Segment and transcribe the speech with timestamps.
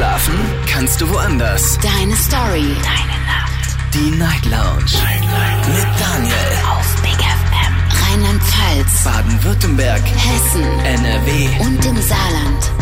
[0.00, 1.78] Schlafen kannst du woanders.
[1.82, 2.74] Deine Story.
[2.82, 3.76] Deine Nacht.
[3.92, 4.94] Die Night Lounge.
[5.04, 5.68] Night, Night.
[5.68, 6.32] Mit Daniel.
[6.70, 7.74] Auf Big FM.
[8.08, 9.04] Rheinland-Pfalz.
[9.04, 10.00] Baden-Württemberg.
[10.00, 10.64] Hessen.
[10.86, 11.50] NRW.
[11.60, 12.72] Und im Saarland.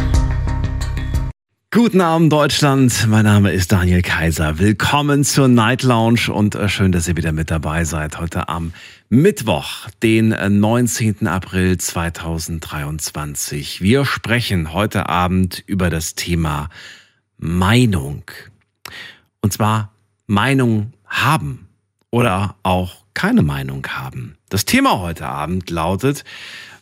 [1.73, 4.61] Guten Abend Deutschland, mein Name ist Daniel Kaiser.
[4.61, 8.21] Willkommen zur Night Lounge und äh, schön, dass ihr wieder mit dabei seid.
[8.21, 8.73] Heute am
[9.09, 11.17] Mittwoch, den 19.
[11.23, 13.83] Äh, April 2023.
[13.83, 16.69] Wir sprechen heute Abend über das Thema
[17.39, 18.25] Meinung.
[19.41, 19.93] Und zwar
[20.27, 21.69] Meinung haben
[22.11, 24.37] oder auch keine Meinung haben.
[24.49, 26.25] Das Thema heute Abend lautet,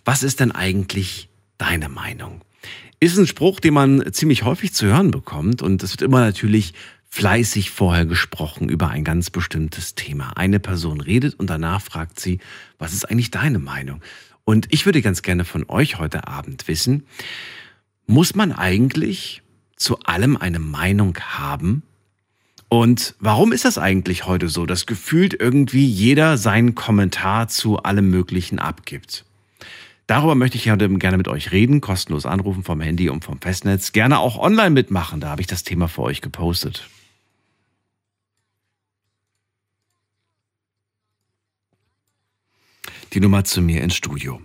[0.05, 1.29] was ist denn eigentlich
[1.59, 2.43] deine Meinung?
[3.01, 6.75] Ist ein Spruch, den man ziemlich häufig zu hören bekommt und es wird immer natürlich
[7.09, 10.37] fleißig vorher gesprochen über ein ganz bestimmtes Thema.
[10.37, 12.41] Eine Person redet und danach fragt sie,
[12.79, 14.03] was ist eigentlich deine Meinung?
[14.45, 17.07] Und ich würde ganz gerne von euch heute Abend wissen,
[18.07, 19.43] muss man eigentlich
[19.77, 21.83] zu allem eine Meinung haben?
[22.69, 28.11] Und warum ist das eigentlich heute so, dass gefühlt irgendwie jeder seinen Kommentar zu allem
[28.11, 29.25] Möglichen abgibt?
[30.07, 33.93] Darüber möchte ich heute gerne mit euch reden, kostenlos anrufen vom Handy und vom Festnetz.
[33.93, 36.89] Gerne auch online mitmachen, da habe ich das Thema für euch gepostet.
[43.13, 44.41] Die Nummer zu mir ins Studio.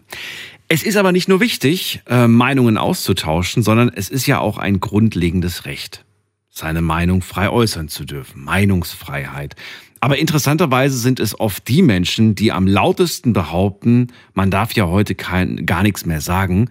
[0.73, 4.79] Es ist aber nicht nur wichtig, äh, Meinungen auszutauschen, sondern es ist ja auch ein
[4.79, 6.05] grundlegendes Recht,
[6.49, 8.45] seine Meinung frei äußern zu dürfen.
[8.45, 9.57] Meinungsfreiheit.
[9.99, 15.13] Aber interessanterweise sind es oft die Menschen, die am lautesten behaupten, man darf ja heute
[15.13, 16.69] kein, gar nichts mehr sagen,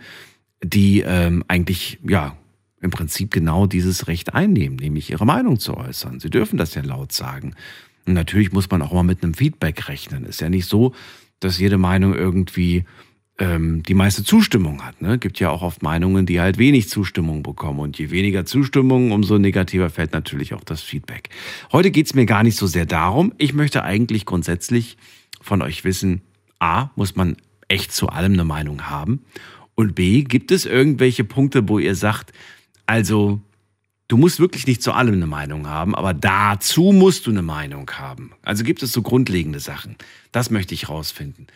[0.64, 2.38] die ähm, eigentlich ja
[2.80, 6.20] im Prinzip genau dieses Recht einnehmen, nämlich ihre Meinung zu äußern.
[6.20, 7.54] Sie dürfen das ja laut sagen.
[8.06, 10.24] Und natürlich muss man auch mal mit einem Feedback rechnen.
[10.24, 10.94] Ist ja nicht so,
[11.38, 12.86] dass jede Meinung irgendwie
[13.40, 15.02] ähm, die meiste Zustimmung hat.
[15.02, 15.18] Ne?
[15.18, 17.80] Gibt ja auch oft Meinungen, die halt wenig Zustimmung bekommen.
[17.80, 21.30] Und je weniger Zustimmung, umso negativer fällt natürlich auch das Feedback.
[21.72, 23.32] Heute geht's mir gar nicht so sehr darum.
[23.38, 24.98] Ich möchte eigentlich grundsätzlich
[25.40, 26.20] von euch wissen,
[26.60, 27.36] a, muss man
[27.68, 29.24] echt zu allem eine Meinung haben?
[29.74, 32.32] Und b, gibt es irgendwelche Punkte, wo ihr sagt,
[32.84, 33.40] also
[34.08, 37.90] du musst wirklich nicht zu allem eine Meinung haben, aber dazu musst du eine Meinung
[37.92, 38.32] haben.
[38.42, 39.96] Also gibt es so grundlegende Sachen.
[40.32, 41.46] Das möchte ich rausfinden.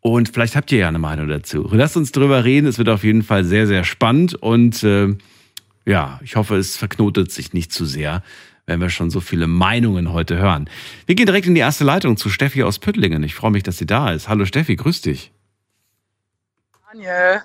[0.00, 1.68] Und vielleicht habt ihr ja eine Meinung dazu.
[1.72, 2.66] Lasst uns drüber reden.
[2.66, 4.34] Es wird auf jeden Fall sehr, sehr spannend.
[4.34, 5.14] Und äh,
[5.84, 8.22] ja, ich hoffe, es verknotet sich nicht zu sehr,
[8.66, 10.70] wenn wir schon so viele Meinungen heute hören.
[11.06, 13.22] Wir gehen direkt in die erste Leitung zu Steffi aus Püttlingen.
[13.24, 14.28] Ich freue mich, dass sie da ist.
[14.28, 15.32] Hallo Steffi, grüß dich.
[16.92, 17.42] Daniel.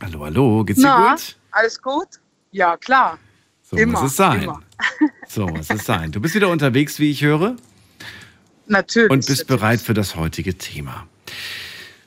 [0.00, 0.64] Hallo, hallo.
[0.64, 1.36] Geht's dir Na, gut?
[1.50, 2.08] alles gut?
[2.52, 3.18] Ja, klar.
[3.62, 4.42] So immer, muss es sein.
[4.42, 4.62] immer.
[5.28, 6.10] So muss es sein.
[6.10, 7.56] Du bist wieder unterwegs, wie ich höre,
[8.66, 9.10] Natürlich.
[9.10, 9.46] und bist natürlich.
[9.46, 11.06] bereit für das heutige Thema.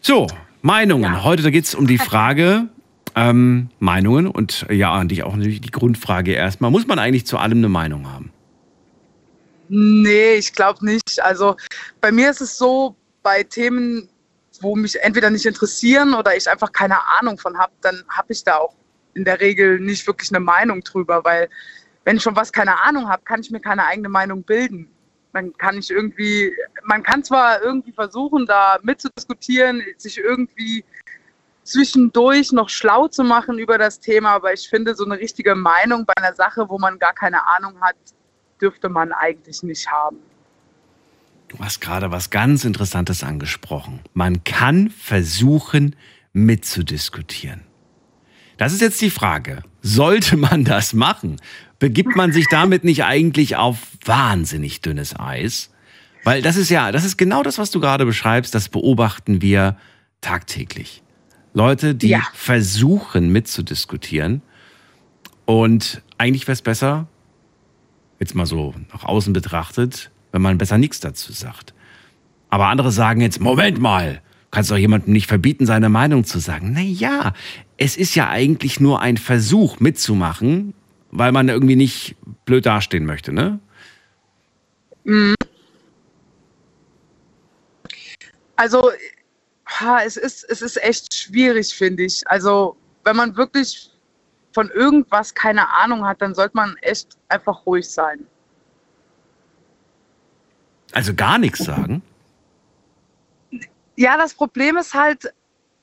[0.04, 0.26] So,
[0.64, 1.14] Meinungen.
[1.14, 1.24] Ja.
[1.24, 2.68] Heute da geht es um die Frage,
[3.16, 6.72] ähm, Meinungen und äh, ja, an dich auch natürlich die Grundfrage erstmal.
[6.72, 8.34] Muss man eigentlich zu allem eine Meinung haben?
[9.70, 11.22] Nee, ich glaube nicht.
[11.24, 11.56] Also
[12.02, 14.10] bei mir ist es so, bei Themen,
[14.60, 18.44] wo mich entweder nicht interessieren oder ich einfach keine Ahnung von habe, dann habe ich
[18.44, 18.74] da auch
[19.14, 21.48] in der Regel nicht wirklich eine Meinung drüber, weil
[22.06, 24.88] wenn ich schon was keine Ahnung habe, kann ich mir keine eigene Meinung bilden.
[25.34, 26.52] Dann kann ich irgendwie,
[26.84, 30.84] man kann zwar irgendwie versuchen, da mitzudiskutieren, sich irgendwie
[31.64, 36.06] zwischendurch noch schlau zu machen über das Thema, aber ich finde, so eine richtige Meinung
[36.06, 37.96] bei einer Sache, wo man gar keine Ahnung hat,
[38.60, 40.18] dürfte man eigentlich nicht haben.
[41.48, 44.00] Du hast gerade was ganz Interessantes angesprochen.
[44.14, 45.96] Man kann versuchen,
[46.34, 47.62] mitzudiskutieren.
[48.58, 49.64] Das ist jetzt die Frage.
[49.82, 51.38] Sollte man das machen?
[51.80, 55.72] Begibt man sich damit nicht eigentlich auf wahnsinnig dünnes Eis?
[56.24, 59.78] Weil das ist ja, das ist genau das, was du gerade beschreibst, das beobachten wir
[60.22, 61.02] tagtäglich.
[61.54, 62.22] Leute, die Ja.
[62.34, 64.42] versuchen mitzudiskutieren
[65.46, 67.08] und eigentlich wäre es besser,
[68.20, 71.74] jetzt mal so nach außen betrachtet, wenn man besser nichts dazu sagt.
[72.52, 76.74] Aber andere sagen jetzt, Moment mal, kannst doch jemandem nicht verbieten, seine Meinung zu sagen.
[76.74, 77.34] Na ja,
[77.78, 80.74] es ist ja eigentlich nur ein Versuch mitzumachen,
[81.10, 83.60] weil man irgendwie nicht blöd dastehen möchte, ne?
[88.58, 88.92] Also,
[89.66, 92.22] ha, es ist, es ist echt schwierig, finde ich.
[92.28, 93.90] Also, wenn man wirklich
[94.54, 98.28] von irgendwas keine Ahnung hat, dann sollte man echt einfach ruhig sein.
[100.94, 102.02] Also gar nichts sagen.
[104.02, 105.32] Ja, das Problem ist halt,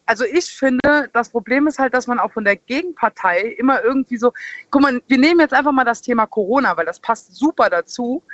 [0.05, 4.17] also ich finde, das Problem ist halt, dass man auch von der Gegenpartei immer irgendwie
[4.17, 4.33] so,
[4.73, 8.25] guck mal, wir nehmen jetzt einfach mal das Thema Corona, weil das passt super dazu.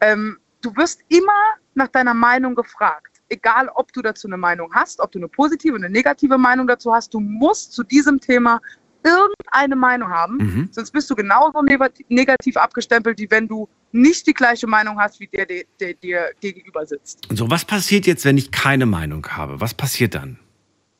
[0.00, 1.40] Ähm, du wirst immer
[1.74, 3.20] nach deiner Meinung gefragt.
[3.28, 6.66] Egal, ob du dazu eine Meinung hast, ob du eine positive oder eine negative Meinung
[6.66, 8.62] dazu hast, du musst zu diesem Thema
[9.02, 10.68] irgendeine Meinung haben, Mhm.
[10.70, 15.20] sonst bist du genauso negati- negativ abgestempelt, wie wenn du nicht die gleiche Meinung hast,
[15.20, 17.28] wie der, der, dir gegenüber sitzt.
[17.30, 19.60] So, was passiert jetzt, wenn ich keine Meinung habe?
[19.60, 20.38] Was passiert dann?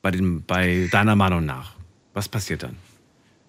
[0.01, 1.75] Bei, dem, bei deiner Meinung nach?
[2.13, 2.77] Was passiert dann?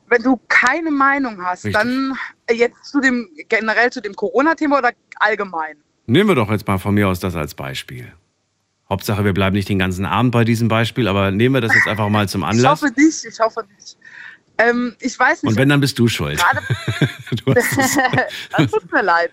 [0.07, 1.73] Wenn du keine Meinung hast, Richtig.
[1.81, 5.77] dann äh, jetzt zu dem generell zu dem Corona-Thema oder allgemein?
[6.07, 8.11] Nehmen wir doch jetzt mal von mir aus das als Beispiel.
[8.89, 11.87] Hauptsache, wir bleiben nicht den ganzen Abend bei diesem Beispiel, aber nehmen wir das jetzt
[11.87, 12.81] einfach mal zum Ich Anlass.
[12.81, 13.97] hoffe nicht, ich hoffe nicht.
[14.57, 15.51] Ähm, ich weiß nicht.
[15.51, 16.41] Und wenn, dann bist du schuld.
[17.45, 19.31] Du das tut mir leid.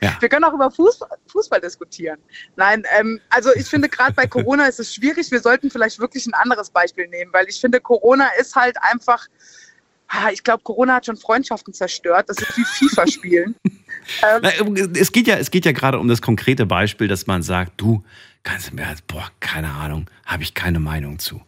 [0.00, 0.16] Ja.
[0.20, 2.18] Wir können auch über Fußball, Fußball diskutieren.
[2.56, 5.30] Nein, ähm, also ich finde gerade bei Corona ist es schwierig.
[5.30, 9.26] Wir sollten vielleicht wirklich ein anderes Beispiel nehmen, weil ich finde, Corona ist halt einfach.
[10.08, 12.28] ah, Ich glaube, Corona hat schon Freundschaften zerstört.
[12.28, 13.54] Das ist wie FIFA spielen.
[14.58, 17.80] ähm, es geht ja, es geht ja gerade um das konkrete Beispiel, dass man sagt,
[17.80, 18.02] du
[18.42, 21.40] kannst mir, boah, keine Ahnung, habe ich keine Meinung zu.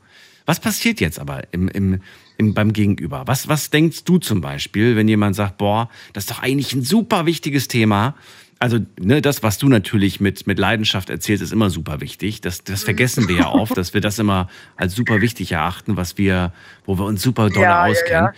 [0.53, 2.03] Was passiert jetzt aber im, im,
[2.37, 3.23] im, beim Gegenüber?
[3.25, 6.83] Was, was denkst du zum Beispiel, wenn jemand sagt, boah, das ist doch eigentlich ein
[6.83, 8.17] super wichtiges Thema?
[8.59, 12.43] Also, ne, das, was du natürlich mit, mit Leidenschaft erzählst, ist immer super wichtig.
[12.43, 16.19] Das, das vergessen wir ja oft, dass wir das immer als super wichtig erachten, was
[16.19, 16.53] wir,
[16.85, 18.29] wo wir uns super doll Ja, ja, auskennen.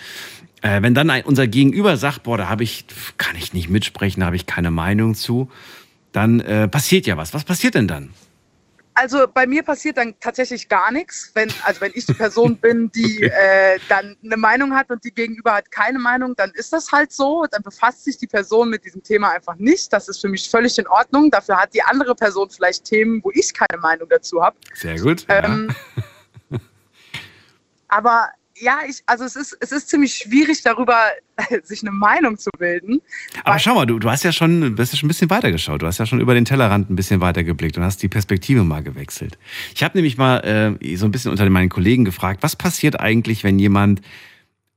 [0.63, 0.77] ja.
[0.77, 2.85] Äh, wenn dann ein, unser Gegenüber sagt, boah, da habe ich,
[3.19, 5.51] kann ich nicht mitsprechen, da habe ich keine Meinung zu,
[6.13, 7.35] dann äh, passiert ja was.
[7.35, 8.11] Was passiert denn dann?
[8.97, 12.93] Also bei mir passiert dann tatsächlich gar nichts, wenn also wenn ich die Person bin,
[12.93, 16.93] die äh, dann eine Meinung hat und die Gegenüber hat keine Meinung, dann ist das
[16.93, 17.45] halt so.
[17.51, 19.93] Dann befasst sich die Person mit diesem Thema einfach nicht.
[19.93, 21.31] Das ist für mich völlig in Ordnung.
[21.31, 24.57] Dafür hat die andere Person vielleicht Themen, wo ich keine Meinung dazu habe.
[24.75, 25.27] Sehr gut.
[25.29, 25.45] Ja.
[25.45, 25.75] Ähm,
[27.89, 28.31] aber
[28.65, 30.97] ja, ich, also es ist, es ist ziemlich schwierig, darüber
[31.63, 33.01] sich eine Meinung zu bilden.
[33.45, 35.53] Aber schau mal, du, du hast ja schon, du hast ja schon ein bisschen weiter
[35.53, 35.83] geschaut.
[35.83, 38.65] Du hast ja schon über den Tellerrand ein bisschen weiter geblickt und hast die Perspektive
[38.65, 39.39] mal gewechselt.
[39.75, 40.39] Ich habe nämlich mal
[40.81, 44.01] äh, so ein bisschen unter meinen Kollegen gefragt, was passiert eigentlich, wenn jemand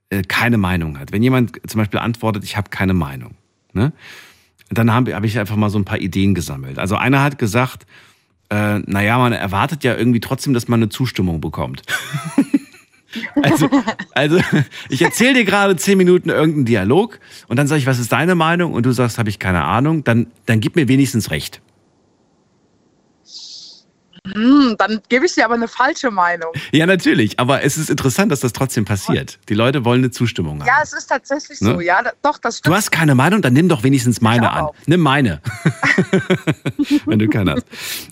[0.09, 1.13] äh, keine Meinung hat?
[1.13, 3.35] Wenn jemand zum Beispiel antwortet, ich habe keine Meinung.
[3.71, 3.93] Ne?
[4.69, 6.77] Dann habe hab ich einfach mal so ein paar Ideen gesammelt.
[6.77, 7.85] Also einer hat gesagt,
[8.49, 11.83] äh, naja, man erwartet ja irgendwie trotzdem, dass man eine Zustimmung bekommt.
[13.41, 13.69] Also,
[14.13, 14.39] also
[14.89, 18.35] ich erzähle dir gerade zehn Minuten irgendeinen Dialog und dann sage ich, was ist deine
[18.35, 18.73] Meinung?
[18.73, 20.03] Und du sagst, habe ich keine Ahnung.
[20.03, 21.61] Dann, dann gib mir wenigstens recht.
[24.33, 26.51] Hm, dann gebe ich dir aber eine falsche Meinung.
[26.71, 27.39] Ja, natürlich.
[27.39, 29.39] Aber es ist interessant, dass das trotzdem passiert.
[29.47, 30.67] Die Leute wollen eine Zustimmung haben.
[30.67, 31.73] Ja, es ist tatsächlich Ne?
[31.75, 31.79] so.
[31.81, 34.67] Ja, da, doch, das Du hast keine Meinung, dann nimm doch wenigstens meine an.
[34.85, 35.41] Nimm meine.
[37.05, 37.65] Wenn du keine hast.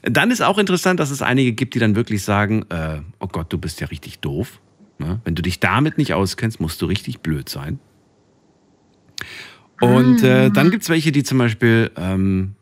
[0.03, 3.51] Dann ist auch interessant, dass es einige gibt, die dann wirklich sagen, äh, oh Gott,
[3.51, 4.59] du bist ja richtig doof.
[4.97, 5.19] Ne?
[5.24, 7.80] Wenn du dich damit nicht auskennst, musst du richtig blöd sein.
[9.81, 12.56] Und äh, dann gibt's welche, die zum Beispiel, ähm,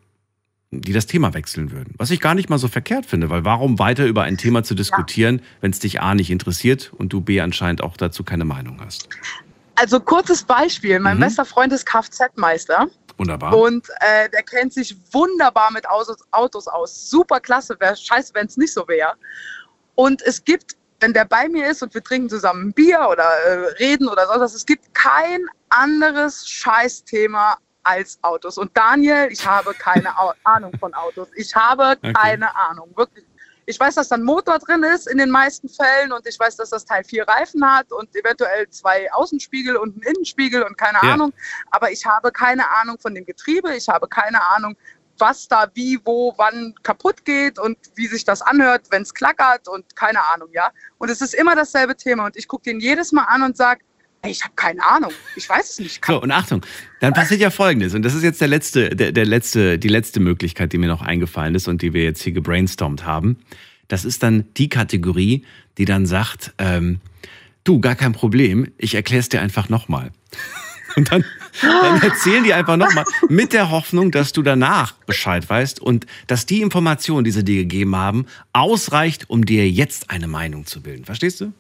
[0.72, 1.94] die das Thema wechseln würden.
[1.98, 4.74] Was ich gar nicht mal so verkehrt finde, weil warum weiter über ein Thema zu
[4.74, 8.82] diskutieren, wenn es dich A nicht interessiert und du B anscheinend auch dazu keine Meinung
[8.82, 9.08] hast.
[9.76, 11.00] Also kurzes Beispiel.
[11.00, 11.22] Mein Mhm.
[11.22, 12.88] bester Freund ist Kfz-Meister
[13.18, 13.56] Wunderbar.
[13.58, 17.10] und äh, der kennt sich wunderbar mit Autos, Autos aus.
[17.10, 17.76] Super klasse.
[17.80, 19.14] Wäre scheiße, wenn es nicht so wäre.
[19.96, 23.26] Und es gibt, wenn der bei mir ist und wir trinken zusammen ein Bier oder
[23.26, 23.54] äh,
[23.84, 28.58] reden oder sonst was, es gibt kein anderes Scheißthema als Autos.
[28.58, 31.28] Und Daniel, ich habe keine Au Ahnung von Autos.
[31.36, 32.14] Ich habe Okay.
[32.14, 32.90] keine Ahnung.
[32.96, 33.26] Wirklich.
[33.66, 36.56] Ich weiß, dass da ein Motor drin ist in den meisten Fällen und ich weiß,
[36.58, 41.00] dass das Teil vier Reifen hat und eventuell zwei Außenspiegel und einen Innenspiegel und keine
[41.04, 41.14] Ja.
[41.14, 41.34] Ahnung.
[41.72, 43.74] Aber ich habe keine Ahnung von dem Getriebe.
[43.76, 44.76] Ich habe keine Ahnung,
[45.18, 49.68] was da wie, wo, wann kaputt geht und wie sich das anhört, wenn es klackert
[49.68, 50.72] und keine Ahnung, ja.
[50.98, 53.82] Und es ist immer dasselbe Thema und ich gucke den jedes Mal an und sage,
[54.24, 55.12] ey, ich habe keine Ahnung.
[55.36, 56.04] Ich weiß es nicht.
[56.06, 56.66] So, und Achtung,
[57.00, 57.94] dann passiert ja Folgendes.
[57.94, 61.02] Und das ist jetzt der letzte, der, der letzte, die letzte Möglichkeit, die mir noch
[61.02, 63.38] eingefallen ist und die wir jetzt hier gebrainstormt haben.
[63.88, 65.46] Das ist dann die Kategorie,
[65.78, 67.00] die dann sagt, ähm,
[67.64, 70.12] du, gar kein Problem, ich erkläre es dir einfach nochmal.
[70.96, 71.26] Und dann,
[71.62, 76.46] dann erzählen die einfach nochmal mit der Hoffnung, dass du danach Bescheid weißt und dass
[76.46, 81.06] die Information, die sie dir gegeben haben, ausreicht, um dir jetzt eine Meinung zu bilden.
[81.06, 81.54] Verstehst du?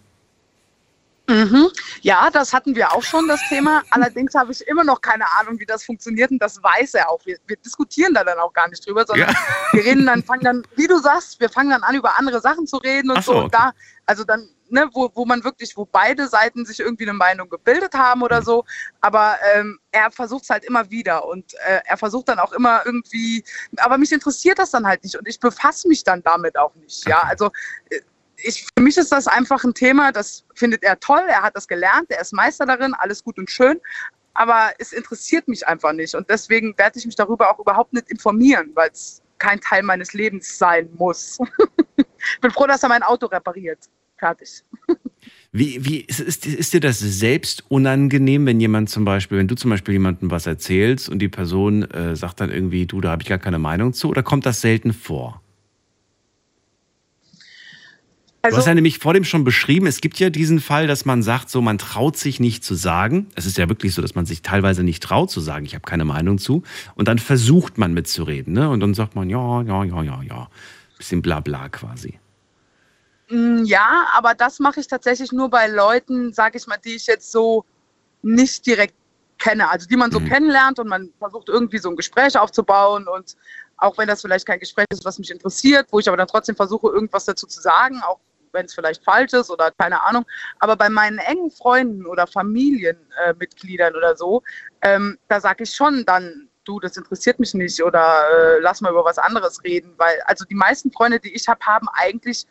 [1.27, 1.69] Mhm.
[2.01, 3.81] Ja, das hatten wir auch schon, das Thema.
[3.91, 7.25] Allerdings habe ich immer noch keine Ahnung, wie das funktioniert und das weiß er auch.
[7.25, 9.35] Wir, wir diskutieren da dann auch gar nicht drüber, sondern Ja.
[9.71, 12.67] wir reden dann, fangen dann, wie du sagst, wir fangen dann an, über andere Sachen
[12.67, 13.39] zu reden und Ach so, so.
[13.43, 13.71] Und da,
[14.05, 17.93] also dann, ne, wo, wo man wirklich, wo beide Seiten sich irgendwie eine Meinung gebildet
[17.93, 18.45] haben oder Mhm.
[18.45, 18.65] so.
[18.99, 22.81] Aber ähm, er versucht es halt immer wieder und äh, er versucht dann auch immer
[22.85, 23.45] irgendwie,
[23.77, 27.07] aber mich interessiert das dann halt nicht und ich befasse mich dann damit auch nicht.
[27.07, 27.49] Ja, also
[27.91, 28.01] äh,
[28.43, 31.67] ich, für mich ist das einfach ein Thema, das findet er toll, er hat das
[31.67, 33.79] gelernt, er ist Meister darin, alles gut und schön,
[34.33, 38.09] aber es interessiert mich einfach nicht und deswegen werde ich mich darüber auch überhaupt nicht
[38.09, 41.37] informieren, weil es kein Teil meines Lebens sein muss.
[41.97, 42.05] ich
[42.41, 43.79] bin froh, dass er mein Auto repariert.
[44.17, 44.63] Fertig.
[45.51, 49.55] Wie, wie ist, ist, ist dir das selbst unangenehm, wenn jemand zum Beispiel, wenn du
[49.55, 53.21] zum Beispiel jemandem was erzählst und die Person äh, sagt dann irgendwie, du, da habe
[53.21, 55.42] ich gar keine Meinung zu, oder kommt das selten vor?
[58.45, 61.05] Also, du hast ja nämlich vor dem schon beschrieben, es gibt ja diesen Fall, dass
[61.05, 63.27] man sagt, so man traut sich nicht zu sagen.
[63.35, 65.85] Es ist ja wirklich so, dass man sich teilweise nicht traut zu sagen, ich habe
[65.85, 66.61] keine Meinung zu.
[66.95, 68.69] Und dann versucht man mitzureden, ne?
[68.69, 70.47] Und dann sagt man, ja, ja, ja, ja, ja.
[70.97, 72.19] Bisschen Blabla quasi.
[73.29, 77.07] Mm, Ja, aber das mache ich tatsächlich nur bei Leuten, sage ich mal, die ich
[77.07, 77.63] jetzt so
[78.23, 78.93] nicht direkt
[79.37, 79.69] kenne.
[79.69, 80.27] Also die man so Mhm.
[80.27, 83.37] kennenlernt und man versucht irgendwie so ein Gespräch aufzubauen und
[83.77, 86.57] auch wenn das vielleicht kein Gespräch ist, was mich interessiert, wo ich aber dann trotzdem
[86.57, 88.19] versuche, irgendwas dazu zu sagen, auch
[88.53, 90.25] wenn es vielleicht falsch ist oder keine Ahnung.
[90.59, 94.43] Aber bei meinen engen Freunden oder Familienmitgliedern äh, oder so,
[94.81, 98.91] ähm, da sage ich schon dann, du, das interessiert mich nicht oder äh, lass mal
[98.91, 102.45] über was anderes reden, weil also die meisten Freunde, die ich habe, haben eigentlich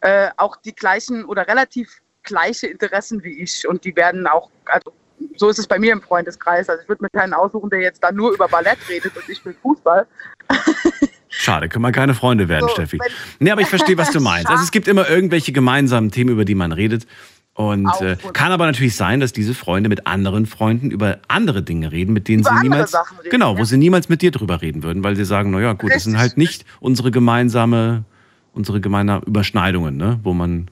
[0.00, 4.92] äh, auch die gleichen oder relativ gleiche Interessen wie ich und die werden auch, also
[5.36, 6.68] so ist es bei mir im Freundeskreis.
[6.68, 9.44] Also ich würde mir keinen aussuchen, der jetzt da nur über Ballett redet und ich
[9.44, 10.06] will Fußball.
[11.38, 12.98] Schade, können wir keine Freunde werden, So, Steffi.
[13.40, 14.48] Nee, aber ich verstehe, was du meinst.
[14.48, 17.06] Also es gibt immer irgendwelche gemeinsamen Themen, über die man redet.
[17.52, 21.90] Und äh, kann aber natürlich sein, dass diese Freunde mit anderen Freunden über andere Dinge
[21.90, 23.64] reden, mit denen Über sie niemals, reden, genau, wo ja.
[23.64, 26.20] sie niemals mit dir drüber reden würden, weil sie sagen, naja, gut, das sind Richtig.
[26.20, 28.04] halt nicht unsere gemeinsame,
[28.52, 30.68] unsere gemeinsamen Überschneidungen, ne, wo man,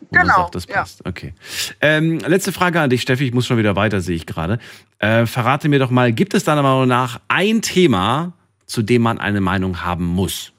[0.00, 0.74] wo man Genau, sagt, das ja.
[0.74, 1.06] passt.
[1.06, 1.34] Okay.
[1.80, 3.26] Ähm, letzte Frage an dich, Steffi.
[3.26, 4.58] Ich muss schon wieder weiter, sehe ich gerade.
[4.98, 8.32] Äh, verrate mir doch mal, gibt es deiner Meinung nach ein Thema,
[8.66, 10.52] zu dem man eine Meinung haben muss?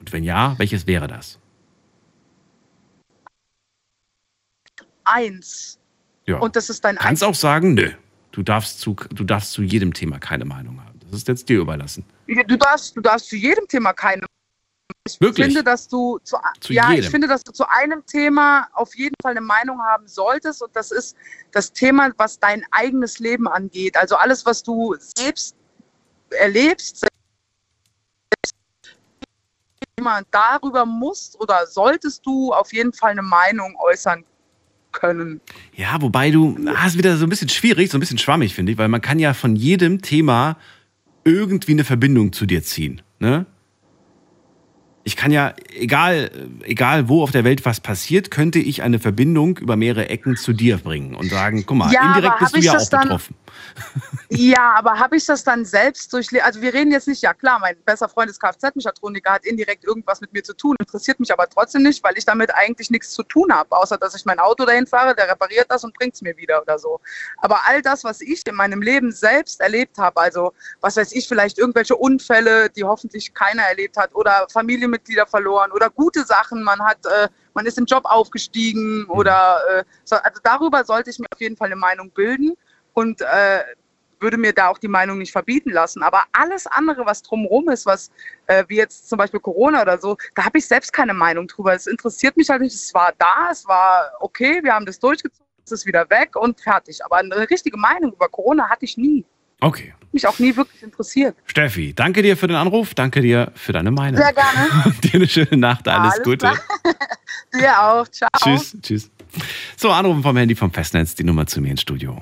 [0.00, 1.38] Und wenn ja, welches wäre das?
[5.04, 5.78] Eins.
[6.26, 6.38] Ja.
[6.38, 7.90] Und das ist dein kannst auch sagen, nö.
[8.32, 10.98] Du darfst, zu, du darfst zu jedem Thema keine Meinung haben.
[11.00, 12.04] Das ist jetzt dir überlassen.
[12.26, 14.26] Du darfst, du darfst zu jedem Thema keine.
[15.06, 15.46] Ich Wirklich?
[15.46, 17.04] finde, dass du zu, Zu ja, jedem?
[17.04, 20.74] ich finde, dass du zu einem Thema auf jeden Fall eine Meinung haben solltest und
[20.76, 21.16] das ist
[21.52, 23.96] das Thema, was dein eigenes Leben angeht.
[23.96, 25.56] Also alles, was du selbst
[26.30, 27.06] erlebst,
[29.96, 34.24] Thema, darüber musst oder solltest du auf jeden Fall eine Meinung äußern
[34.92, 35.40] können.
[35.74, 38.72] Ja, wobei du, das ist wieder so ein bisschen schwierig, so ein bisschen schwammig, finde
[38.72, 40.56] ich, weil man kann ja von jedem Thema
[41.24, 43.02] irgendwie eine Verbindung zu dir ziehen.
[43.18, 43.44] Ne?
[45.08, 46.30] Ich kann ja, egal,
[46.64, 50.52] egal wo auf der Welt was passiert, könnte ich eine Verbindung über mehrere Ecken zu
[50.52, 53.34] dir bringen und sagen, guck mal, Ja, indirekt bist du ja auch dann- betroffen.
[54.30, 56.44] Ja, aber habe ich das dann selbst durchlebt?
[56.44, 60.20] Also wir reden jetzt nicht, ja klar, mein bester Freund ist Kfz-Mechatroniker, hat indirekt irgendwas
[60.20, 63.22] mit mir zu tun, interessiert mich aber trotzdem nicht, weil ich damit eigentlich nichts zu
[63.22, 66.20] tun habe, außer dass ich mein Auto dahin fahre, der repariert das und bringt es
[66.20, 67.00] mir wieder oder so.
[67.38, 71.26] Aber all das, was ich in meinem Leben selbst erlebt habe, also was weiß ich,
[71.26, 74.46] vielleicht irgendwelche Unfälle, die hoffentlich keiner erlebt hat oder
[74.98, 79.84] Familienmitglieder verloren oder gute Sachen, man hat, äh, man ist im Job aufgestiegen oder äh,
[80.04, 82.54] so, also darüber sollte ich mir auf jeden Fall eine Meinung bilden
[82.94, 83.60] und äh,
[84.20, 86.02] würde mir da auch die Meinung nicht verbieten lassen.
[86.02, 88.10] Aber alles andere, was drumherum ist, was
[88.46, 91.72] äh, wie jetzt zum Beispiel Corona oder so, da habe ich selbst keine Meinung drüber.
[91.74, 92.74] Es interessiert mich halt nicht.
[92.74, 96.60] Es war da, es war okay, wir haben das durchgezogen, es ist wieder weg und
[96.60, 97.04] fertig.
[97.04, 99.24] Aber eine richtige Meinung über Corona hatte ich nie.
[99.60, 99.94] Okay.
[100.12, 101.36] Mich auch nie wirklich interessiert.
[101.46, 104.20] Steffi, danke dir für den Anruf, danke dir für deine Meinung.
[104.20, 104.94] Sehr gerne.
[105.02, 106.52] dir eine schöne Nacht, alles, Alles Gute.
[107.54, 108.06] Dir auch.
[108.08, 108.28] Ciao.
[108.36, 109.10] Tschüss, tschüss.
[109.76, 112.20] So, Anrufen vom Handy vom Festnetz, die Nummer zu mir ins Studio.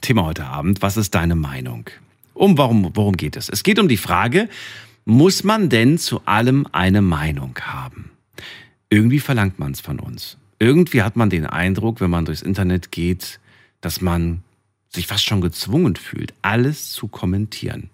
[0.00, 1.90] Thema heute Abend, was ist deine Meinung?
[2.32, 3.50] Um warum, worum geht es?
[3.50, 4.48] Es geht um die Frage,
[5.04, 8.10] muss man denn zu allem eine Meinung haben?
[8.88, 10.38] Irgendwie verlangt man es von uns.
[10.60, 13.40] Irgendwie hat man den Eindruck, wenn man durchs Internet geht,
[13.80, 14.42] dass man
[14.90, 17.90] sich fast schon gezwungen fühlt, alles zu kommentieren.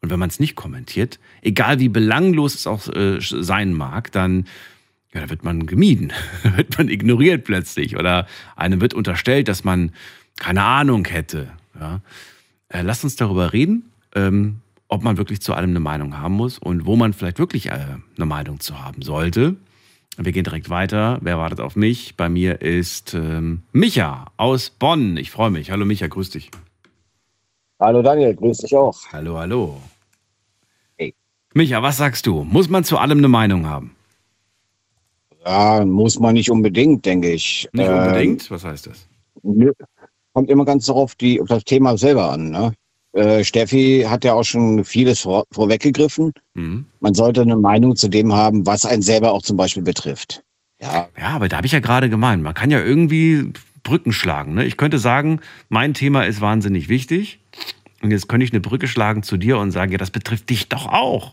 [0.00, 4.46] Und wenn man es nicht kommentiert, egal wie belanglos es auch äh, sein mag, dann
[5.12, 6.12] ja, da wird man gemieden,
[6.56, 9.92] wird man ignoriert plötzlich oder einem wird unterstellt, dass man
[10.36, 11.50] keine Ahnung hätte.
[11.78, 12.00] Ja.
[12.68, 16.58] Äh, lasst uns darüber reden, ähm, ob man wirklich zu allem eine Meinung haben muss
[16.58, 19.56] und wo man vielleicht wirklich äh, eine Meinung zu haben sollte.
[20.16, 21.18] Wir gehen direkt weiter.
[21.20, 22.16] Wer wartet auf mich?
[22.16, 25.16] Bei mir ist ähm, Micha aus Bonn.
[25.18, 25.70] Ich freue mich.
[25.70, 26.50] Hallo Micha, grüß dich.
[27.78, 28.96] Hallo Daniel, grüß dich auch.
[29.12, 29.80] Hallo, hallo.
[30.96, 31.14] Hey.
[31.52, 32.44] Micha, was sagst du?
[32.44, 33.94] Muss man zu allem eine Meinung haben?
[35.44, 37.68] Ja, muss man nicht unbedingt, denke ich.
[37.72, 38.50] Nicht Ähm, unbedingt?
[38.50, 39.06] Was heißt das?
[40.32, 42.50] Kommt immer ganz darauf die, auf das Thema selber an.
[42.50, 42.72] Ne?
[43.16, 46.32] Äh, Steffi hat ja auch schon vieles vor, vorweggegriffen.
[46.54, 46.84] Mhm.
[47.00, 50.42] Man sollte eine Meinung zu dem haben, was einen selber auch zum Beispiel betrifft.
[50.80, 54.54] Ja, Ja, aber da habe ich ja gerade gemeint, man kann ja irgendwie Brücken schlagen.
[54.54, 54.66] Ne?
[54.66, 57.40] Ich könnte sagen, mein Thema ist wahnsinnig wichtig.
[58.02, 60.68] Und jetzt könnte ich eine Brücke schlagen zu dir und sagen, ja, das betrifft dich
[60.68, 61.32] doch auch.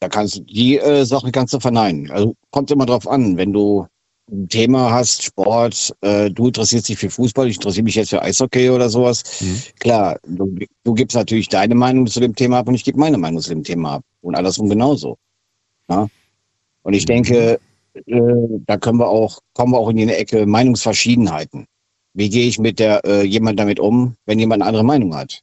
[0.00, 2.10] Da kannst du die äh, Sache kannst du verneinen.
[2.10, 3.86] Also kommt immer drauf an, wenn du
[4.30, 8.22] ein Thema hast, Sport, äh, du interessierst dich für Fußball, ich interessiere mich jetzt für
[8.22, 9.40] Eishockey oder sowas.
[9.40, 9.60] Mhm.
[9.78, 13.18] Klar, du, du gibst natürlich deine Meinung zu dem Thema ab und ich gebe meine
[13.18, 14.04] Meinung zu dem Thema ab.
[14.20, 15.16] Und andersrum genauso.
[15.88, 16.08] Ja?
[16.82, 17.58] Und ich denke,
[17.94, 18.22] äh,
[18.66, 21.66] da können wir auch, kommen wir auch in die Ecke Meinungsverschiedenheiten.
[22.14, 25.42] Wie gehe ich mit der äh, jemand damit um, wenn jemand eine andere Meinung hat?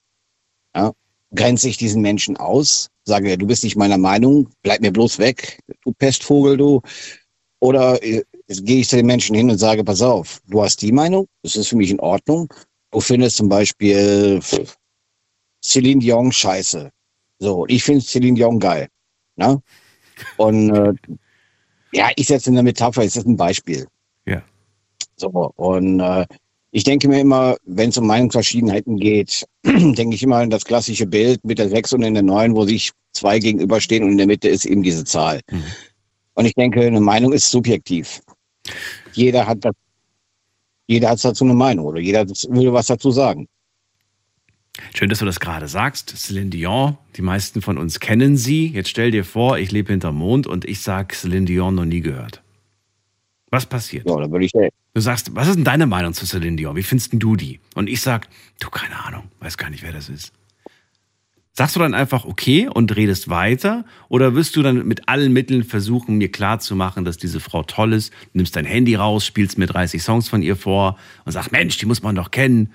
[0.76, 0.94] Ja?
[1.36, 2.90] Grenze ich diesen Menschen aus?
[3.04, 6.82] Sage, du bist nicht meiner Meinung, bleib mir bloß weg, du Pestvogel, du.
[7.60, 10.92] Oder äh, gehe ich zu den Menschen hin und sage, pass auf, du hast die
[10.92, 12.54] Meinung, das ist für mich in Ordnung.
[12.92, 14.40] Du findest zum Beispiel
[15.64, 16.92] Celine Dion scheiße.
[17.40, 18.88] So, ich finde Celine Dion geil.
[19.36, 19.62] Ne?
[20.38, 20.94] Und äh,
[21.92, 23.88] ja, ich setze eine Metapher, es ist ein Beispiel.
[24.26, 24.42] Ja.
[25.16, 26.26] So, und äh,
[26.72, 31.06] ich denke mir immer, wenn es um Meinungsverschiedenheiten geht, denke ich immer an das klassische
[31.06, 34.28] Bild mit der 6 und in der 9, wo sich zwei gegenüberstehen und in der
[34.28, 35.42] Mitte ist eben diese Zahl.
[35.50, 35.64] Mhm.
[36.38, 38.22] Und ich denke, eine Meinung ist subjektiv.
[39.14, 39.66] Jeder hat
[40.86, 43.48] jeder hat dazu eine Meinung oder jeder will was dazu sagen.
[44.94, 46.16] Schön, dass du das gerade sagst.
[46.16, 48.68] Celine Dion, die meisten von uns kennen sie.
[48.68, 52.02] Jetzt stell dir vor, ich lebe hinterm Mond und ich sage Celine Dion noch nie
[52.02, 52.44] gehört.
[53.50, 54.08] Was passiert?
[54.08, 56.76] Ja, da würde ich sagen, Du sagst, was ist denn deine Meinung zu Celine Dion?
[56.76, 57.60] Wie findest du die?
[57.74, 58.28] Und ich sag,
[58.60, 60.34] du, keine Ahnung, weiß gar nicht, wer das ist.
[61.58, 63.84] Sagst du dann einfach okay und redest weiter?
[64.10, 68.14] Oder wirst du dann mit allen Mitteln versuchen, mir klarzumachen, dass diese Frau toll ist?
[68.34, 71.88] Nimmst dein Handy raus, spielst mir 30 Songs von ihr vor und sagst, Mensch, die
[71.88, 72.72] muss man doch kennen.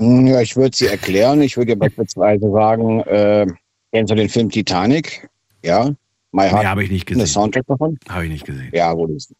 [0.00, 1.40] Hm, Ja, ich würde sie erklären.
[1.42, 3.46] Ich würde dir beispielsweise sagen, äh,
[3.92, 5.28] kennst du den Film Titanic?
[5.64, 5.90] Ja.
[6.32, 7.32] My Nee, Heart, habe ich nicht eine gesehen.
[7.32, 7.98] Soundtrack davon?
[8.08, 8.70] Habe ich nicht gesehen.
[8.74, 9.10] Ja, gut.
[9.10, 9.32] ist-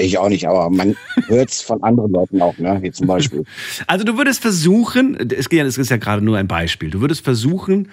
[0.00, 2.78] Ich auch nicht, aber man hört es von anderen Leuten auch, ne?
[2.82, 3.44] Wie zum Beispiel.
[3.86, 7.00] Also du würdest versuchen, es geht ja- es ist ja gerade nur ein Beispiel, du
[7.00, 7.88] würdest versuchen,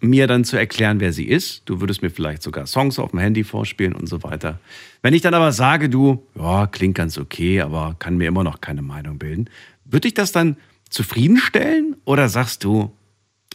[0.00, 1.62] mir dann zu erklären, wer sie ist.
[1.64, 4.60] Du würdest mir vielleicht sogar Songs auf dem Handy vorspielen und so weiter.
[5.02, 8.60] Wenn ich dann aber sage, du, ja, klingt ganz okay, aber kann mir immer noch
[8.60, 9.50] keine Meinung bilden,
[9.84, 10.56] würde ich das dann
[10.88, 12.92] zufriedenstellen oder sagst du,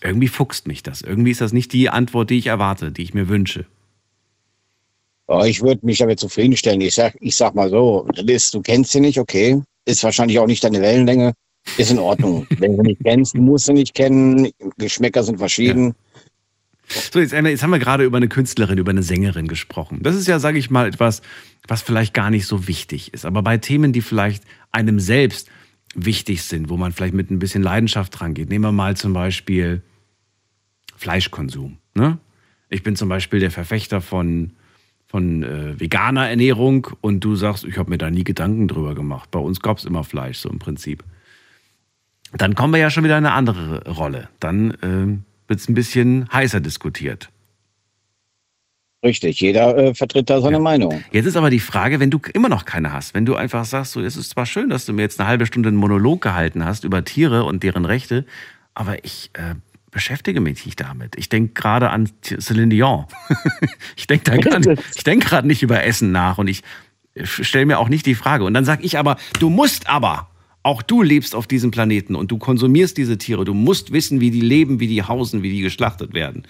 [0.02, 1.02] irgendwie fuchst mich das?
[1.02, 3.66] Irgendwie ist das nicht die Antwort, die ich erwarte, die ich mir wünsche.
[5.30, 6.82] Ja, ich würde mich damit zufriedenstellen.
[6.82, 9.62] Ich sag, ich sag mal so, ist, du kennst sie nicht, okay.
[9.86, 11.34] Ist wahrscheinlich auch nicht deine Wellenlänge.
[11.78, 12.46] Ist in Ordnung.
[12.58, 14.50] Wenn du nicht kennst, musst du nicht kennen.
[14.78, 15.96] Geschmäcker sind verschieden.
[16.90, 20.00] So, jetzt, haben wir- jetzt haben wir gerade über eine Künstlerin, über eine Sängerin gesprochen.
[20.04, 21.22] Das ist ja, sage ich mal, etwas,
[21.68, 23.26] was vielleicht gar nicht so wichtig ist.
[23.26, 25.48] Aber bei Themen, die vielleicht einem selbst
[25.96, 29.14] wichtig sind, wo man vielleicht mit ein bisschen Leidenschaft dran geht, nehmen wir mal zum
[29.14, 29.82] Beispiel
[30.98, 31.78] Fleischkonsum.
[31.96, 32.18] Ne?
[32.70, 34.52] Ich bin zum Beispiel der Verfechter von,
[35.14, 39.30] von äh, veganer Ernährung und du sagst, ich habe mir da nie Gedanken drüber gemacht.
[39.30, 41.04] Bei uns gab es immer Fleisch, so im Prinzip.
[42.36, 44.30] Dann kommen wir ja schon wieder in eine andere Rolle.
[44.40, 47.30] Dann ähm, wird es ein bisschen heißer diskutiert.
[49.06, 49.40] Richtig.
[49.40, 50.60] Jeder äh, vertritt da seine Ja.
[50.64, 51.04] Meinung.
[51.12, 53.92] Jetzt ist aber die Frage, wenn du immer noch keine hast, wenn du einfach sagst,
[53.92, 56.66] so, es ist zwar schön, dass du mir jetzt eine halbe Stunde einen Monolog gehalten
[56.66, 58.26] hast über Tiere und deren Rechte,
[58.74, 59.54] aber ich äh,
[59.94, 61.16] beschäftige mich nicht damit.
[61.18, 63.06] Ich denke gerade an Celine Dion.
[63.96, 66.62] ich denke da gerade, ich denke gerade nicht über Essen nach und ich
[67.16, 68.44] stelle mir auch nicht die Frage.
[68.44, 70.30] Und dann sag ich aber, du musst aber.
[70.66, 73.44] Auch du lebst auf diesem Planeten und du konsumierst diese Tiere.
[73.44, 76.48] Du musst wissen, wie die leben, wie die hausen, wie die geschlachtet werden.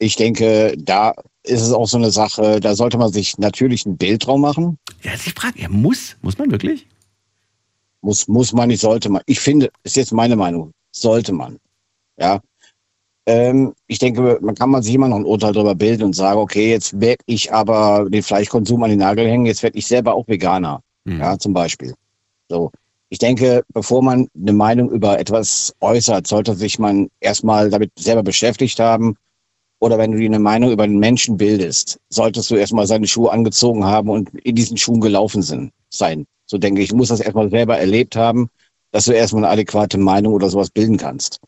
[0.00, 3.96] Ich denke, da ist es auch so eine Sache, da sollte man sich natürlich ein
[3.96, 4.78] Bild drauf machen.
[5.02, 5.60] Ja, ist die Frage.
[5.60, 6.16] Ja, muss?
[6.22, 6.88] Muss man wirklich?
[8.00, 9.22] Muss, muss man nicht, sollte man.
[9.26, 11.58] Ich finde, ist jetzt meine Meinung, sollte man.
[12.18, 12.40] Ja.
[13.26, 16.40] Ähm, ich denke, man kann man sich immer noch ein Urteil darüber bilden und sagen,
[16.40, 20.14] okay, jetzt werde ich aber den Fleischkonsum an den Nagel hängen, jetzt werde ich selber
[20.14, 20.82] auch Veganer.
[21.06, 21.20] Hm.
[21.20, 21.94] Ja, zum Beispiel.
[22.48, 22.70] So.
[23.08, 28.22] Ich denke, bevor man eine Meinung über etwas äußert, sollte sich man erstmal damit selber
[28.22, 29.16] beschäftigt haben.
[29.80, 33.32] Oder wenn du dir eine Meinung über einen Menschen bildest, solltest du erstmal seine Schuhe
[33.32, 36.26] angezogen haben und in diesen Schuhen gelaufen sind, sein.
[36.46, 38.48] So denke ich, du musst das erstmal selber erlebt haben,
[38.92, 41.40] dass du erstmal eine adäquate Meinung oder sowas bilden kannst.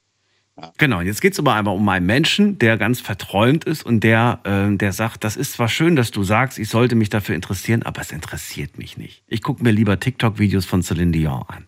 [0.76, 4.04] Genau, und jetzt geht es aber einmal um einen Menschen, der ganz verträumt ist und
[4.04, 7.34] der, äh, der sagt, das ist zwar schön, dass du sagst, ich sollte mich dafür
[7.34, 9.22] interessieren, aber es interessiert mich nicht.
[9.26, 11.66] Ich gucke mir lieber TikTok-Videos von Celine Dion an.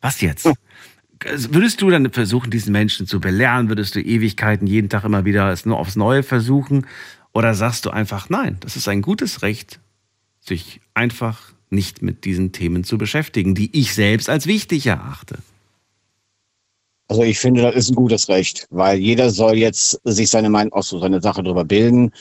[0.00, 0.46] Was jetzt?
[1.24, 3.68] Also Würdest du dann versuchen, diesen Menschen zu belehren?
[3.68, 6.86] Würdest du Ewigkeiten jeden Tag immer wieder es nur aufs Neue versuchen?
[7.32, 9.80] Oder sagst du einfach, nein, das ist ein gutes Recht,
[10.40, 15.38] sich einfach nicht mit diesen Themen zu beschäftigen, die ich selbst als wichtig erachte?
[17.08, 20.72] Also ich finde, das ist ein gutes Recht, weil jeder soll jetzt sich seine Meinung
[20.74, 22.12] auch so seine Sache darüber bilden.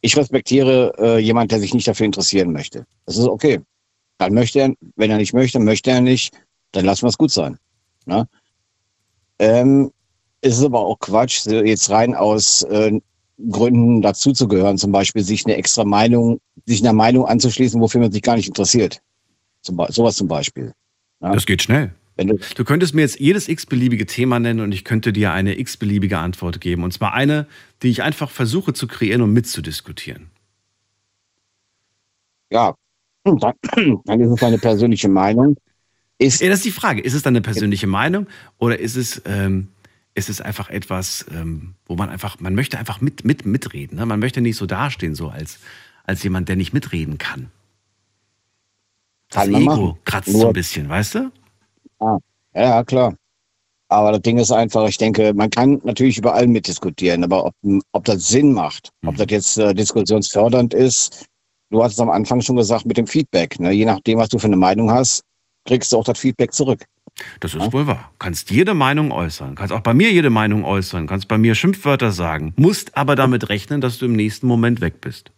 [0.00, 2.84] Ich respektiere äh, jemand, der sich nicht dafür interessieren möchte.
[3.06, 3.60] Das ist okay.
[4.18, 6.34] Dann möchte er, wenn er nicht möchte, möchte er nicht,
[6.72, 7.56] dann lassen wir es gut sein.
[8.04, 8.28] Ne?
[9.38, 9.92] Ähm,
[10.40, 13.00] es ist aber auch Quatsch, jetzt rein aus äh,
[13.50, 18.22] Gründen dazuzugehören, zum Beispiel sich eine extra Meinung, sich einer Meinung anzuschließen, wofür man sich
[18.22, 19.00] gar nicht interessiert.
[19.62, 20.72] Zum, sowas zum Beispiel.
[21.20, 21.32] Ja?
[21.32, 21.92] Das geht schnell.
[22.16, 26.18] Du, Du könntest mir jetzt jedes x-beliebige Thema nennen und ich könnte dir eine x-beliebige
[26.18, 26.84] Antwort geben.
[26.84, 27.46] Und zwar eine,
[27.82, 30.30] die ich einfach versuche zu kreieren und mitzudiskutieren.
[32.50, 32.74] ja,
[33.24, 33.54] dann,
[34.04, 35.56] dann ist es meine persönliche Meinung.
[36.18, 37.00] Ist, Ja, das ist die Frage.
[37.00, 38.26] Ist es dann eine persönliche Meinung
[38.58, 39.68] oder ist es, ähm,
[40.14, 43.98] ist es einfach etwas, ähm, wo man einfach, man möchte einfach mit, mit, mitreden.
[43.98, 44.06] Ne?
[44.06, 45.58] Man möchte nicht so dastehen, so als,
[46.04, 47.50] als jemand, der nicht mitreden kann.
[49.30, 49.98] Das Kann Ego machen.
[50.04, 51.30] kratzt Nur- so ein bisschen, weißt du?
[52.54, 53.14] ja, klar.
[53.88, 57.54] Aber das Ding ist einfach, ich denke, man kann natürlich über allem mitdiskutieren, aber ob,
[57.92, 59.18] ob das Sinn macht, ob Mhm.
[59.18, 61.26] das jetzt äh, diskussionsfördernd ist,
[61.70, 63.58] du hast es am Anfang schon gesagt mit dem Feedback.
[63.60, 63.70] Ne?
[63.72, 65.22] Je nachdem, was du für eine Meinung hast,
[65.64, 66.84] kriegst du auch das Feedback zurück.
[67.40, 68.10] Das ist wohl wahr.
[68.18, 69.54] Kannst jede Meinung äußern.
[69.54, 71.06] Kannst auch bei mir jede Meinung äußern.
[71.06, 72.54] Kannst bei mir Schimpfwörter sagen.
[72.56, 75.30] Musst aber damit rechnen, dass du im nächsten Moment weg bist.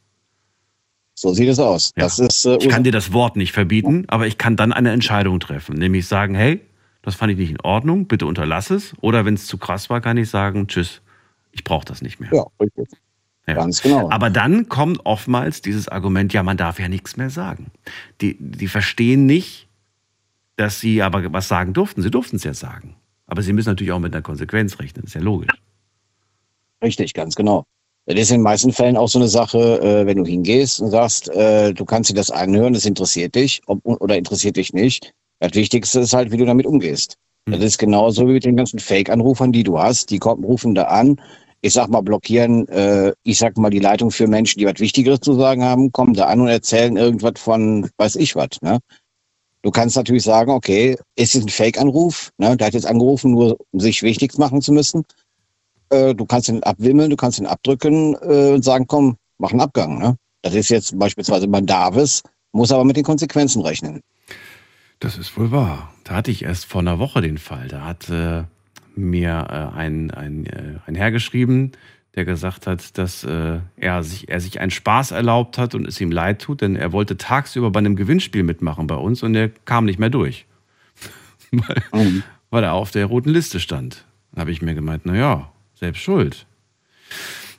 [1.15, 1.93] So sieht es aus.
[1.97, 2.05] Ja.
[2.05, 4.93] Das ist äh, Ich kann dir das Wort nicht verbieten, aber ich kann dann eine
[4.93, 5.77] Entscheidung treffen.
[5.77, 6.61] Nämlich sagen, hey,
[7.03, 8.95] das fand ich nicht in Ordnung, bitte unterlass es.
[9.01, 11.03] Oder wenn es zu krass war, kann ich sagen, tschüss,
[11.53, 12.31] ich brauche das nicht mehr.
[12.33, 12.89] ja, richtig.
[13.47, 13.55] Ja.
[13.55, 14.11] Ganz genau.
[14.11, 17.67] Aber dann kommt oftmals dieses Argument, ja, man darf ja nichts mehr sagen.
[18.21, 19.69] Die, die verstehen nicht,
[20.57, 22.03] dass sie aber was sagen durften.
[22.03, 22.97] Sie durften es ja sagen.
[23.27, 25.51] Aber sie müssen natürlich auch mit einer Konsequenz rechnen, ist ja logisch.
[26.83, 27.65] Richtig, ganz genau.
[28.07, 30.91] Das ist in den meisten Fällen auch so eine Sache, äh, wenn du hingehst und
[30.91, 35.15] sagst, äh, du kannst dir das anhören, das interessiert dich oder interessiert dich nicht.
[35.41, 37.17] Das Wichtigste ist halt, wie du damit umgehst.
[37.47, 40.11] Das ist genauso wie mit den ganzen Fake-Anrufern, die du hast.
[40.11, 41.21] Die kommen, rufen da an.
[41.61, 45.21] Ich sag mal, blockieren, äh, ich sag mal, die Leitung für Menschen, die was Wichtigeres
[45.21, 48.61] zu sagen haben, kommen da an und erzählen irgendwas von, weiß ich was.
[48.61, 48.81] Ne?
[49.65, 52.31] Du kannst natürlich sagen, okay, ist es ein Fake-Anruf?
[52.37, 52.55] Ne?
[52.55, 55.05] Der hat jetzt angerufen, nur um sich wichtig machen zu müssen.
[55.89, 59.63] Äh, du kannst ihn abwimmeln, du kannst ihn abdrücken äh, und sagen, komm, mach einen
[59.63, 59.99] Abgang.
[59.99, 60.19] Ne?
[60.43, 62.23] Das ist jetzt beispielsweise bei Davis,
[62.53, 64.03] muss aber mit den Konsequenzen rechnen.
[65.01, 65.95] Das ist wohl wahr.
[66.05, 67.69] Da hatte ich erst vor einer Woche den Fall.
[67.69, 68.43] Da hat äh,
[68.95, 71.73] mir äh, ein, ein, äh, ein Herr geschrieben,
[72.15, 76.01] der gesagt hat, dass äh, er, sich, er sich einen Spaß erlaubt hat und es
[76.01, 79.49] ihm leid tut, denn er wollte tagsüber bei einem Gewinnspiel mitmachen bei uns und er
[79.49, 80.47] kam nicht mehr durch.
[81.51, 82.23] weil, Mhm.
[82.51, 84.05] weil er auf der roten Liste stand.
[84.33, 86.47] Da habe ich mir gemeint, na ja, selbst schuld.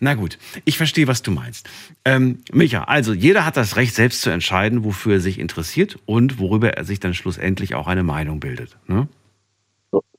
[0.02, 1.70] Na gut, ich verstehe, was du meinst.
[2.04, 6.38] Ähm, Micha, also jeder hat das Recht, selbst zu entscheiden, wofür er sich interessiert und
[6.38, 8.78] worüber er sich dann schlussendlich auch eine Meinung bildet.
[8.88, 9.08] Ne?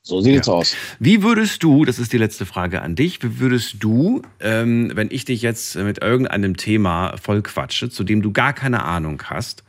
[0.07, 0.39] So, sieht Ja.
[0.41, 0.75] es aus.
[0.99, 5.09] Wie würdest du, das ist die letzte Frage an dich, wie würdest du, ähm, wenn
[5.11, 9.63] ich dich jetzt mit irgendeinem Thema voll quatsche, zu dem du gar keine Ahnung hast,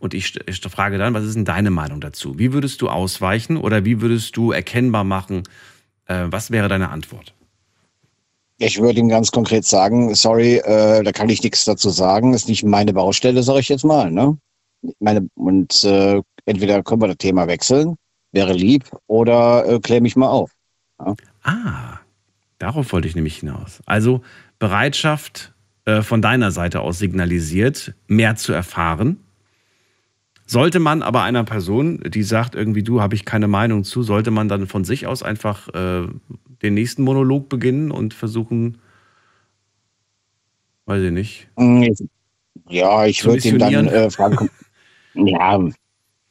[0.00, 2.38] und ich, ich frage dann, was ist denn deine Meinung dazu?
[2.38, 5.44] Wie würdest du ausweichen oder wie würdest du erkennbar machen,
[6.06, 7.32] äh, was wäre deine Antwort?
[8.58, 12.48] Ich würde ihm ganz konkret sagen, sorry, äh, da kann ich nichts dazu sagen, ist
[12.48, 14.10] nicht meine Baustelle, sage ich jetzt mal.
[14.10, 14.36] Ne?
[14.98, 17.96] Meine, und äh, entweder können wir das Thema wechseln,
[18.34, 20.50] wäre lieb, oder äh, klär mich mal auf.
[21.42, 21.98] Ah,
[22.58, 23.80] darauf wollte ich nämlich hinaus.
[23.86, 24.22] Also
[24.58, 29.20] Bereitschaft äh, von deiner Seite aus signalisiert, mehr zu erfahren.
[30.46, 34.30] Sollte man aber einer Person, die sagt, irgendwie du, habe ich keine Meinung zu, sollte
[34.30, 36.06] man dann von sich aus einfach äh,
[36.62, 38.78] den nächsten Monolog beginnen und versuchen,
[40.86, 41.48] weiß ich nicht.
[41.56, 41.84] Mm,
[42.68, 44.50] Ja, ich würde ihm dann äh, fragen.
[45.14, 45.58] ja,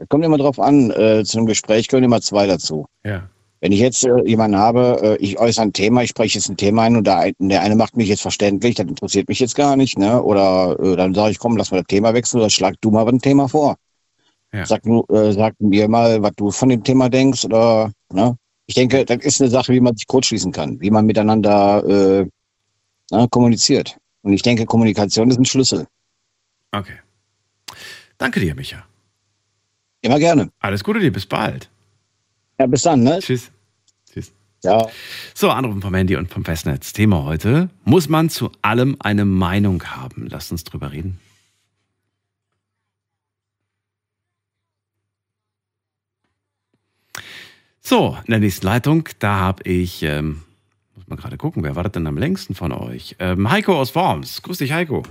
[0.04, 0.92] das kommt immer drauf an.
[0.92, 2.86] Äh, zu einem Gespräch gehören immer zwei dazu.
[3.06, 3.30] Ja.
[3.62, 6.58] Wenn ich jetzt äh, jemanden habe, äh, ich äußere ein Thema, ich spreche jetzt ein
[6.58, 9.56] Thema ein und der, ein- der eine macht mich jetzt verständlich, das interessiert mich jetzt
[9.56, 10.22] gar nicht, ne?
[10.22, 13.08] Oder äh, dann sage ich, komm, lass mal das Thema wechseln oder schlag du mal
[13.08, 13.78] ein Thema vor.
[14.52, 14.66] Ja.
[14.66, 18.36] Sag, du, äh, sag mir mal, was du von dem Thema denkst oder, ne?
[18.66, 22.26] Ich denke, das ist eine Sache, wie man sich kurzschließen kann, wie man miteinander äh,
[23.12, 23.98] na, kommuniziert.
[24.24, 25.86] Und ich denke, Kommunikation ist ein Schlüssel.
[26.72, 26.96] Okay.
[28.18, 28.84] Danke dir, Micha.
[30.04, 30.52] Immer gerne.
[30.60, 31.70] Alles Gute dir, bis bald.
[32.60, 33.20] Ja, bis dann, ne?
[33.20, 33.50] Tschüss.
[34.12, 34.34] Tschüss.
[34.62, 34.86] Ja.
[35.34, 36.92] So, Anrufen vom Handy und vom Festnetz.
[36.92, 37.70] Thema heute.
[37.86, 40.28] Muss man zu allem eine Meinung haben?
[40.30, 41.20] Lasst uns drüber reden.
[47.80, 50.44] So, in der nächsten Leitung, da habe ich, ähm,
[50.96, 53.16] muss mal gerade gucken, wer war das denn am längsten von euch?
[53.20, 54.42] Ähm, Heiko aus Worms.
[54.42, 55.04] Grüß dich, Heiko.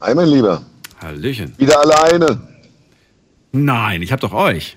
[0.00, 0.62] Hi, mein Lieber.
[1.02, 1.54] Hallöchen.
[1.58, 2.51] Wieder alleine.
[3.52, 4.76] Nein, ich habe doch euch.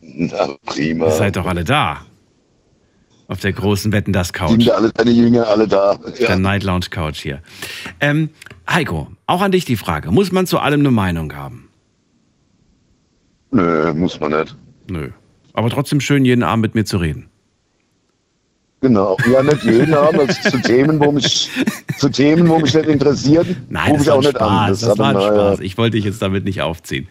[0.00, 1.06] Na, prima.
[1.06, 2.02] Ihr seid doch alle da.
[3.28, 4.50] Auf der großen Wetten das Couch.
[4.50, 5.96] Sind alle deine Jünger alle da?
[6.18, 6.36] Der Ja.
[6.36, 7.42] Night Lounge Couch hier.
[8.00, 8.30] Ähm,
[8.68, 10.10] Heiko, auch an dich die Frage.
[10.10, 11.68] Muss man zu allem eine Meinung haben?
[13.50, 14.56] Nö, muss man nicht.
[14.90, 15.10] Nö.
[15.52, 17.28] Aber trotzdem schön, jeden Abend mit mir zu reden.
[18.80, 19.16] Genau.
[19.32, 21.50] Ja, nicht jeden Abend, also zu Themen, wo mich,
[21.98, 24.42] zu Themen, wo mich nicht interessieren, Nein, rufe das ich auch nicht Spaß.
[24.42, 24.68] an.
[24.70, 25.60] Das, hat war ein Spaß.
[25.60, 27.08] äh, Ich wollte dich jetzt damit nicht aufziehen.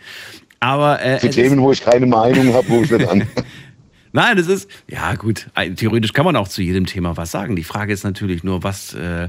[0.62, 3.23] Aber äh, Zu Themen, wo ich keine Meinung habe, rufe ich nicht an.
[4.13, 7.56] Nein, das ist, ja gut, theoretisch kann man auch zu jedem Thema was sagen.
[7.58, 9.27] Die Frage ist natürlich nur, was, äh,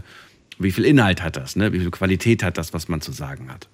[0.58, 1.72] wie viel Inhalt hat das, ne?
[1.72, 3.68] wie viel Qualität hat das, was man zu sagen hat.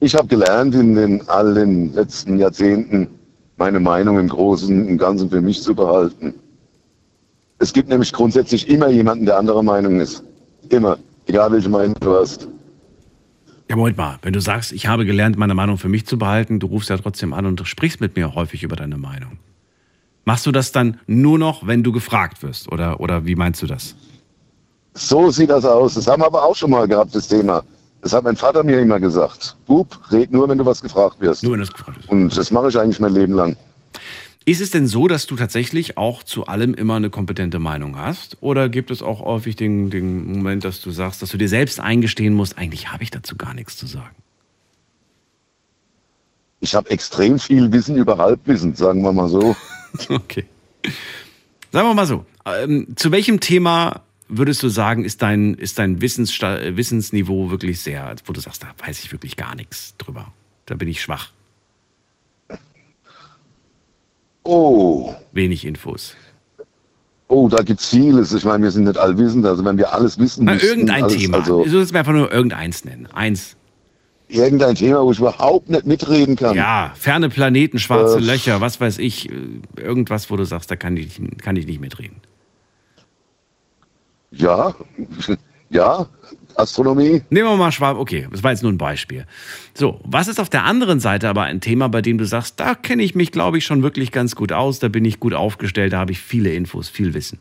[0.00, 3.08] Ich habe gelernt, in den all den letzten Jahrzehnten
[3.58, 6.34] meine Meinung im Großen und Ganzen für mich zu behalten.
[7.62, 10.24] Es gibt nämlich grundsätzlich immer jemanden, der anderer Meinung ist.
[10.70, 10.98] Immer.
[11.26, 12.48] Egal welche Meinung du hast.
[13.70, 16.58] Ja, Moment mal, wenn du sagst, ich habe gelernt, meine Meinung für mich zu behalten,
[16.58, 19.38] du rufst ja trotzdem an und sprichst mit mir häufig über deine Meinung.
[20.24, 22.70] Machst du das dann nur noch, wenn du gefragt wirst?
[22.72, 23.94] Oder, oder wie meinst du das?
[24.94, 25.94] So sieht das aus.
[25.94, 27.62] Das haben wir aber auch schon mal gehabt, das Thema.
[28.00, 29.56] Das hat mein Vater mir immer gesagt.
[29.66, 31.44] Bub, red nur, wenn du was gefragt wirst.
[31.44, 32.08] Nur wenn das gefragt ist.
[32.08, 33.56] Und das mache ich eigentlich mein Leben lang.
[34.44, 38.36] Ist es denn so, dass du tatsächlich auch zu allem immer eine kompetente Meinung hast?
[38.40, 41.78] Oder gibt es auch häufig den, den Moment, dass du sagst, dass du dir selbst
[41.78, 44.16] eingestehen musst, eigentlich habe ich dazu gar nichts zu sagen?
[46.60, 49.56] Ich habe extrem viel Wissen über Halbwissen, sagen wir mal so.
[50.08, 50.46] Okay.
[51.70, 56.00] Sagen wir mal so, ähm, zu welchem Thema würdest du sagen, ist dein, ist dein
[56.00, 60.32] Wissenssta Wissensniveau wirklich sehr, wo du sagst, da weiß ich wirklich gar nichts drüber.
[60.64, 61.30] Da bin ich schwach.
[64.44, 66.16] Oh, Wenig Infos.
[67.28, 68.32] oh, da gibt's vieles.
[68.34, 69.46] Ich meine, wir sind nicht allwissend.
[69.46, 71.38] Also wenn wir alles wissen Na, müssten, irgendein alles, Thema.
[71.38, 73.06] Also du sollst mir einfach nur irgendeins nennen.
[73.12, 73.56] Eins.
[74.28, 76.56] irgendein Thema, wo ich überhaupt nicht mitreden kann.
[76.56, 79.30] Ja, ferne Planeten, schwarze Äh, Löcher, was weiß ich.
[79.30, 79.34] äh,
[79.76, 82.16] Irgendwas, wo du sagst, da kann ich, kann ich nicht mitreden.
[84.30, 84.74] Ja,
[85.70, 86.06] ja,
[86.56, 87.22] Astronomie.
[87.30, 87.96] Nehmen wir mal Schwab.
[87.96, 89.26] Okay, das war jetzt nur ein Beispiel.
[89.74, 92.74] So, was ist auf der anderen Seite aber ein Thema, bei dem du sagst, da
[92.74, 95.92] kenne ich mich, glaube ich, schon wirklich ganz gut aus, da bin ich gut aufgestellt,
[95.92, 97.38] da habe ich viele Infos, viel Wissen.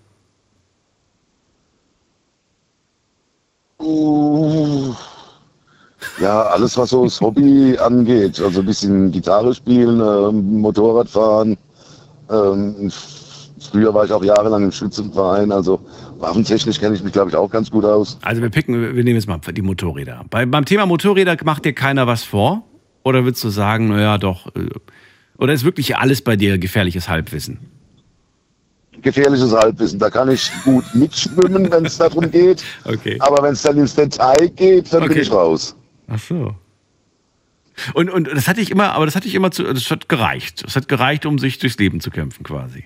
[3.80, 4.94] Uh,
[6.20, 8.40] ja, alles, was so das Hobby angeht.
[8.40, 11.58] Also ein bisschen Gitarre spielen, ähm, Motorrad fahren.
[12.30, 12.92] Ähm,
[13.60, 15.52] früher war ich auch jahrelang im Schützenverein.
[15.52, 15.80] Also
[16.22, 18.18] waffentechnisch kenne ich mich, glaube ich, auch ganz gut aus.
[18.22, 20.26] Also wir picken, wir nehmen jetzt mal die Motorräder.
[20.30, 22.64] Bei, beim Thema Motorräder macht dir keiner was vor?
[23.04, 24.70] Oder würdest du sagen, naja, doch, äh,
[25.38, 27.58] oder ist wirklich alles bei dir gefährliches Halbwissen?
[29.02, 29.98] Gefährliches Halbwissen.
[29.98, 32.64] Da kann ich gut mitschwimmen, wenn es darum geht.
[32.86, 33.18] Okay.
[33.20, 35.14] Aber wenn es dann ins Detail geht, dann Okay.
[35.14, 35.76] bin ich raus.
[36.08, 36.56] Ach so.
[37.94, 40.64] Und, und das hatte ich immer, aber das hatte ich immer zu, das hat gereicht.
[40.64, 42.86] Das hat gereicht, um sich durchs Leben zu kämpfen, quasi.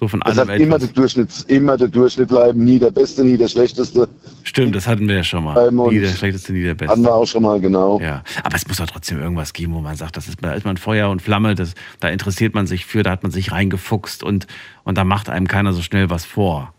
[0.00, 3.36] So von Das hat immer der Durchschnitt, immer der Durchschnitt bleiben, nie der Beste, nie
[3.36, 4.08] der Schlechteste.
[4.44, 5.68] Stimmt, das hatten wir ja schon mal.
[5.68, 7.02] Und Nie der schlechteste, nie der Hatten beste.
[7.02, 8.00] wir auch schon mal, genau.
[8.00, 10.64] Ja, aber es muss doch trotzdem irgendwas geben, wo man sagt, das ist, da ist
[10.64, 14.24] man Feuer und Flamme, das, da interessiert man sich für, da hat man sich reingefuchst
[14.24, 14.46] und,
[14.84, 16.72] und da macht einem keiner so schnell was vor.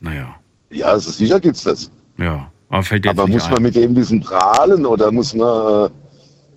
[0.00, 0.34] Naja,
[0.70, 1.90] Ja, also sicher gibt's das.
[2.18, 2.50] ja.
[2.70, 3.52] Aber fällt dir Aber muss ein.
[3.54, 5.90] man mit dem Wissen prahlen oder muss man,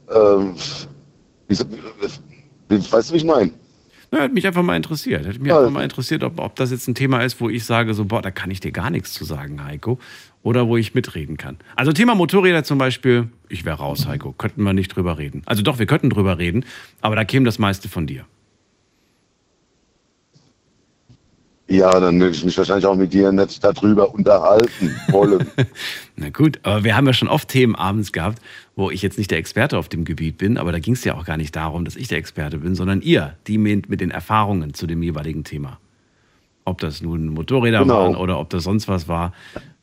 [0.10, 0.54] äh, äh,
[2.72, 3.52] weißt du, wie ich meine?
[4.14, 5.26] Ja, hat mich einfach mal interessiert.
[5.26, 5.60] Hat mich Ja.
[5.60, 8.22] einfach mal interessiert, ob, ob das jetzt ein Thema ist, wo ich sage, so, boah,
[8.22, 10.00] da kann ich dir gar nichts zu sagen, Heiko.
[10.44, 11.58] Oder wo ich mitreden kann.
[11.76, 14.34] Also Thema Motorräder zum Beispiel, ich wäre raus, Heiko.
[14.34, 15.44] Könnten wir nicht drüber reden.
[15.46, 16.66] Also doch, wir könnten drüber reden,
[17.00, 18.26] aber da käme das meiste von dir.
[21.68, 25.48] Ja, dann würde ich mich wahrscheinlich auch mit dir nicht darüber unterhalten wollen.
[26.18, 28.42] Na gut, aber wir haben ja schon oft Themen abends gehabt,
[28.76, 31.16] wo ich jetzt nicht der Experte auf dem Gebiet bin, aber da ging es ja
[31.16, 34.12] auch gar nicht darum, dass ich der Experte bin, sondern ihr, die mit, mit den
[34.12, 35.80] Erfahrungen zu dem jeweiligen Thema.
[36.64, 37.96] Ob das nun Motorräder Genau.
[37.96, 39.34] waren oder ob das sonst was war.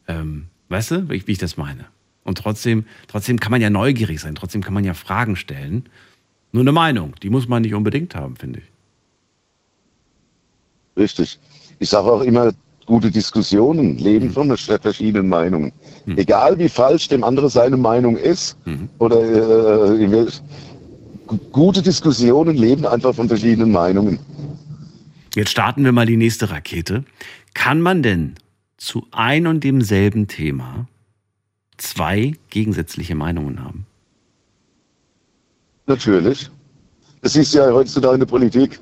[0.07, 1.87] Ähm, weißt du, wie ich, wie ich das meine?
[2.24, 5.87] Und trotzdem, trotzdem kann man ja neugierig sein, trotzdem kann man ja Fragen stellen.
[6.53, 8.66] Nur eine Meinung, die muss man nicht unbedingt haben, finde ich.
[10.96, 11.38] Richtig.
[11.79, 12.53] Ich sage auch immer,
[12.88, 13.98] gute Diskussionen Mhm.
[13.98, 15.72] leben von verschiedenen Meinungen.
[16.16, 18.88] Egal wie falsch dem anderen seine Meinung ist, Mhm.
[18.98, 20.27] oder äh,
[21.53, 24.18] gute Diskussionen leben einfach von verschiedenen Meinungen.
[25.35, 27.05] Jetzt starten wir mal die nächste Rakete.
[27.53, 28.35] Kann man denn
[28.79, 30.88] zu ein und demselben Thema
[31.77, 33.85] zwei gegensätzliche Meinungen haben?
[35.87, 36.51] Natürlich.
[37.20, 38.81] Das du ja heutzutage in der Politik.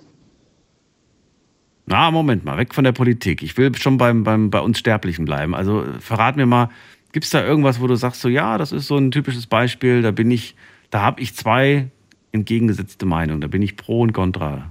[1.87, 3.42] Na, Moment mal, weg von der Politik.
[3.42, 5.55] Ich will schon beim, beim, bei uns Sterblichen bleiben.
[5.55, 6.68] Also äh, verrat mir mal,
[7.12, 10.03] gibt es da irgendwas, wo du sagst, so ja, das ist so ein typisches Beispiel,
[10.03, 10.57] da bin ich,
[10.90, 11.88] da habe ich zwei
[12.33, 14.70] entgegengesetzte Meinungen, da bin ich pro und contra.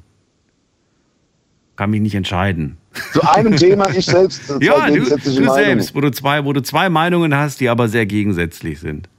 [1.78, 2.78] Kann mich nicht entscheiden.
[3.14, 5.54] Zu einem Thema ich selbst zwei Ja, du, du Meinungen.
[5.54, 9.10] selbst, wo du, zwei, wo du zwei Meinungen hast, die aber sehr gegensätzlich sind.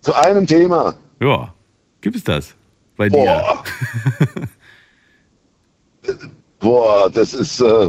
[0.00, 0.94] Zu einem Thema.
[1.20, 1.54] Ja,
[2.00, 2.54] gibt es das?
[2.96, 3.62] bei dir?
[6.62, 7.10] Boah.
[7.10, 7.60] Das ist.
[7.60, 7.88] Äh,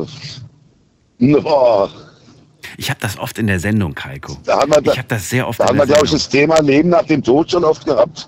[1.42, 1.90] boah.
[2.78, 4.38] Ich habe das oft in der Sendung, Heiko.
[4.46, 6.60] Da haben wir, Ich habe das sehr oft da haben wir, glaube ich, das Thema
[6.62, 8.28] Leben nach dem Tod schon oft gehabt.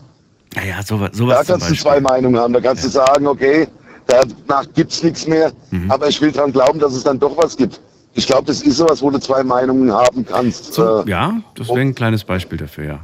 [0.55, 2.53] Naja, sowas, Da sowas zum kannst du zwei Meinungen haben.
[2.53, 3.67] Da kannst du sagen, okay,
[4.07, 5.89] danach gibt's nichts mehr, Mhm.
[5.89, 7.81] aber ich will dran glauben, dass es dann doch was gibt.
[8.13, 10.73] Ich glaube, das ist sowas, wo du zwei Meinungen haben kannst.
[10.73, 12.99] Zum, Äh, ja, das wäre ein kleines Beispiel dafür, ja.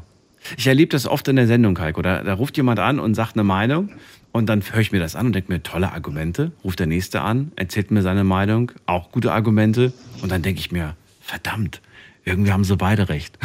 [0.57, 2.01] Ich erlebe das oft in der Sendung, Heiko.
[2.01, 3.89] Da, da ruft jemand an und sagt eine Meinung
[4.31, 6.51] und dann höre ich mir das an und denke mir, tolle Argumente.
[6.63, 9.91] Ruft der Nächste an, erzählt mir seine Meinung, auch gute Argumente.
[10.21, 11.81] Und dann denke ich mir, verdammt,
[12.23, 13.37] irgendwie haben sie beide recht.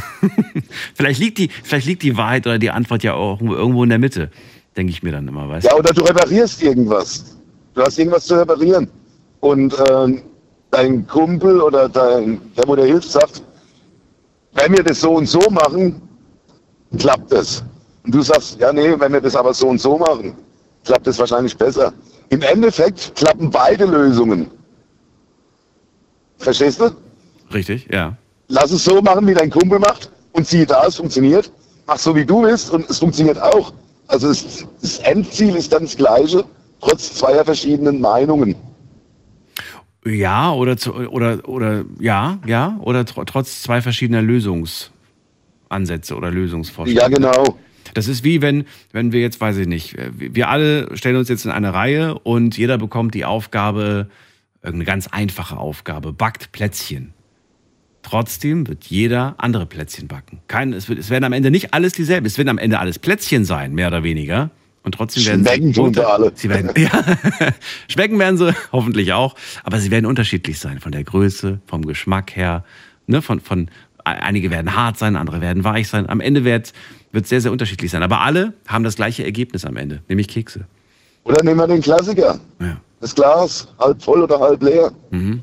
[0.95, 3.99] vielleicht, liegt die, vielleicht liegt die Wahrheit oder die Antwort ja auch irgendwo in der
[3.99, 4.31] Mitte,
[4.77, 7.37] denke ich mir dann immer, weißt Ja, oder du reparierst irgendwas.
[7.75, 8.89] Du hast irgendwas zu reparieren.
[9.41, 10.23] Und ähm,
[10.71, 13.43] dein Kumpel oder dein, der, wo dir hilft, sagt,
[14.55, 16.01] wenn wir das so und so machen,
[16.99, 17.65] klappt das.
[18.05, 20.35] Und du sagst, ja, nee, wenn wir das aber so und so machen,
[20.87, 21.93] klappt es wahrscheinlich besser.
[22.31, 24.51] Im Endeffekt klappen beide Lösungen.
[26.39, 26.91] Verstehst du?
[27.53, 28.17] Richtig, ja.
[28.49, 31.51] Lass es so machen, wie dein Kumpel macht und siehe da, es funktioniert.
[31.87, 33.73] Mach so, wie du willst und es funktioniert auch.
[34.09, 36.45] Also es, das Endziel ist dann das gleiche,
[36.81, 38.55] trotz zweier verschiedenen Meinungen.
[40.05, 47.01] Ja, oder, zu, oder, oder ja, ja, oder tr trotz zwei verschiedener Lösungsansätze oder Lösungsvorschläge.
[47.01, 47.57] Ja, genau.
[47.97, 51.47] Das ist wie wenn, wenn wir jetzt, weiß ich nicht, wir alle stellen uns jetzt
[51.47, 54.09] in eine Reihe und jeder bekommt die Aufgabe,
[54.63, 57.15] irgendeine ganz einfache Aufgabe, backt Plätzchen.
[58.03, 60.41] Trotzdem wird jeder andere Plätzchen backen.
[60.47, 62.27] Kein, es, wird, es werden am Ende nicht alles dieselben.
[62.27, 64.51] Es werden am Ende alles Plätzchen sein, mehr oder weniger.
[64.83, 66.33] Und trotzdem werden Schmecken tun sie alle.
[66.35, 67.03] Sie werden, ja,
[67.89, 72.37] schmecken werden sie hoffentlich auch, aber sie werden unterschiedlich sein von der Größe, vom Geschmack
[72.37, 72.63] her.
[73.07, 73.71] Ne, von, von,
[74.05, 76.09] einige werden hart sein, andere werden weich sein.
[76.09, 76.75] Am Ende wird
[77.17, 78.05] wird sehr, sehr unterschiedlich sein.
[78.05, 80.67] Aber alle haben das gleiche Ergebnis am Ende, nämlich Kekse.
[81.25, 82.39] Oder nehmen wir den Klassiker.
[82.61, 82.77] Ja.
[83.01, 84.93] Das Glas, halb voll oder halb leer.
[85.11, 85.43] Mhm.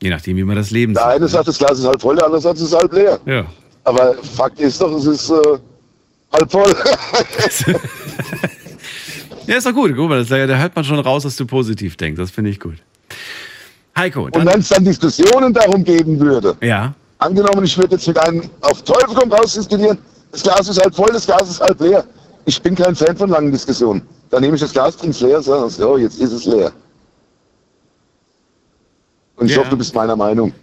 [0.00, 2.26] Je nachdem, wie man das Leben Der eine sagt, das Glas ist halb voll, der
[2.26, 3.20] andere sagt, es ist halb leer.
[3.26, 3.44] Ja.
[3.84, 5.58] Aber Fakt ist doch, es ist äh,
[6.32, 6.74] halb voll.
[9.46, 9.92] ja, ist doch gut.
[9.94, 12.18] Guck mal, da hört man schon raus, dass du positiv denkst.
[12.18, 12.76] Das finde ich gut.
[13.96, 18.06] Heiko, Und dann, wenn es dann Diskussionen darum geben würde, ja, angenommen, ich würde jetzt
[18.06, 19.98] mit einem auf Teufel komm raus diskutieren,
[20.32, 22.04] das Glas ist halb voll, das Glas ist halb leer.
[22.44, 24.02] Ich bin kein Fan von langen Diskussionen.
[24.30, 26.72] Dann nehme ich das Glas, trinke es leer und sage, so, jetzt ist es leer.
[29.36, 29.58] Und ich Ja.
[29.60, 30.52] hoffe, du bist meiner Meinung.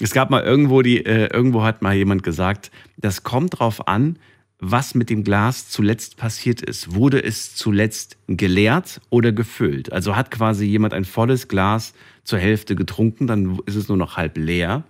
[0.00, 4.16] Es gab mal irgendwo die, äh, irgendwo hat mal jemand gesagt, das kommt drauf an,
[4.60, 6.94] was mit dem Glas zuletzt passiert ist.
[6.94, 9.92] Wurde es zuletzt geleert oder gefüllt?
[9.92, 11.94] Also hat quasi jemand ein volles Glas
[12.28, 14.84] zur Hälfte getrunken, dann ist es nur noch halb leer.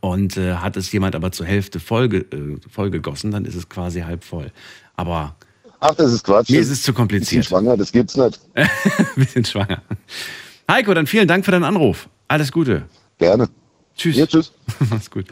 [0.00, 4.00] Und äh, hat es jemand aber zur Hälfte vollge, äh, vollgegossen, dann ist es quasi
[4.00, 4.50] halb voll.
[4.96, 5.36] Aber
[5.80, 6.50] Ach, das ist Quatsch.
[6.50, 7.44] mir ist es zu bisschen kompliziert.
[7.46, 8.40] schwanger, das gibt's nicht.
[9.16, 9.80] Bisschen schwanger.
[10.70, 12.08] Heiko, dann vielen Dank für deinen Anruf.
[12.26, 12.86] Alles Gute.
[13.18, 13.48] Gerne.
[13.96, 14.16] Tschüss.
[14.16, 14.52] Ja, tschüss.
[14.90, 15.26] Mach's gut.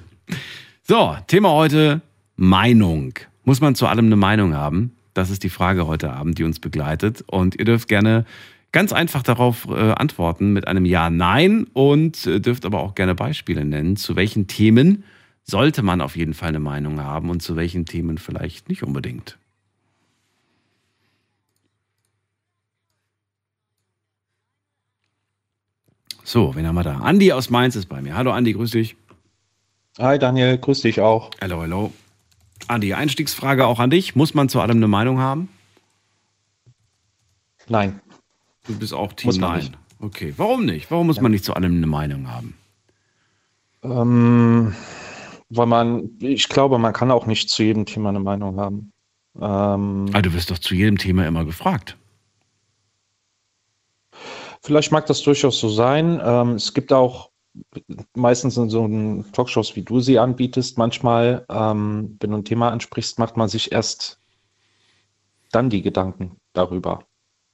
[0.84, 2.00] So, Thema heute
[2.36, 3.14] Meinung.
[3.44, 4.92] Muss man zu allem eine Meinung haben?
[5.14, 7.24] Das ist die Frage heute Abend, die uns begleitet.
[7.26, 8.24] Und ihr dürft gerne
[8.72, 13.14] ganz einfach darauf äh, antworten mit einem Ja, Nein und äh, dürft aber auch gerne
[13.14, 15.04] Beispiele nennen, zu welchen Themen
[15.44, 19.38] sollte man auf jeden Fall eine Meinung haben und zu welchen Themen vielleicht nicht unbedingt.
[26.24, 26.98] So, wen haben wir da?
[26.98, 28.14] Andi aus Mainz ist bei mir.
[28.14, 28.96] Hallo Andi, grüß dich.
[29.98, 31.30] Hi Daniel, grüß dich auch.
[31.40, 31.92] Hallo, hallo.
[32.68, 34.14] Andi, Einstiegsfrage auch an dich.
[34.14, 35.48] Muss man zu allem eine Meinung haben?
[37.68, 38.00] Nein,
[38.66, 39.58] Du bist auch Team Muss Nein.
[39.60, 39.78] nicht.
[40.00, 40.90] Okay, warum nicht?
[40.90, 42.54] Warum muss man nicht zu allem eine Meinung haben?
[43.84, 44.74] ähm,
[45.50, 48.92] weil man, ich glaube, man kann auch nicht zu jedem Thema eine Meinung haben.
[49.40, 51.96] Ähm, Ah, du wirst doch zu jedem Thema immer gefragt.
[54.62, 56.20] vielleicht mag das durchaus so sein.
[56.24, 57.30] Ähm, es gibt auch
[58.14, 58.86] meistens in so
[59.32, 63.72] Talkshows, wie du sie anbietest, manchmal, ähm, wenn du ein Thema ansprichst, macht man sich
[63.72, 64.18] erst
[65.50, 67.04] dann die Gedanken darüber,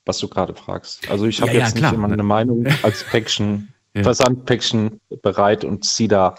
[0.08, 1.08] was du gerade fragst.
[1.10, 1.90] Also ich habe Ja, ja, jetzt klar.
[1.92, 4.02] nicht immer eine Meinung als Päckchen, Ja.
[4.02, 6.34] Versandpäckchen bereit und ziehe da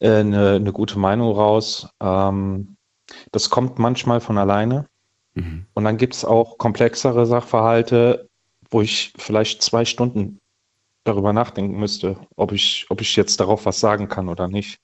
[0.00, 1.88] äh, eine, eine gute Meinung raus.
[2.00, 2.76] Ähm,
[3.32, 4.86] das kommt manchmal von alleine.
[5.34, 5.66] Mhm.
[5.74, 8.28] Und dann gibt es auch komplexere Sachverhalte,
[8.70, 10.40] wo ich vielleicht zwei Stunden
[11.04, 14.78] darüber nachdenken müsste, ob ich, ob ich jetzt darauf was sagen kann oder nicht.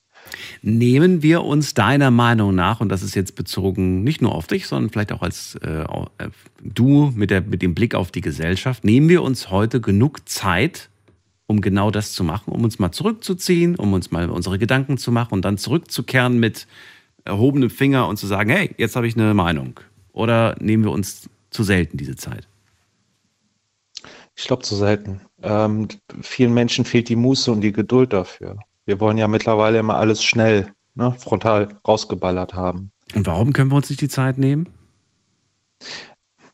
[0.63, 4.67] Nehmen wir uns deiner Meinung nach, und das ist jetzt bezogen nicht nur auf dich,
[4.67, 6.29] sondern vielleicht auch als äh, äh,
[6.63, 10.89] du mit, der, mit dem Blick auf die Gesellschaft, nehmen wir uns heute genug Zeit,
[11.47, 15.13] um genau das zu machen, um uns mal zurückzuziehen, um uns mal unsere Gedanken zu
[15.13, 16.67] machen und dann zurückzukehren mit
[17.25, 19.81] erhobenem Finger und zu sagen, hey, jetzt habe ich eine Meinung?
[20.13, 22.47] Oder nehmen wir uns zu selten diese Zeit?
[24.37, 25.21] Ich glaube zu selten.
[25.43, 25.89] Ähm,
[26.23, 28.59] vielen Menschen fehlt die Muße und die Geduld dafür.
[28.87, 32.91] Wir wollen ja mittlerweile immer alles schnell, ne, frontal rausgeballert haben.
[33.15, 34.69] Und warum können wir uns nicht die Zeit nehmen?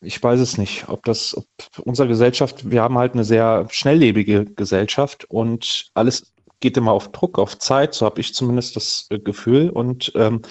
[0.01, 1.45] Ich weiß es nicht, ob das, ob
[1.85, 7.37] unsere Gesellschaft, wir haben halt eine sehr schnelllebige Gesellschaft und alles geht immer auf Druck,
[7.37, 9.69] auf Zeit, so habe ich zumindest das äh, Gefühl.
[9.69, 10.41] Und ähm,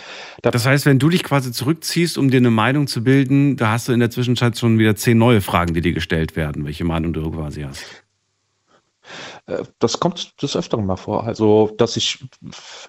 [0.42, 3.70] da das heißt, wenn du dich quasi zurückziehst, um dir eine Meinung zu bilden, da
[3.70, 6.84] hast du in der Zwischenzeit schon wieder zehn neue Fragen, die dir gestellt werden, welche
[6.84, 7.99] Meinung du quasi hast.
[9.46, 11.24] Äh, das kommt des Öfteren mal vor.
[11.24, 12.24] Also, dass ich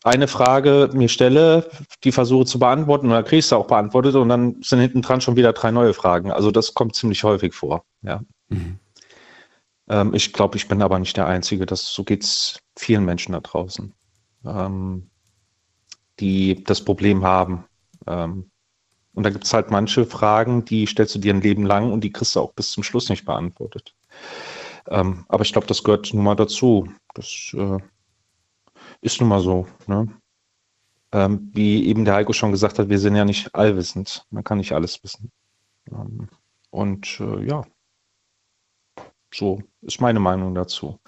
[0.03, 1.69] eine Frage mir stelle,
[2.03, 5.01] die versuche zu beantworten und dann kriege ich sie auch beantwortet und dann sind hinten
[5.01, 6.31] dran schon wieder drei neue Fragen.
[6.31, 7.85] Also, das kommt ziemlich häufig vor.
[8.01, 8.21] Ja.
[8.49, 8.79] Mhm.
[9.89, 11.65] Ähm, ich glaube, ich bin aber nicht der Einzige.
[11.65, 13.93] Das, so geht es vielen Menschen da draußen,
[14.45, 15.09] ähm,
[16.19, 17.65] die das Problem haben.
[18.07, 18.51] Ähm,
[19.13, 22.01] und da gibt es halt manche Fragen, die stellst du dir ein Leben lang und
[22.01, 23.93] die kriegst du auch bis zum Schluss nicht beantwortet.
[24.87, 26.87] Ähm, aber ich glaube, das gehört nun mal dazu.
[27.13, 27.77] Das äh,
[29.01, 29.67] ist nun mal so.
[29.87, 30.07] Ne?
[31.11, 34.25] Ähm, wie eben der Heiko schon gesagt hat, wir sind ja nicht allwissend.
[34.29, 35.31] Man kann nicht alles wissen.
[35.91, 36.29] Ähm,
[36.69, 37.65] und äh, ja,
[39.33, 40.99] so ist meine Meinung dazu.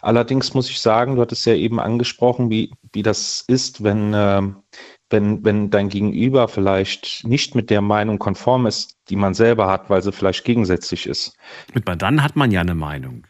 [0.00, 4.42] Allerdings muss ich sagen, du hattest ja eben angesprochen, wie, wie das ist, wenn, äh,
[5.10, 9.88] wenn, wenn dein Gegenüber vielleicht nicht mit der Meinung konform ist, die man selber hat,
[9.88, 11.36] weil sie vielleicht gegensätzlich ist.
[11.74, 13.26] Mit dann hat man ja eine Meinung.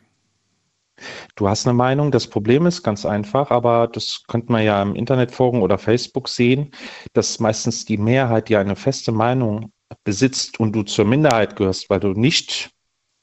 [1.34, 4.94] Du hast eine Meinung, das Problem ist ganz einfach, aber das könnte man ja im
[4.94, 6.70] Internetforum oder Facebook sehen,
[7.12, 9.72] dass meistens die Mehrheit ja eine feste Meinung
[10.04, 12.70] besitzt und du zur Minderheit gehörst, weil du nicht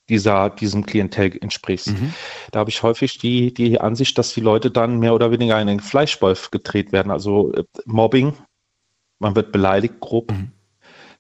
[0.10, 1.90] dieser, diesem Klientel entsprichst.
[1.90, 2.14] Mhm.
[2.52, 5.68] Da habe ich häufig die, die Ansicht, dass die Leute dann mehr oder weniger in
[5.68, 7.12] den Fleischwolf gedreht werden.
[7.12, 8.34] Also äh, Mobbing,
[9.20, 10.32] man wird beleidigt grob.
[10.32, 10.52] Mhm.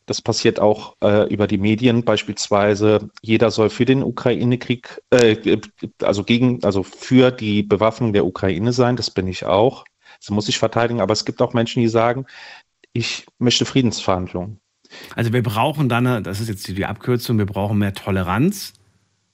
[0.06, 5.58] Das passiert auch äh, über die Medien, beispielsweise jeder soll für den Ukraine-Krieg, äh,
[6.02, 9.86] also gegen, also für die Bewaffnung der Ukraine sein, das bin ich auch.
[10.20, 12.26] Das muss ich verteidigen, aber es gibt auch Menschen, die sagen,
[12.92, 14.60] ich möchte Friedensverhandlungen.
[15.16, 18.74] Also wir brauchen dann, das ist jetzt die Abkürzung, wir brauchen mehr Toleranz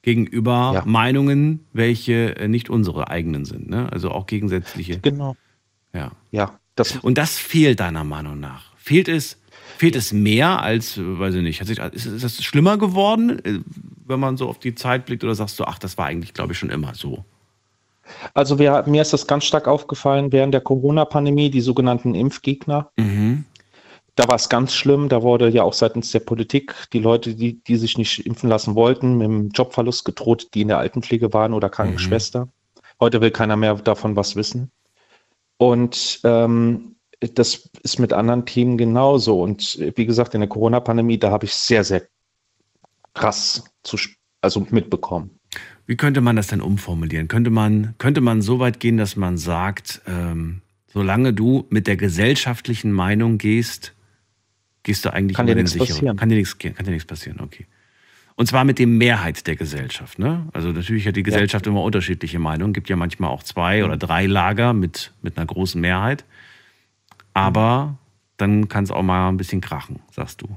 [0.02, 0.84] gegenüber ja.
[0.86, 3.70] Meinungen, welche äh, nicht unsere eigenen sind.
[3.70, 3.92] Ne?
[3.92, 5.00] Also auch gegensätzliche.
[5.00, 5.36] Genau.
[5.94, 6.12] Ja.
[6.32, 6.60] Ja.
[6.76, 8.74] Das Und das fehlt deiner Meinung nach.
[8.78, 9.38] Fehlt es,
[9.78, 13.60] fehlt es mehr als, weiß ich nicht, sich, ist, ist das schlimmer geworden, äh,
[14.06, 16.54] wenn man so auf die Zeit blickt oder sagst du, ach, das war eigentlich, glaube
[16.54, 17.26] ich, schon immer so?
[18.34, 22.90] Also wir, mir ist das ganz stark aufgefallen während der Corona-Pandemie, die sogenannten Impfgegner.
[22.98, 23.46] Mhm
[24.20, 25.08] da war es ganz schlimm.
[25.08, 28.76] Da wurde ja auch seitens der Politik die Leute, die, die sich nicht impfen lassen
[28.76, 32.46] wollten, mit dem Jobverlust gedroht, die in der Altenpflege waren oder Krankenschwester.
[32.46, 32.50] Mhm.
[33.00, 34.72] Heute will keiner mehr davon was wissen.
[35.56, 39.42] Und ähm, das ist mit anderen Themen genauso.
[39.42, 42.04] Und wie gesagt, in der Corona-Pandemie, da habe ich sehr, sehr
[43.14, 43.96] krass zu,
[44.42, 45.30] also mitbekommen.
[45.86, 47.30] Wie könnte man das denn umformulieren?
[47.30, 51.96] Könnte man, könnte man so weit gehen, dass man sagt, ähm, solange du mit der
[51.96, 53.94] gesellschaftlichen Meinung gehst,
[54.84, 56.18] gehst du eigentlich kann dir nichts passieren.
[56.18, 57.66] Kann dir nichts, kann dir nichts passieren, okay.
[58.40, 60.18] Und zwar mit dem Mehrheit der Gesellschaft.
[60.18, 60.48] Ne?
[60.54, 61.74] Also natürlich hat die Gesellschaft ja.
[61.74, 62.72] immer unterschiedliche Meinungen.
[62.72, 66.24] Gibt ja manchmal auch zwei oder drei Lager mit, mit einer großen Mehrheit.
[67.34, 67.98] Aber
[68.38, 70.48] dann kann es auch mal ein bisschen krachen, sagst du.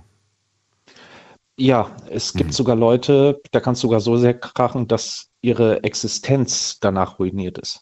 [1.57, 2.55] Ja, es gibt mhm.
[2.55, 7.81] sogar Leute, da kann es sogar so sehr krachen, dass ihre Existenz danach ruiniert ist.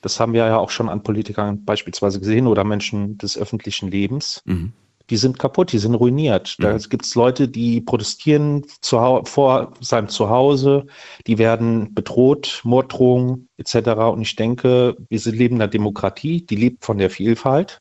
[0.00, 4.42] Das haben wir ja auch schon an Politikern beispielsweise gesehen oder Menschen des öffentlichen Lebens.
[4.44, 4.74] Mhm
[5.10, 6.56] die sind kaputt, die sind ruiniert.
[6.58, 6.78] Da mhm.
[6.88, 10.86] gibt es Leute, die protestieren vor seinem Zuhause,
[11.26, 13.90] die werden bedroht, Morddrohungen etc.
[14.12, 17.80] Und ich denke, wir leben in einer Demokratie, die lebt von der Vielfalt.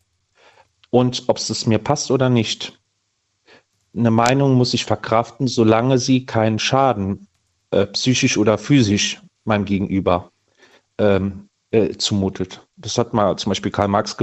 [0.90, 2.80] Und ob es mir passt oder nicht,
[3.96, 7.28] eine Meinung muss ich verkraften, solange sie keinen Schaden,
[7.72, 10.32] äh, psychisch oder physisch, meinem Gegenüber
[10.98, 12.66] ähm, äh, zumutet.
[12.78, 14.16] Das hat mal zum Beispiel Karl Marx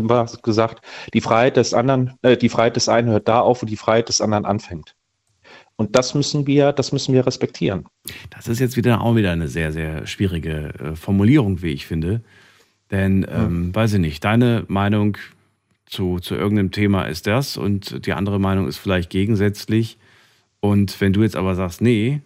[0.43, 3.77] gesagt, die Freiheit des anderen, äh, die Freiheit des einen hört da auf, wo die
[3.77, 4.95] Freiheit des anderen anfängt.
[5.75, 7.87] Und das müssen wir, das müssen wir respektieren.
[8.31, 12.21] Das ist jetzt wieder auch wieder eine sehr, sehr schwierige äh, Formulierung, wie ich finde.
[12.91, 13.75] Denn, ähm, ja.
[13.75, 15.17] weiß ich nicht, deine Meinung
[15.87, 19.99] zu, zu irgendeinem Thema ist das und die andere Meinung ist vielleicht gegensätzlich.
[20.61, 22.21] Und wenn du jetzt aber sagst, nee,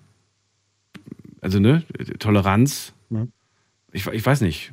[1.41, 1.83] also ne,
[2.19, 3.27] Toleranz, ja.
[3.93, 4.73] ich, ich weiß nicht.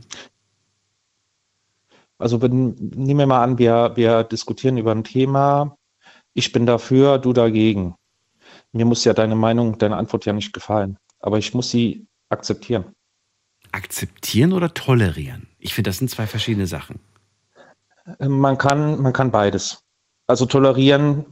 [2.21, 5.77] Also wenn, nehmen wir mal an, wir, wir diskutieren über ein Thema,
[6.33, 7.95] ich bin dafür, du dagegen.
[8.71, 12.85] Mir muss ja deine Meinung, deine Antwort ja nicht gefallen, aber ich muss sie akzeptieren.
[13.71, 15.47] Akzeptieren oder tolerieren?
[15.57, 16.99] Ich finde, das sind zwei verschiedene Sachen.
[18.19, 19.83] Man kann, man kann beides.
[20.27, 21.25] Also tolerieren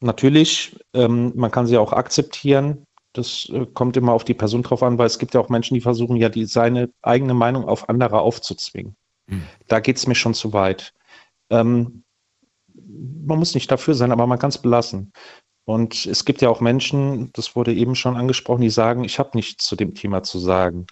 [0.00, 2.84] natürlich, ähm, man kann sie auch akzeptieren.
[3.12, 5.74] Das äh, kommt immer auf die Person drauf an, weil es gibt ja auch Menschen,
[5.74, 8.96] die versuchen ja die, seine eigene Meinung auf andere aufzuzwingen.
[9.32, 9.42] Hm.
[9.68, 10.92] Da geht es mir schon zu weit.
[11.50, 12.04] Ähm,
[12.74, 15.12] man muss nicht dafür sein, aber man kann es belassen.
[15.64, 19.30] Und es gibt ja auch Menschen, das wurde eben schon angesprochen, die sagen, ich habe
[19.34, 20.86] nichts zu dem Thema zu sagen.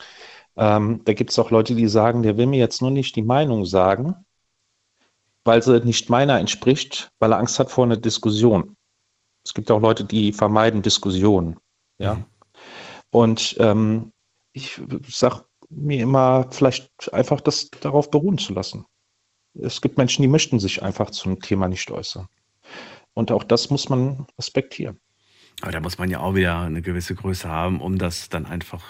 [0.57, 3.22] Ähm, da gibt es auch Leute, die sagen, der will mir jetzt nur nicht die
[3.22, 4.14] Meinung sagen,
[5.45, 8.76] weil sie nicht meiner entspricht, weil er Angst hat vor einer Diskussion.
[9.45, 11.59] Es gibt auch Leute, die vermeiden Diskussionen.
[11.99, 12.14] Ja.
[12.14, 12.24] Mhm.
[13.11, 14.12] Und ähm,
[14.53, 18.85] ich sage mir immer, vielleicht einfach das darauf beruhen zu lassen.
[19.55, 22.29] Es gibt Menschen, die möchten sich einfach zum Thema nicht äußern.
[23.14, 25.01] Und auch das muss man respektieren.
[25.62, 28.85] Aber da muss man ja auch wieder eine gewisse Größe haben, um das dann einfach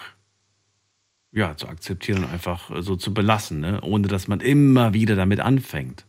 [1.32, 3.80] ja, zu akzeptieren und einfach so zu belassen, ne?
[3.82, 6.06] ohne dass man immer wieder damit anfängt.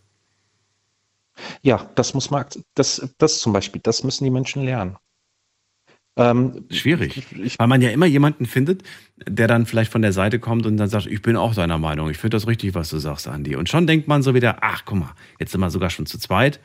[1.61, 2.45] Ja, das muss man,
[2.76, 4.97] das, das zum Beispiel, das müssen die Menschen lernen.
[6.18, 7.24] Ähm, Schwierig.
[7.32, 8.84] Ich, Weil man ja immer jemanden findet,
[9.26, 12.09] der dann vielleicht von der Seite kommt und dann sagt, ich bin auch deiner Meinung,
[12.09, 13.55] ich finde das richtig, was du sagst, Andi.
[13.55, 16.18] Und schon denkt man so wieder, ach, guck mal, jetzt sind wir sogar schon zu
[16.18, 16.59] zweit.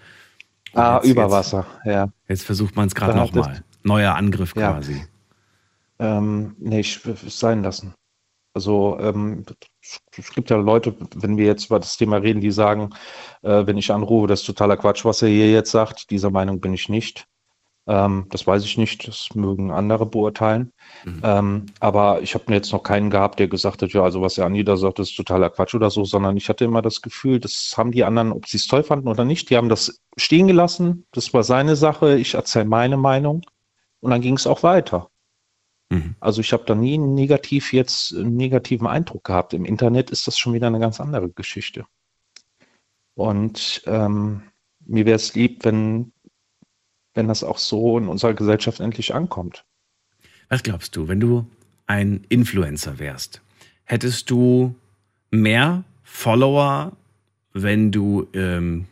[0.72, 2.08] Und ah, jetzt, über jetzt, Wasser, ja.
[2.28, 3.62] Jetzt versucht man es gerade nochmal.
[3.82, 4.72] Neuer Angriff Ja.
[4.72, 5.00] quasi.
[5.98, 7.94] Ähm, nee, ich will es sein lassen.
[8.52, 9.44] Also ähm,
[10.16, 12.90] es gibt ja Leute, wenn wir jetzt über das Thema reden, die sagen,
[13.42, 16.10] äh, wenn ich anrufe, das ist totaler Quatsch, was er hier jetzt sagt.
[16.10, 17.26] Dieser Meinung bin ich nicht.
[17.88, 20.72] Ähm, das weiß ich nicht, das mögen andere beurteilen.
[21.04, 21.20] Mhm.
[21.22, 24.46] Ähm, aber ich habe jetzt noch keinen gehabt, der gesagt hat, ja, also was der
[24.46, 27.38] Andi da sagt, das ist totaler Quatsch oder so, sondern ich hatte immer das Gefühl,
[27.38, 30.48] das haben die anderen, ob sie es toll fanden oder nicht, die haben das stehen
[30.48, 33.42] gelassen, das war seine Sache, ich erzähle meine Meinung
[34.00, 35.08] und dann ging es auch weiter.
[35.90, 36.16] Mhm.
[36.18, 39.54] Also ich habe da nie negativ jetzt einen negativen Eindruck gehabt.
[39.54, 41.86] Im Internet ist das schon wieder eine ganz andere Geschichte.
[43.14, 44.42] Und ähm,
[44.84, 46.12] mir wäre es lieb, wenn,
[47.16, 49.64] wenn das auch so in unserer Gesellschaft endlich ankommt.
[50.48, 51.46] Was glaubst du, wenn du
[51.86, 53.40] ein Influencer wärst,
[53.84, 54.74] hättest du
[55.30, 56.92] mehr Follower,
[57.52, 58.86] wenn du ähm,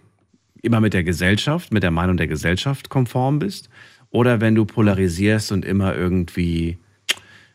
[0.63, 3.69] immer mit der Gesellschaft, mit der Meinung der Gesellschaft konform bist?
[4.11, 6.79] Oder wenn du polarisierst und immer irgendwie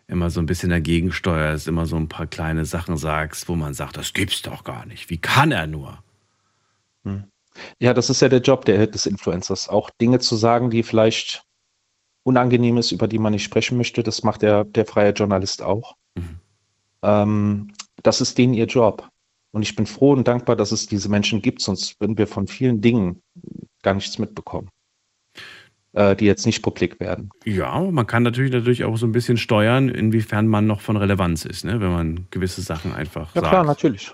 [0.07, 3.73] immer so ein bisschen dagegen steuerst, immer so ein paar kleine Sachen sagst, wo man
[3.73, 5.09] sagt, das gibt's doch gar nicht.
[5.09, 6.03] Wie kann er nur?
[7.79, 11.43] Ja, das ist ja der Job der, des Influencers, auch Dinge zu sagen, die vielleicht
[12.23, 14.03] unangenehm ist, über die man nicht sprechen möchte.
[14.03, 15.95] Das macht der, der freie Journalist auch.
[16.15, 16.39] Mhm.
[17.01, 17.71] Ähm,
[18.03, 19.09] das ist denen ihr Job.
[19.51, 22.47] Und ich bin froh und dankbar, dass es diese Menschen gibt, sonst würden wir von
[22.47, 23.21] vielen Dingen
[23.81, 24.69] gar nichts mitbekommen,
[25.93, 27.31] äh, die jetzt nicht publik werden.
[27.45, 31.45] Ja, man kann natürlich natürlich auch so ein bisschen steuern, inwiefern man noch von Relevanz
[31.45, 31.81] ist, ne?
[31.81, 34.13] wenn man gewisse Sachen einfach Ja, sagt, klar, natürlich.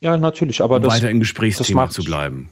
[0.00, 2.50] Ja, natürlich, aber um das, weiter im Gesprächsthema zu bleiben.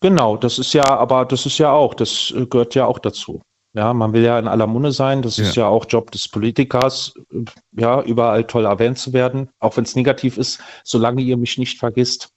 [0.00, 3.42] Genau, das ist ja, aber das ist ja auch, das äh, gehört ja auch dazu.
[3.72, 5.22] Ja, man will ja in aller Munde sein.
[5.22, 5.62] Das ist Ja.
[5.64, 9.94] ja auch Job des Politikers, äh, ja, überall toll erwähnt zu werden, auch wenn es
[9.94, 12.30] negativ ist, solange ihr mich nicht vergisst.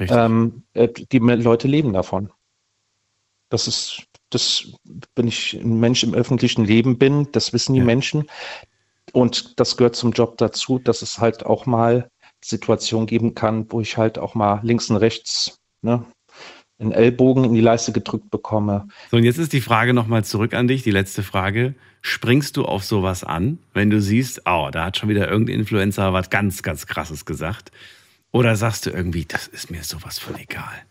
[0.00, 2.32] Ähm, äh, die Leute leben davon.
[3.50, 4.72] Das ist, das,
[5.14, 7.84] wenn ich ein Mensch im öffentlichen Leben bin, das wissen die Ja.
[7.84, 8.28] Menschen.
[9.12, 12.08] Und das gehört zum Job dazu, dass es halt auch mal
[12.42, 16.04] Situationen geben kann, wo ich halt auch mal links und rechts ne,
[16.78, 18.88] einen Ellbogen in die Leiste gedrückt bekomme.
[19.10, 21.74] So, und jetzt ist die Frage nochmal zurück an dich, die letzte Frage.
[22.02, 26.12] Springst du auf sowas an, wenn du siehst, oh, da hat schon wieder irgendein Influencer
[26.12, 27.70] was ganz, ganz krasses gesagt?
[28.32, 30.84] Oder sagst du irgendwie, das ist mir sowas von egal?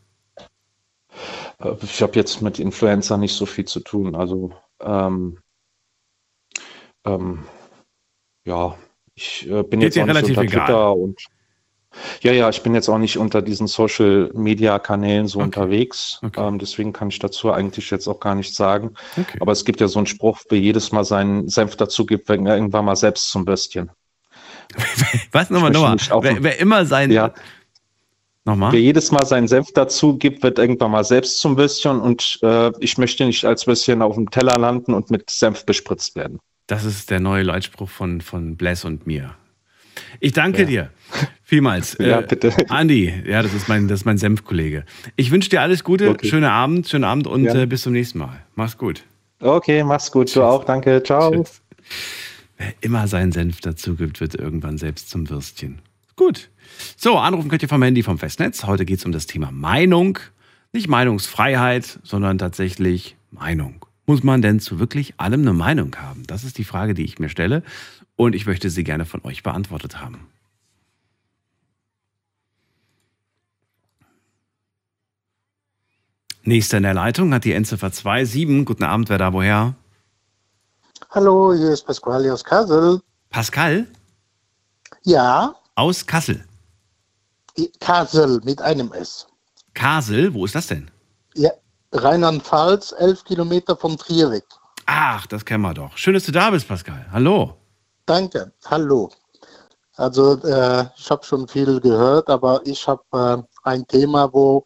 [1.82, 4.16] Ich habe jetzt mit Influencer nicht so viel zu tun.
[4.16, 5.38] Also ähm,
[7.06, 7.44] ähm,
[8.46, 8.78] ja,
[9.16, 10.66] ich äh, bin Geht jetzt auch nicht relativ unter egal.
[10.66, 11.28] Twitter und
[12.22, 15.46] ja, ja, ich bin jetzt auch nicht unter diesen Social Media Kanälen so Okay.
[15.46, 16.20] unterwegs.
[16.24, 16.48] Okay.
[16.48, 18.92] Ähm, deswegen kann ich dazu eigentlich jetzt auch gar nichts sagen.
[19.18, 19.38] Okay.
[19.40, 22.46] Aber es gibt ja so einen Spruch, wer jedes Mal seinen Senf dazu gibt, wenn
[22.46, 23.90] er irgendwann mal selbst zum Würstchen.
[25.32, 25.50] Was?
[25.50, 25.98] Nochmal, nochmal.
[26.22, 27.12] Wer, wer immer sein.
[27.12, 27.34] Ja.
[28.46, 28.74] Nochmal?
[28.74, 32.72] Wer jedes Mal seinen Senf dazu gibt, wird irgendwann mal selbst zum Würstchen und äh,
[32.80, 36.40] ich möchte nicht als Würstchen auf dem Teller landen und mit Senf bespritzt werden.
[36.68, 39.36] Das ist der neue Leitspruch von, von Bless und mir.
[40.20, 40.68] Ich danke Ja.
[40.68, 40.90] dir
[41.44, 41.98] vielmals.
[42.00, 42.54] Ja, Äh, bitte.
[42.70, 44.86] Andi, ja, das ist mein, das ist mein Senfkollege.
[45.16, 46.28] Ich wünsche dir alles Gute, Okay.
[46.28, 47.54] schönen Abend, schönen Abend und Ja.
[47.56, 48.42] äh, bis zum nächsten Mal.
[48.56, 49.04] Mach's gut.
[49.40, 50.34] Okay, mach's gut.
[50.36, 50.64] Du auch.
[50.64, 51.04] Danke.
[51.04, 51.32] Ciao.
[51.32, 51.62] Tschüss.
[52.58, 55.80] Wer immer seinen Senf dazu gibt, wird irgendwann selbst zum Würstchen.
[56.16, 56.50] Gut.
[56.96, 58.64] So, anrufen könnt ihr vom Handy vom Festnetz.
[58.66, 60.20] Heute geht es um das Thema Meinung.
[60.72, 63.86] Nicht Meinungsfreiheit, sondern tatsächlich Meinung.
[64.06, 66.24] Muss man denn zu wirklich allem eine Meinung haben?
[66.28, 67.64] Das ist die Frage, die ich mir stelle.
[68.16, 70.28] Und ich möchte sie gerne von euch beantwortet haben.
[76.44, 78.66] Nächster in der Leitung hat die Endziffer 27.
[78.66, 79.76] Guten Abend, wer da woher?
[81.12, 83.02] Hallo, hier ist Pasquale aus Kassel.
[83.30, 83.88] Pascal
[85.04, 86.44] Ja, aus Kassel.
[87.80, 89.28] Kassel mit einem S.
[89.74, 90.92] Kasel, wo ist das denn?
[91.36, 91.52] Ja,
[91.94, 94.44] Rheinland-Pfalz, elf Kilometer von Trier weg.
[94.86, 95.98] Ach, das kennen wir doch.
[95.98, 97.06] Schön, dass du da bist, Pascal.
[97.12, 97.58] Hallo.
[98.06, 99.10] Danke, hallo.
[99.96, 104.66] Also äh, ich habe schon viel gehört, aber ich habe äh, ein Thema, wo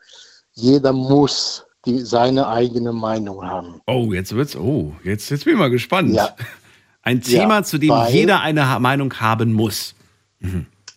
[0.53, 3.81] jeder muss die, seine eigene Meinung haben.
[3.87, 4.55] Oh, jetzt wird's.
[4.55, 6.13] Oh, jetzt, jetzt bin ich mal gespannt.
[6.13, 6.35] Ja.
[7.03, 9.93] Ein Thema, Ja, zu dem weil- jeder eine Meinung haben muss.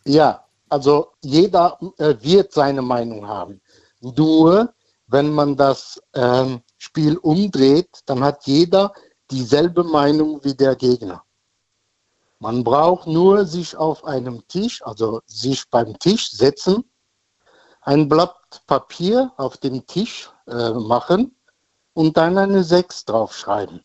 [0.04, 3.60] Ja, also jeder äh, wird seine Meinung haben.
[4.00, 4.72] Nur
[5.08, 8.92] wenn man das ähm, Spiel umdreht, dann hat jeder
[9.30, 11.22] dieselbe Meinung wie der Gegner.
[12.40, 16.84] Man braucht nur sich auf einem Tisch, also sich beim Tisch setzen,
[17.82, 18.34] ein Blatt
[18.66, 21.36] Papier auf den Tisch äh, machen
[21.92, 23.84] und dann eine 6 draufschreiben.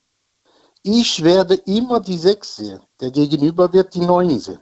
[0.84, 4.62] Ich werde immer die 6 sehen, der Gegenüber wird die 9 sehen.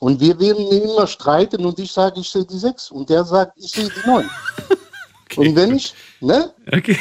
[0.00, 3.52] Und wir werden immer streiten und ich sage, ich sehe die 6 und der sagt,
[3.56, 4.28] ich sehe die 9.
[5.38, 6.52] Und wenn ich, ne?
[6.70, 6.98] Okay.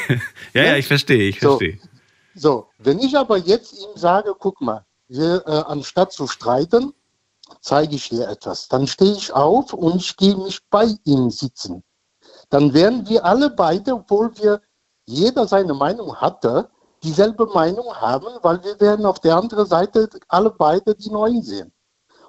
[0.53, 1.57] Ja, ja, ich verstehe, ich So.
[1.57, 1.77] verstehe.
[2.33, 6.93] So, wenn ich aber jetzt ihm sage, guck mal, wir, äh, anstatt zu streiten,
[7.59, 8.67] zeige ich dir etwas.
[8.69, 11.83] Dann stehe ich auf und ich gehe mich bei ihm sitzen.
[12.49, 14.61] Dann werden wir alle beide, obwohl wir
[15.05, 16.69] jeder seine Meinung hatte,
[17.03, 21.73] dieselbe Meinung haben, weil wir werden auf der anderen Seite alle beide die Neuen sehen.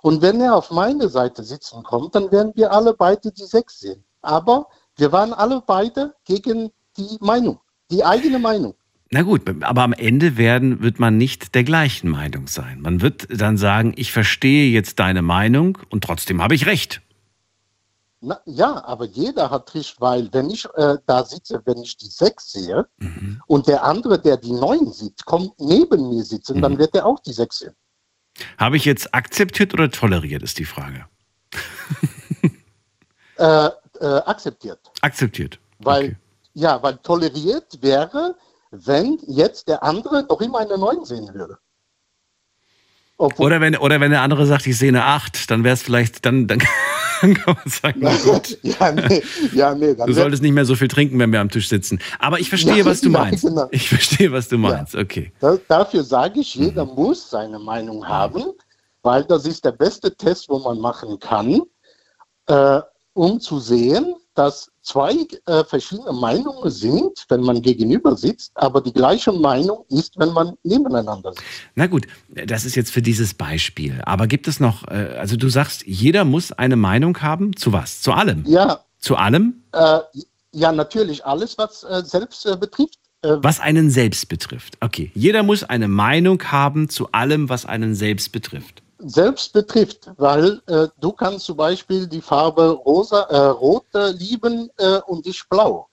[0.03, 3.79] Und wenn er auf meine Seite sitzen kommt, dann werden wir alle beide die Sechs
[3.81, 4.05] sehen.
[4.23, 4.67] Aber
[4.97, 7.61] wir waren alle beide gegen die Meinung,
[7.91, 8.75] die eigene Meinung.
[9.15, 12.81] Na gut, aber am Ende werden, wird man nicht der gleichen Meinung sein.
[12.81, 17.03] Man wird dann sagen, ich verstehe jetzt deine Meinung und trotzdem habe ich recht.
[18.23, 22.07] Na, ja, aber jeder hat recht, weil wenn ich äh, da sitze, wenn ich die
[22.07, 22.87] sechs sehe
[23.49, 27.21] und der andere, der die neun sieht, kommt neben mir sitzen, dann wird er auch
[27.21, 27.75] die sechs sehen.
[28.57, 31.05] Habe ich jetzt akzeptiert oder toleriert, ist die Frage.
[33.39, 34.79] Äh, äh, akzeptiert.
[35.01, 35.59] Akzeptiert.
[35.81, 36.17] Weil, Okay.
[36.55, 38.37] ja, weil toleriert wäre,
[38.73, 41.59] wenn jetzt der andere noch immer eine neun sehen würde.
[43.19, 45.83] Obwohl, Oder wenn, oder wenn der andere sagt, ich sehe eine 8, dann wäre es
[45.83, 48.59] vielleicht, dann, dann kann man sagen, na gut.
[48.63, 51.69] ja, nee, ja, nee, Du solltest nicht mehr so viel trinken, wenn wir am Tisch
[51.69, 52.01] sitzen.
[52.19, 53.45] Aber ich verstehe, Ja, was du ja, meinst.
[53.45, 53.69] genau.
[53.71, 54.97] Ich verstehe, was du meinst.
[54.97, 55.33] Okay.
[55.39, 58.43] Da, dafür sage ich, jeder muss seine Meinung haben,
[59.03, 61.61] weil das ist der beste Test, wo man machen kann,
[62.47, 62.81] äh,
[63.13, 68.93] um zu sehen, dass zwei äh, verschiedene Meinungen sind, wenn man gegenüber sitzt, aber die
[68.93, 71.45] gleiche Meinung ist, wenn man nebeneinander sitzt.
[71.75, 74.01] Na gut, das ist jetzt für dieses Beispiel.
[74.05, 78.01] Aber gibt es noch, äh, also du sagst, jeder muss eine Meinung haben zu was?
[78.01, 78.45] Zu allem?
[78.47, 79.99] Ja, Zu allem, äh,
[80.53, 82.99] ja, natürlich alles, was äh, selbst äh, betrifft.
[83.23, 84.77] Äh, was einen selbst betrifft.
[84.81, 88.82] Okay, jeder muss eine Meinung haben zu allem, was einen selbst betrifft.
[89.05, 95.01] Selbst betrifft, weil äh, du kannst zum Beispiel die Farbe rosa, äh, rot lieben äh,
[95.07, 95.89] und ich blau.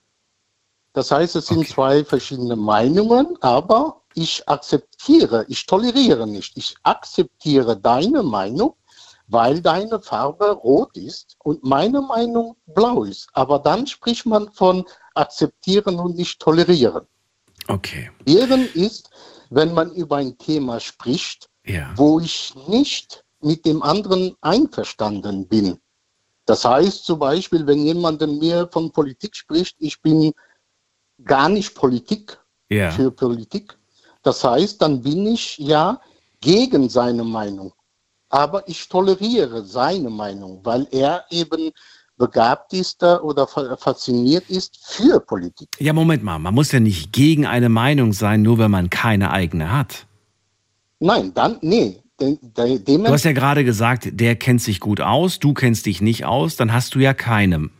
[0.93, 1.73] Das heißt, es sind Okay.
[1.73, 6.57] zwei verschiedene Meinungen, aber ich akzeptiere, ich toleriere nicht.
[6.57, 8.75] Ich akzeptiere deine Meinung,
[9.27, 13.29] weil deine Farbe rot ist und meine Meinung blau ist.
[13.33, 17.05] Aber dann spricht man von akzeptieren und nicht tolerieren.
[17.67, 19.11] Okay, Ehren ist,
[19.51, 21.93] wenn man über ein Thema spricht, ja.
[21.95, 25.77] wo ich nicht mit dem anderen einverstanden bin.
[26.45, 30.33] Das heißt zum Beispiel, wenn jemand mir von Politik spricht, ich bin
[31.23, 32.37] gar nicht Politik
[32.69, 32.91] Ja.
[32.91, 33.77] für Politik.
[34.23, 35.99] Das heißt, dann bin ich ja
[36.41, 37.71] gegen seine Meinung.
[38.29, 41.71] Aber ich toleriere seine Meinung, weil er eben
[42.17, 45.69] begabt ist oder fa- fasziniert ist für Politik.
[45.79, 49.31] Ja, Moment mal, man muss ja nicht gegen eine Meinung sein, nur wenn man keine
[49.31, 50.05] eigene hat.
[50.99, 52.01] Nein, dann, nee.
[52.19, 52.37] De,
[52.83, 56.57] Du hast ja gerade gesagt, der kennt sich gut aus, du kennst dich nicht aus,
[56.57, 57.71] dann hast du ja keinem.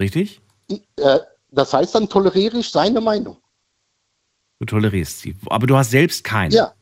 [0.00, 0.40] Richtig?
[0.96, 1.18] äh,
[1.52, 3.36] das heißt, dann toleriere ich seine Meinung.
[4.58, 5.36] Du tolerierst sie.
[5.46, 6.52] Aber du hast selbst keine.
[6.54, 6.72] Ja.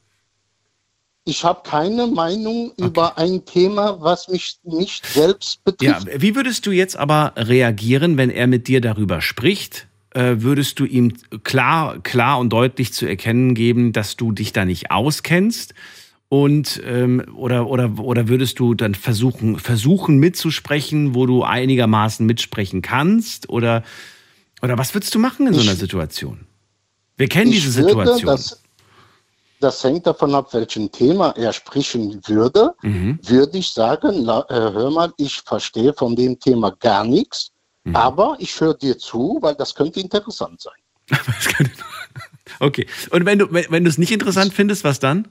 [1.27, 6.23] Ich habe keine Meinung über ein Thema, was mich nicht selbst Ja, betrifft.
[6.23, 9.87] wie würdest du jetzt aber reagieren, wenn er mit dir darüber spricht?
[10.15, 11.13] Äh, würdest du ihm
[11.43, 15.75] klar, klar und deutlich zu erkennen geben, dass du dich da nicht auskennst?
[16.29, 22.81] Und ähm, oder, oder, oder würdest du dann versuchen, versuchen mitzusprechen, wo du einigermaßen mitsprechen
[22.81, 23.49] kannst?
[23.49, 23.83] Oder,
[24.63, 26.47] oder was würdest du machen in so einer Situation?
[27.17, 28.27] Wir kennen diese würde Situation.
[28.27, 28.63] Das,
[29.61, 32.73] das hängt davon ab, welchen Thema er sprechen würde.
[32.83, 33.19] Mhm.
[33.23, 37.51] Würde ich sagen, äh, hör mal, ich verstehe von dem Thema gar nichts,
[37.85, 37.97] Mhm.
[37.97, 40.75] aber ich höre dir zu, weil das könnte interessant sein.
[42.61, 42.87] Okay.
[43.11, 45.29] Und wenn du wenn, wenn du es nicht interessant findest, was dann?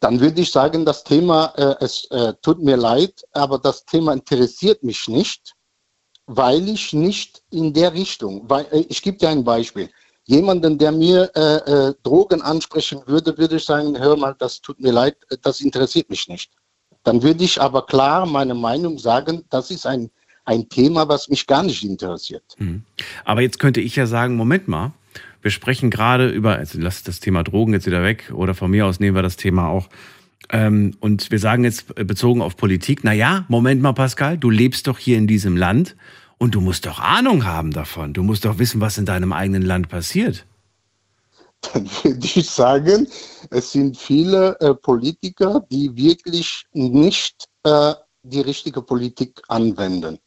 [0.00, 4.12] Dann würde ich sagen, das Thema, äh, es äh, tut mir leid, aber das Thema
[4.12, 5.54] interessiert mich nicht,
[6.26, 9.88] weil ich nicht in der Richtung, weil äh, ich gebe dir ein Beispiel.
[10.26, 14.78] Jemanden, der mir äh, äh, Drogen ansprechen würde, würde ich sagen, hör mal, das tut
[14.80, 16.52] mir leid, das interessiert mich nicht.
[17.02, 20.10] Dann würde ich aber klar meine Meinung sagen, das ist ein,
[20.50, 22.42] ein Thema, was mich gar nicht interessiert.
[22.58, 22.82] Mhm.
[23.24, 24.92] Aber jetzt könnte ich ja sagen, Moment mal,
[25.42, 28.86] wir sprechen gerade über, also lass das Thema Drogen jetzt wieder weg oder von mir
[28.86, 29.88] aus nehmen wir das Thema auch.
[30.50, 34.88] Ähm, und wir sagen jetzt bezogen auf Politik, na ja, Moment mal, Pascal, du lebst
[34.88, 35.94] doch hier in diesem Land
[36.38, 38.12] und du musst doch Ahnung haben davon.
[38.12, 40.46] Du musst doch wissen, was in deinem eigenen Land passiert.
[41.72, 43.06] Dann würde ich sagen,
[43.50, 50.18] es sind viele äh, Politiker, die wirklich nicht äh, die richtige Politik anwenden.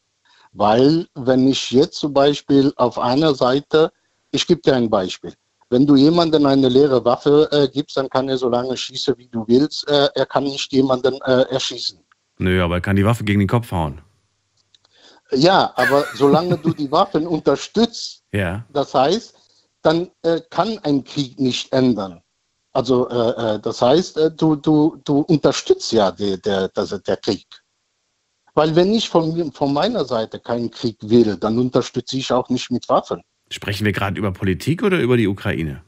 [0.53, 3.91] Weil wenn ich jetzt zum Beispiel auf einer Seite
[4.33, 5.33] ich gebe dir ein Beispiel.
[5.69, 9.27] Wenn du jemandem eine leere Waffe äh, gibst, dann kann er so lange schießen, wie
[9.27, 9.87] du willst.
[9.87, 11.99] Äh, er kann nicht jemanden äh, erschießen.
[12.39, 14.01] Nö, aber er kann die Waffe gegen den Kopf hauen.
[15.31, 18.65] Ja, aber solange du die Waffen unterstützt, ja.
[18.73, 19.35] das heißt,
[19.81, 22.21] dann äh, kann ein Krieg nicht ändern.
[22.71, 27.47] Also äh, äh, das heißt, du, du, du unterstützt ja der, der, der, der Krieg.
[28.53, 32.69] Weil wenn ich von, von meiner Seite keinen Krieg will, dann unterstütze ich auch nicht
[32.71, 33.21] mit Waffen.
[33.49, 35.81] Sprechen wir gerade über Politik oder über die Ukraine?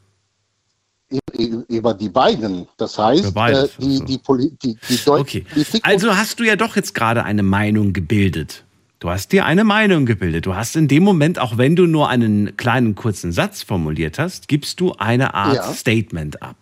[1.70, 2.68] Über die beiden.
[2.78, 4.20] Das heißt, beides, äh, die, die,
[4.64, 5.46] die, die deutsche Okay.
[5.52, 5.82] Politik.
[5.86, 8.64] Also hast du ja doch jetzt gerade eine Meinung gebildet.
[9.00, 10.48] Du hast dir eine Meinung gebildet.
[10.48, 14.48] Du hast in dem Moment, auch wenn du nur einen kleinen kurzen Satz formuliert hast,
[14.48, 15.74] gibst du eine Art Ja.
[15.74, 16.56] Statement ab.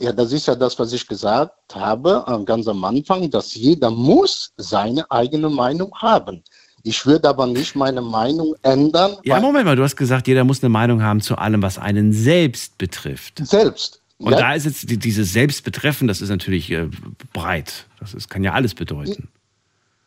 [0.00, 4.52] Ja, das ist ja das, was ich gesagt habe ganz am Anfang, dass jeder muss
[4.56, 6.42] seine eigene Meinung haben.
[6.84, 10.62] Ich würde aber nicht meine Meinung ändern, Ja, Moment mal, du hast gesagt, jeder muss
[10.62, 13.40] eine Meinung haben zu allem, was einen selbst betrifft.
[13.44, 14.00] selbst.
[14.18, 16.88] Und ja, da ist jetzt die- dieses Selbstbetreffen, das ist natürlich äh,
[17.32, 17.86] breit.
[18.00, 19.28] Das ist, kann ja alles bedeuten.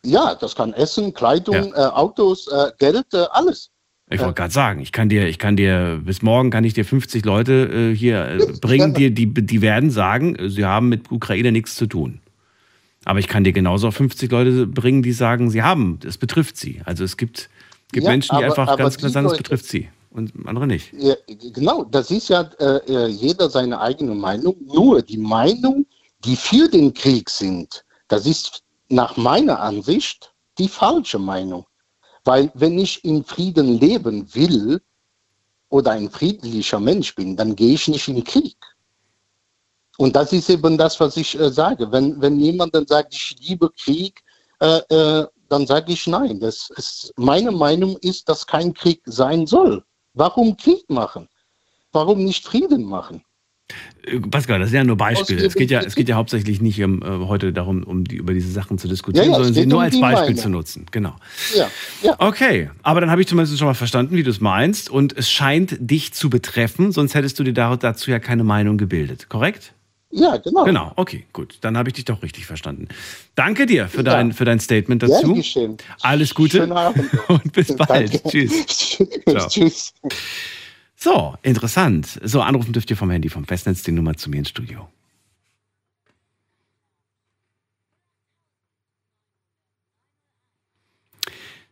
[0.04, 1.88] ja, das kann Essen, Kleidung, Ja.
[1.88, 3.70] äh, Autos, äh, Geld, äh, alles.
[4.12, 6.84] Ich wollte gerade sagen, ich kann dir, ich kann dir, bis morgen kann ich dir
[6.84, 11.10] 50 Leute äh, hier äh, bringen, die, die, die werden sagen, äh, sie haben mit
[11.10, 12.20] Ukraine nichts zu tun.
[13.04, 16.56] Aber ich kann dir genauso auch 50 Leute bringen, die sagen, sie haben, es betrifft
[16.56, 16.80] sie.
[16.84, 17.48] Also es gibt,
[17.92, 20.66] gibt Ja, Menschen, die aber- einfach aber ganz klar sagen, es betrifft sie und andere
[20.66, 20.92] nicht.
[20.98, 21.14] Ja,
[21.52, 24.54] genau, das ist ja äh, äh, jeder seine eigene Meinung.
[24.64, 25.86] Nur die Meinung,
[26.24, 31.64] die für den Krieg sind, das ist nach meiner Ansicht die falsche Meinung.
[32.24, 34.80] Weil wenn ich in Frieden leben will
[35.68, 38.56] oder ein friedlicher Mensch bin, dann gehe ich nicht in Krieg.
[39.98, 41.90] Und das ist eben das, was ich äh, sage.
[41.92, 44.22] Wenn, wenn jemand dann sagt, ich liebe Krieg,
[44.60, 46.40] äh, äh, dann sage ich nein.
[46.40, 49.84] Das ist, meine Meinung ist, dass kein Krieg sein soll.
[50.14, 51.28] Warum Krieg machen?
[51.92, 53.24] Warum nicht Frieden machen?
[54.04, 55.44] Äh, Pascal, das sind ja nur Beispiele.
[55.44, 58.32] Es geht ja, es geht ja hauptsächlich nicht um, äh, heute darum, um die, über
[58.34, 60.36] diese Sachen zu diskutieren, Ja, ja, sondern sie nur um als Beispiel Meinung.
[60.36, 60.86] zu nutzen.
[60.90, 61.14] Genau.
[61.56, 61.68] Ja,
[62.02, 62.14] ja.
[62.18, 64.90] Okay, aber dann habe ich zumindest schon mal verstanden, wie du es meinst.
[64.90, 68.78] Und es scheint dich zu betreffen, sonst hättest du dir da- dazu ja keine Meinung
[68.78, 69.72] gebildet, korrekt?
[70.14, 70.64] Ja, genau.
[70.64, 71.56] Genau, okay, gut.
[71.62, 72.88] Dann habe ich dich doch richtig verstanden.
[73.34, 74.02] Danke dir für, Ja.
[74.02, 75.32] dein, für dein Statement Gerne dazu.
[75.32, 75.78] geschehen.
[76.02, 77.08] Alles Gute Schönen Abend.
[77.28, 78.12] und bis bald.
[78.12, 78.28] Danke.
[78.28, 78.98] Tschüss.
[79.26, 79.48] Ciao.
[79.48, 79.94] Tschüss.
[81.02, 82.20] So, interessant.
[82.22, 84.88] So, anrufen dürft ihr vom Handy, vom Festnetz, die Nummer zu mir ins Studio.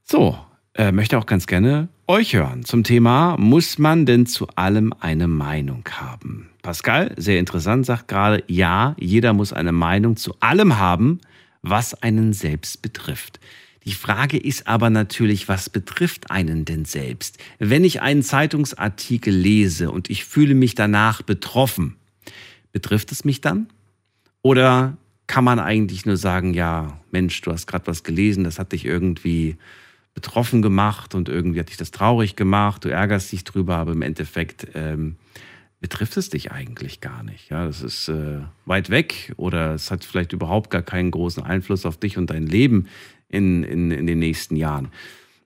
[0.03, 0.37] So,
[0.75, 5.29] äh, möchte auch ganz gerne euch hören zum Thema, muss man denn zu allem eine
[5.29, 6.51] Meinung haben?
[6.63, 11.21] Pascal, sehr interessant, sagt gerade, ja, jeder muss eine Meinung zu allem haben,
[11.63, 13.39] was einen selbst betrifft.
[13.85, 17.39] Die Frage ist aber natürlich, was betrifft einen denn selbst?
[17.59, 21.97] Wenn ich einen Zeitungsartikel lese und ich fühle mich danach betroffen,
[22.73, 23.69] betrifft es mich dann?
[24.43, 28.73] Oder kann man eigentlich nur sagen, ja, Mensch, du hast gerade was gelesen, das hat
[28.73, 29.57] dich irgendwie
[30.13, 34.03] betroffen gemacht und irgendwie hat dich das traurig gemacht, du ärgerst dich drüber, aber im
[34.03, 35.17] Endeffekt ähm,
[35.81, 37.49] betrifft es dich eigentlich gar nicht.
[37.49, 41.87] Ja, das ist äh, weit weg oder es hat vielleicht überhaupt gar keinen großen Einfluss
[41.87, 42.89] auf dich und dein Leben
[43.31, 44.89] in, in, in den nächsten Jahren.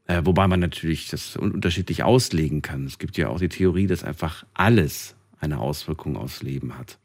[0.07, 2.85] Äh, wobei man natürlich das un- unterschiedlich auslegen kann.
[2.87, 6.99] Es gibt ja auch die Theorie, dass einfach alles eine Auswirkung aufs Leben hat.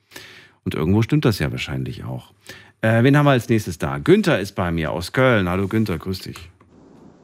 [0.65, 2.33] Und irgendwo stimmt das ja wahrscheinlich auch.
[2.81, 3.97] Äh, wen haben wir als nächstes da?
[3.97, 5.47] Günther ist bei mir aus Köln.
[5.49, 6.49] Hallo Günther, grüß dich.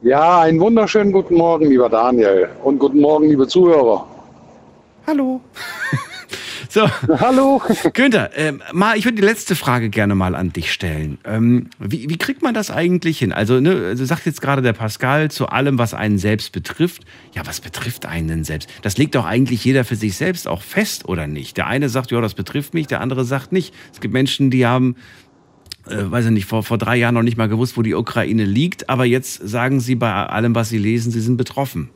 [0.02, 2.48] Ja, einen wunderschönen guten Morgen, lieber Daniel.
[2.62, 4.06] Und guten Morgen, liebe Zuhörer.
[5.06, 5.40] Hallo.
[6.76, 6.90] So.
[7.08, 7.62] Hallo.
[7.94, 11.16] Günther, ähm, mal, ich würde die letzte Frage gerne mal an dich stellen.
[11.24, 13.32] Ähm, wie, wie kriegt man das eigentlich hin?
[13.32, 17.06] Also, ne, also sagt jetzt gerade der Pascal zu allem, was einen selbst betrifft.
[17.34, 18.68] Ja, was betrifft einen denn selbst?
[18.82, 21.56] Das legt doch eigentlich jeder für sich selbst auch fest, oder nicht?
[21.56, 23.72] Der eine sagt, ja, das betrifft mich, der andere sagt nicht.
[23.94, 24.96] Es gibt Menschen, die haben
[25.88, 28.44] äh, weiß ich nicht, vor, vor drei Jahren noch nicht mal gewusst, wo die Ukraine
[28.44, 31.88] liegt, aber jetzt sagen sie bei allem, was sie lesen, sie sind betroffen.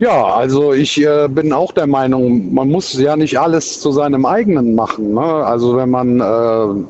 [0.00, 4.24] Ja, also ich äh, bin auch der Meinung, man muss ja nicht alles zu seinem
[4.24, 5.12] eigenen machen.
[5.12, 5.20] Ne?
[5.20, 6.84] Also wenn man, äh,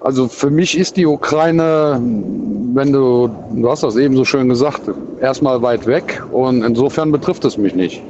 [0.00, 2.00] also für mich ist die Ukraine,
[2.72, 4.80] wenn du, du hast das eben so schön gesagt,
[5.20, 8.02] erstmal weit weg und insofern betrifft es mich nicht.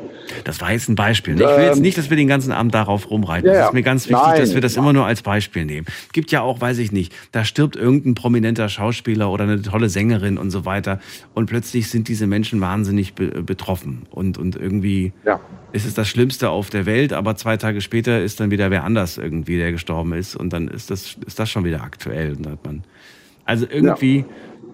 [0.45, 1.35] Das war jetzt ein Beispiel.
[1.35, 1.43] ne?
[1.43, 3.47] Ich will jetzt Ähm, nicht, dass wir den ganzen Abend darauf rumreiten.
[3.47, 3.66] ja, Es ja.
[3.68, 4.41] ist mir ganz wichtig, Nein.
[4.41, 5.87] dass wir das immer nur als Beispiel nehmen.
[6.12, 10.39] Gibt ja auch, weiß ich nicht, da stirbt irgendein prominenter Schauspieler oder eine tolle Sängerin
[10.39, 11.01] und so weiter.
[11.35, 14.03] Und plötzlich sind diese Menschen wahnsinnig be betroffen.
[14.11, 15.41] Und, und irgendwie Ja.
[15.72, 18.85] ist es das Schlimmste auf der Welt, aber zwei Tage später ist dann wieder wer
[18.85, 20.37] anders irgendwie, der gestorben ist.
[20.37, 22.35] Und dann ist das, ist das schon wieder aktuell.
[22.37, 22.85] Und hat man,
[23.45, 24.24] also irgendwie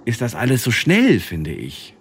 [0.05, 1.95] ist das alles so schnell, finde ich.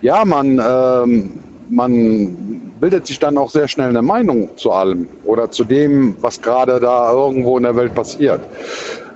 [0.00, 1.30] Ja, man, ähm,
[1.68, 6.40] man bildet sich dann auch sehr schnell eine Meinung zu allem oder zu dem, was
[6.40, 8.40] gerade da irgendwo in der Welt passiert.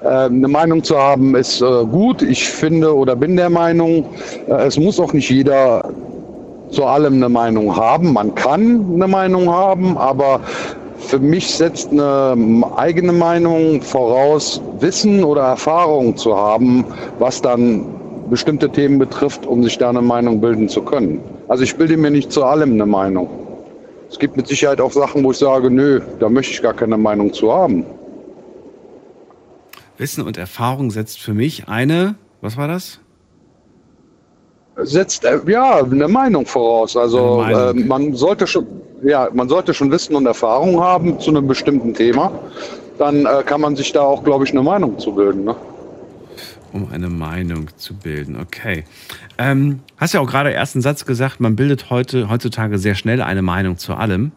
[0.05, 2.22] Ähm, eine Meinung zu haben ist äh, gut.
[2.22, 4.05] Ich finde oder bin der Meinung,
[4.48, 5.90] äh, es muss auch nicht jeder
[6.70, 8.12] zu allem eine Meinung haben.
[8.12, 10.40] Man kann eine Meinung haben, aber
[10.98, 16.84] für mich setzt eine eigene Meinung voraus, Wissen oder Erfahrung zu haben,
[17.18, 17.84] was dann
[18.33, 21.20] bestimmte Themen betrifft, um sich da eine Meinung bilden zu können.
[21.49, 23.28] Also ich bilde mir nicht zu allem eine Meinung.
[24.09, 26.97] Es gibt mit Sicherheit auch Sachen, wo ich sage, nö, da möchte ich gar keine
[26.97, 27.85] Meinung zu haben.
[29.99, 33.01] Wissen und Erfahrung setzt für mich eine, was war das?
[34.76, 36.97] setzt äh, ja eine Meinung voraus.
[36.97, 37.78] Also Meinung.
[37.78, 38.66] äh, man sollte schon,
[39.03, 42.33] ja, man sollte schon Wissen und Erfahrung haben zu einem bestimmten Thema.
[42.97, 45.45] Dann äh, kann man sich da auch, glaube ich, eine Meinung zu bilden.
[45.45, 45.55] Ne?
[46.72, 48.84] Um eine Meinung zu bilden, okay.
[49.38, 53.42] Ähm, hast ja auch gerade ersten Satz gesagt, man bildet heute, heutzutage sehr schnell eine
[53.42, 54.32] Meinung zu allem.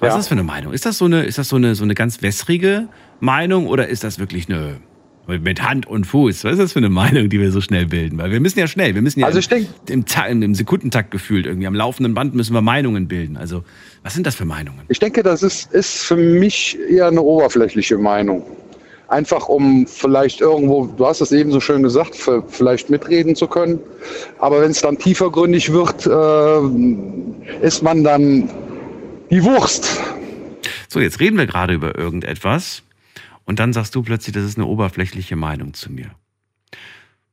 [0.00, 0.14] Was Ja.
[0.14, 0.72] ist das für eine Meinung?
[0.72, 2.86] Ist das so eine, ist das so eine, so eine ganz wässrige
[3.18, 4.76] Meinung oder ist das wirklich eine
[5.26, 6.44] mit Hand und Fuß?
[6.44, 8.16] Was ist das für eine Meinung, die wir so schnell bilden?
[8.16, 11.44] Weil wir müssen ja schnell, wir müssen ja Also denk- im, Ta- im Sekundentakt gefühlt
[11.46, 13.36] irgendwie am laufenden Band müssen wir Meinungen bilden.
[13.36, 13.64] Also
[14.04, 14.82] was sind das für Meinungen?
[14.88, 18.44] Ich denke, das ist, ist für mich eher eine oberflächliche Meinung.
[19.08, 22.16] Einfach um vielleicht irgendwo, du hast es eben so schön gesagt,
[22.48, 23.80] vielleicht mitreden zu können.
[24.38, 28.50] Aber wenn es dann tiefergründig wird, äh, ist man dann
[29.30, 29.98] die Wurst.
[30.88, 32.82] So, jetzt reden wir gerade über irgendetwas
[33.44, 36.10] und dann sagst du plötzlich, das ist eine oberflächliche Meinung zu mir.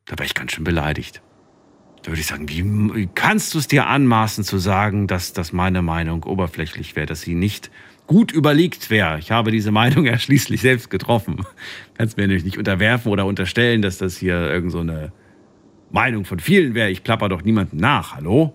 [0.05, 1.21] Da wäre ich ganz schön beleidigt.
[2.03, 5.81] Da würde ich sagen, wie kannst du es dir anmaßen zu sagen, dass, dass meine
[5.81, 7.71] Meinung oberflächlich wäre, dass sie nicht
[8.07, 9.19] gut überlegt wäre?
[9.19, 11.45] Ich habe diese Meinung ja schließlich selbst getroffen.
[11.97, 15.11] Kannst mir nämlich nicht unterwerfen oder unterstellen, dass das hier irgend so eine
[15.91, 16.89] Meinung von vielen wäre.
[16.89, 18.15] Ich plapper doch niemandem nach.
[18.15, 18.53] Hallo?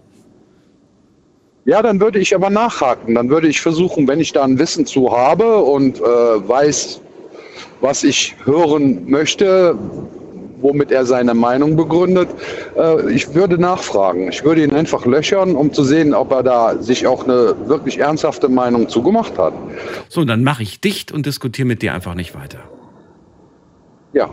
[1.64, 3.14] Ja, dann würde ich aber nachhaken.
[3.14, 7.00] Dann würde ich versuchen, wenn ich da ein Wissen zu habe und äh, weiß,
[7.80, 9.78] was ich hören möchte,
[10.62, 12.28] womit er seine Meinung begründet,
[12.76, 14.28] äh, ich würde nachfragen.
[14.28, 17.98] Ich würde ihn einfach löchern, um zu sehen, ob er da sich auch eine wirklich
[17.98, 19.52] ernsthafte Meinung zugemacht hat.
[20.08, 22.58] So, dann mache ich dicht und diskutiere mit dir einfach nicht weiter.
[24.12, 24.30] Ja,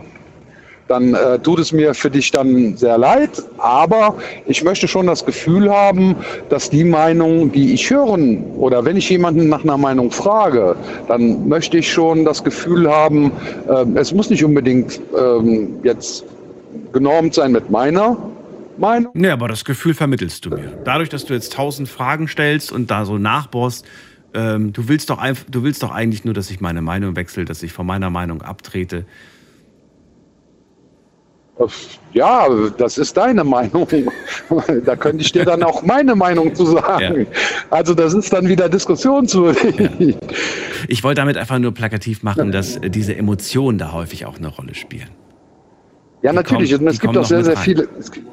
[0.88, 4.16] dann äh, tut es mir für dich dann sehr leid, aber
[4.46, 6.16] ich möchte schon das Gefühl haben,
[6.48, 10.74] dass die Meinung, die ich hören oder wenn ich jemanden nach einer Meinung frage,
[11.06, 13.30] dann möchte ich schon das Gefühl haben,
[13.68, 16.24] äh, es muss nicht unbedingt ähm, jetzt
[16.92, 18.16] genormt sein mit meiner
[18.78, 19.12] Meinung.
[19.14, 20.72] Nee, aber das Gefühl vermittelst du mir.
[20.84, 23.84] Dadurch, dass du jetzt tausend Fragen stellst und da so nachbohrst,
[24.34, 27.44] ähm, du willst doch einfach, du willst doch eigentlich nur, dass ich meine Meinung wechsle,
[27.44, 29.04] dass ich von meiner Meinung abtrete.
[32.12, 32.46] Ja,
[32.78, 33.86] das ist deine Meinung.
[34.84, 37.26] da könnte ich dir dann auch meine Meinung zu sagen.
[37.70, 40.16] Also das ist dann wieder diskussionswürdig.
[40.88, 44.48] Ich wollte damit einfach nur plakativ machen, dass äh, diese Emotionen da häufig auch eine
[44.48, 45.08] Rolle spielen.
[46.22, 46.72] Ja, Die natürlich.
[46.72, 47.88] kommen- es gibt auch sehr, sehr viele.
[47.98, 48.26] Es gibt,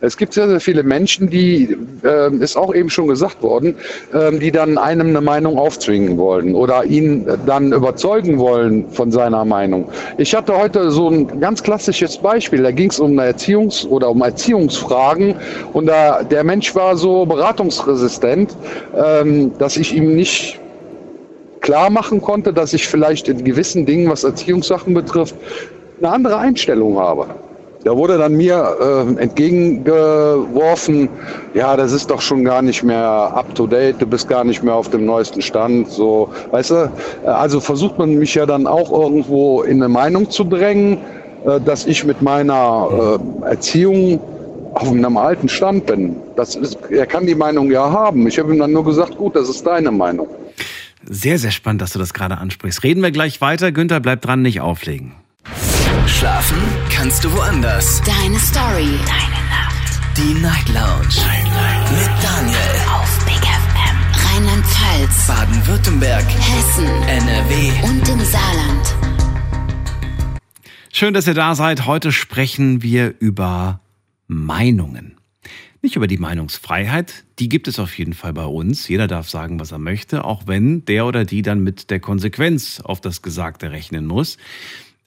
[0.00, 3.76] es gibt sehr, sehr viele Menschen, die, ähm, ist auch eben schon gesagt worden,
[4.12, 9.44] ähm, die dann einem eine Meinung aufzwingen wollen oder ihn dann überzeugen wollen von seiner
[9.44, 9.88] Meinung.
[10.18, 12.62] Ich hatte heute so ein ganz klassisches Beispiel.
[12.62, 15.34] Da ging es um Erziehungs- oder um Erziehungsfragen
[15.72, 18.54] und da, der Mensch war so beratungsresistent,
[18.94, 20.60] ähm, dass ich ihm nicht
[21.60, 25.34] klar machen konnte, dass ich vielleicht in gewissen Dingen, was Erziehungssachen betrifft,
[25.98, 27.26] eine andere Einstellung habe.
[27.86, 31.08] Da wurde dann mir äh, entgegengeworfen,
[31.54, 34.60] ja, das ist doch schon gar nicht mehr up to date, du bist gar nicht
[34.64, 35.88] mehr auf dem neuesten Stand.
[35.88, 36.92] So, weißt du,
[37.26, 40.98] also versucht man mich ja dann auch irgendwo in eine Meinung zu drängen,
[41.46, 44.18] äh, dass ich mit meiner äh, Erziehung
[44.74, 46.16] auf einem alten Stand bin.
[46.34, 48.26] Das ist, er kann die Meinung ja haben.
[48.26, 50.26] Ich habe ihm dann nur gesagt, gut, das ist deine Meinung.
[51.08, 52.82] Sehr, sehr spannend, dass du das gerade ansprichst.
[52.82, 53.70] Reden wir gleich weiter.
[53.70, 55.12] Günther, bleib dran, nicht auflegen.
[56.08, 56.58] Schlafen
[56.96, 58.00] kannst du woanders.
[58.02, 58.98] Deine Story.
[59.04, 60.00] Deine Nacht.
[60.16, 61.14] Die Night Lounge.
[61.26, 61.90] Night, Night.
[61.92, 62.56] Mit Daniel.
[62.90, 63.96] Auf Big FM.
[64.24, 65.26] Rheinland-Pfalz.
[65.26, 66.24] Baden-Württemberg.
[66.24, 66.86] Hessen.
[66.86, 67.86] NRW.
[67.86, 68.94] Und im Saarland.
[70.90, 71.84] Schön, dass ihr da seid.
[71.84, 73.80] Heute sprechen wir über
[74.26, 75.18] Meinungen.
[75.82, 78.88] Nicht über die Meinungsfreiheit, die gibt es auf jeden Fall bei uns.
[78.88, 82.80] Jeder darf sagen, was er möchte, auch wenn der oder die dann mit der Konsequenz
[82.80, 84.38] auf das Gesagte rechnen muss.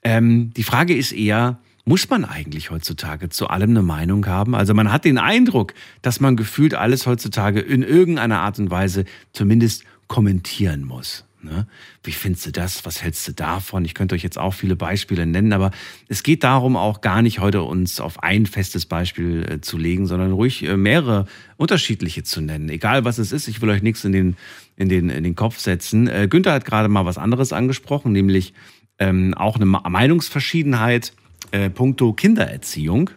[0.02, 1.58] Ähm, die Frage ist eher,
[1.90, 4.54] muss man eigentlich heutzutage zu allem eine Meinung haben?
[4.54, 9.06] Also man hat den Eindruck, dass man gefühlt alles heutzutage in irgendeiner Art und Weise
[9.32, 11.24] zumindest kommentieren muss.
[11.42, 11.66] Ne?
[12.04, 12.86] Wie findest du das?
[12.86, 13.84] Was hältst du davon?
[13.84, 15.72] Ich könnte euch jetzt auch viele Beispiele nennen, aber
[16.06, 20.06] es geht darum, auch gar nicht heute uns auf ein festes Beispiel äh, zu legen,
[20.06, 21.26] sondern ruhig äh, mehrere
[21.56, 22.68] unterschiedliche zu nennen.
[22.68, 24.36] Egal was es ist, ich will euch nichts in den,
[24.76, 26.06] in den, in den Kopf setzen.
[26.06, 28.54] Äh, Günther hat gerade mal was anderes angesprochen, nämlich
[29.00, 31.14] ähm, auch eine Meinungsverschiedenheit
[31.52, 33.10] äh, puncto Kindererziehung.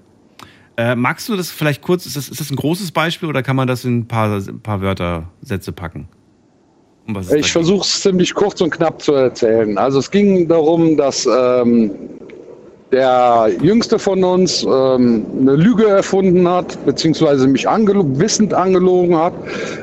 [0.76, 3.56] Äh, magst du das vielleicht kurz, ist das, ist das ein großes Beispiel oder kann
[3.56, 6.08] man das in ein paar, ein paar Wörter, Sätze packen?
[7.36, 9.78] Ich versuche es ziemlich kurz und knapp zu erzählen.
[9.78, 11.92] Also es ging darum, dass ähm,
[12.94, 19.34] der Jüngste von uns ähm, eine Lüge erfunden hat, beziehungsweise mich angelo wissend angelogen hat.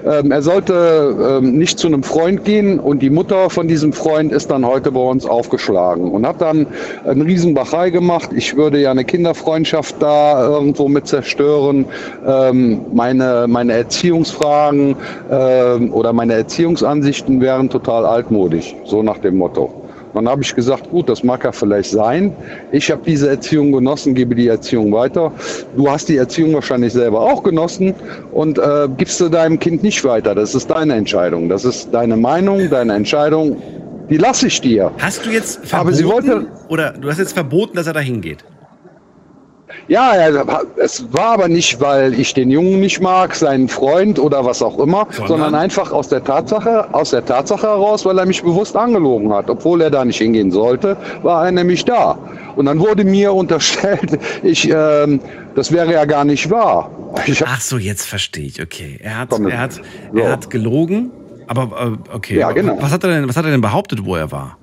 [0.06, 4.32] Ähm, er sollte ähm, nicht zu einem Freund gehen und die Mutter von diesem Freund
[4.32, 6.68] ist dann heute bei uns aufgeschlagen und hat dann
[7.04, 8.30] einen riesen Bachei gemacht.
[8.34, 11.86] Ich würde ja eine Kinderfreundschaft da irgendwo mit zerstören.
[12.24, 14.94] Ähm, meine, meine Erziehungsfragen
[15.30, 19.89] ähm, oder meine Erziehungsansichten wären total altmodisch, so nach dem Motto.
[20.14, 22.32] Dann habe ich gesagt, gut, das mag ja vielleicht sein.
[22.72, 25.32] Ich habe diese Erziehung genossen, gebe die Erziehung weiter.
[25.76, 27.94] Du hast die Erziehung wahrscheinlich selber auch genossen
[28.32, 30.34] und äh, gibst du deinem Kind nicht weiter.
[30.34, 31.48] Das ist deine Entscheidung.
[31.48, 33.56] Das ist deine Meinung, deine Entscheidung.
[34.08, 34.90] Die lasse ich dir.
[34.98, 38.00] Hast du jetzt verboten, Aber sie wollte- oder du hast jetzt verboten, dass er da
[38.00, 38.44] hingeht?
[39.90, 40.12] Ja,
[40.76, 44.78] es war aber nicht, weil ich den Jungen nicht mag, seinen Freund oder was auch
[44.78, 45.26] immer, Sondern?
[45.26, 49.50] sondern, einfach aus der Tatsache, aus der Tatsache heraus, weil er mich bewusst angelogen hat.
[49.50, 52.16] Obwohl er da nicht hingehen sollte, war er nämlich da.
[52.54, 55.18] Und dann wurde mir unterstellt, ich, ähm,
[55.56, 56.88] das wäre ja gar nicht wahr.
[57.46, 58.62] Ach so, jetzt verstehe ich.
[58.62, 59.82] Okay, er hat, er hat, so.
[60.14, 61.10] er hat gelogen.
[61.48, 62.76] Aber äh, okay, Ja, genau.
[62.80, 64.56] was hat er denn, was hat er denn behauptet, wo er war?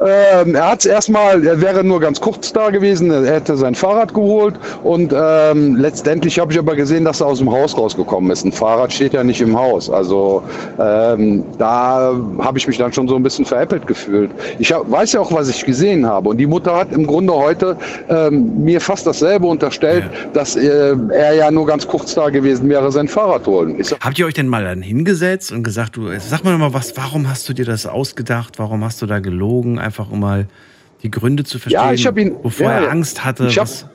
[0.00, 3.74] Ähm, er hat es erstmal, er wäre nur ganz kurz da gewesen, er hätte sein
[3.74, 8.30] Fahrrad geholt und ähm, letztendlich habe ich aber gesehen, dass er aus dem Haus rausgekommen
[8.30, 8.44] ist.
[8.44, 9.90] Ein Fahrrad steht ja nicht im Haus.
[9.90, 10.42] Also
[10.78, 14.30] ähm, da habe ich mich dann schon so ein bisschen veräppelt gefühlt.
[14.58, 16.28] Ich hab, weiß ja auch, was ich gesehen habe.
[16.28, 17.76] Und die Mutter hat im Grunde heute
[18.08, 20.30] ähm, mir fast dasselbe unterstellt, Ja.
[20.32, 23.80] dass äh, er ja nur ganz kurz da gewesen wäre, sein Fahrrad holen.
[23.80, 26.96] Ich Habt ihr euch denn mal dann hingesetzt und gesagt, du, sag mal mal was,
[26.96, 28.58] warum hast du dir das ausgedacht?
[28.58, 29.78] Warum hast du da gelogen?
[29.88, 30.46] Einfach um mal
[31.02, 32.90] die Gründe zu verstehen, Ja, ihn- wovor ja, er.
[32.90, 33.46] Angst hatte.
[33.46, 33.86] Ich hab- was,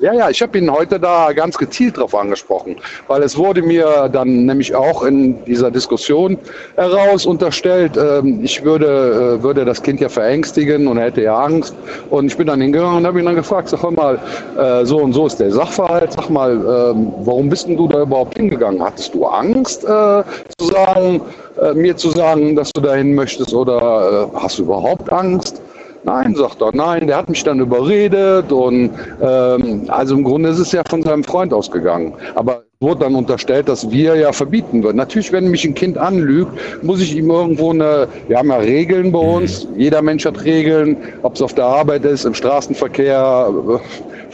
[0.00, 2.76] Ja, ja, ich habe ihn heute da ganz gezielt drauf angesprochen,
[3.06, 6.36] weil es wurde mir dann nämlich auch in dieser Diskussion
[6.74, 11.38] heraus unterstellt, ähm, ich würde, äh, würde das Kind ja verängstigen und er hätte ja
[11.38, 11.76] Angst.
[12.10, 14.18] Und ich bin dann hingegangen und habe ihn dann gefragt, sag mal,
[14.58, 18.02] äh, so und so ist der Sachverhalt, sag mal, ähm, warum bist denn du da
[18.02, 18.82] überhaupt hingegangen?
[18.82, 20.22] Hattest du Angst äh,
[20.58, 21.20] zu sagen,
[21.62, 25.62] äh, mir zu sagen, dass du dahin möchtest oder äh, hast du überhaupt Angst?
[26.04, 28.90] Nein, sagt er, nein, der hat mich dann überredet und
[29.22, 32.14] ähm, also im Grunde ist es ja von seinem Freund ausgegangen.
[32.34, 34.96] Aber wurde dann unterstellt, dass wir ja verbieten würden.
[34.96, 36.52] Natürlich, wenn mich ein Kind anlügt,
[36.82, 40.96] muss ich ihm irgendwo eine, wir haben ja Regeln bei uns, jeder Mensch hat Regeln,
[41.22, 43.50] ob es auf der Arbeit ist, im Straßenverkehr,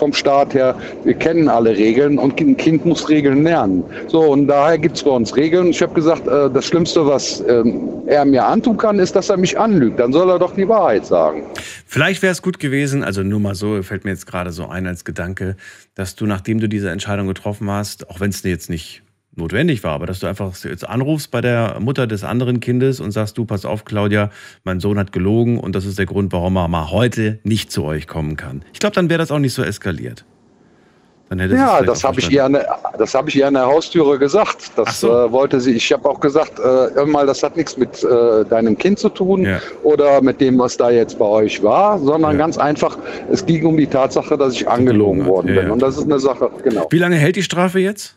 [0.01, 0.75] vom Staat her,
[1.05, 3.85] wir kennen alle Regeln und ein Kind muss Regeln lernen.
[4.09, 5.69] So, und daher gibt es bei uns Regeln.
[5.69, 9.37] Ich habe gesagt, äh, das Schlimmste, was ähm, er mir antun kann, ist, dass er
[9.37, 10.01] mich anlügt.
[10.01, 11.43] Dann soll er doch die Wahrheit sagen.
[11.87, 14.87] Vielleicht wäre es gut gewesen, also nur mal so, fällt mir jetzt gerade so ein
[14.87, 15.57] als Gedanke,
[15.95, 19.03] dass du, nachdem du diese Entscheidung getroffen hast, auch wenn es jetzt nicht
[19.37, 23.13] notwendig war, aber dass du einfach jetzt anrufst bei der Mutter des anderen Kindes und
[23.13, 24.31] sagst, du, pass auf, Claudia,
[24.65, 27.85] mein Sohn hat gelogen und das ist der Grund, warum er mal heute nicht zu
[27.85, 28.65] euch kommen kann.
[28.73, 30.25] Ich glaube, dann wäre das auch nicht so eskaliert.
[30.25, 33.47] Dann hätte sie es Ja, das habe ich, ihr an der- das hab ich ihr
[33.47, 34.73] an der Haustüre gesagt.
[34.75, 35.09] Das so.
[35.09, 35.73] äh, wollte sie.
[35.75, 36.63] Ich habe auch gesagt, äh,
[36.97, 39.61] irgendwann, das hat nichts mit äh, deinem Kind zu tun Ja.
[39.85, 42.39] oder mit dem, was da jetzt bei euch war, sondern Ja.
[42.39, 42.99] ganz einfach,
[43.31, 45.71] es ging um die Tatsache, dass ich angelogen worden bin.
[45.71, 46.89] Und das ist eine Sache, genau.
[46.91, 48.17] Wie lange hält die Strafe jetzt?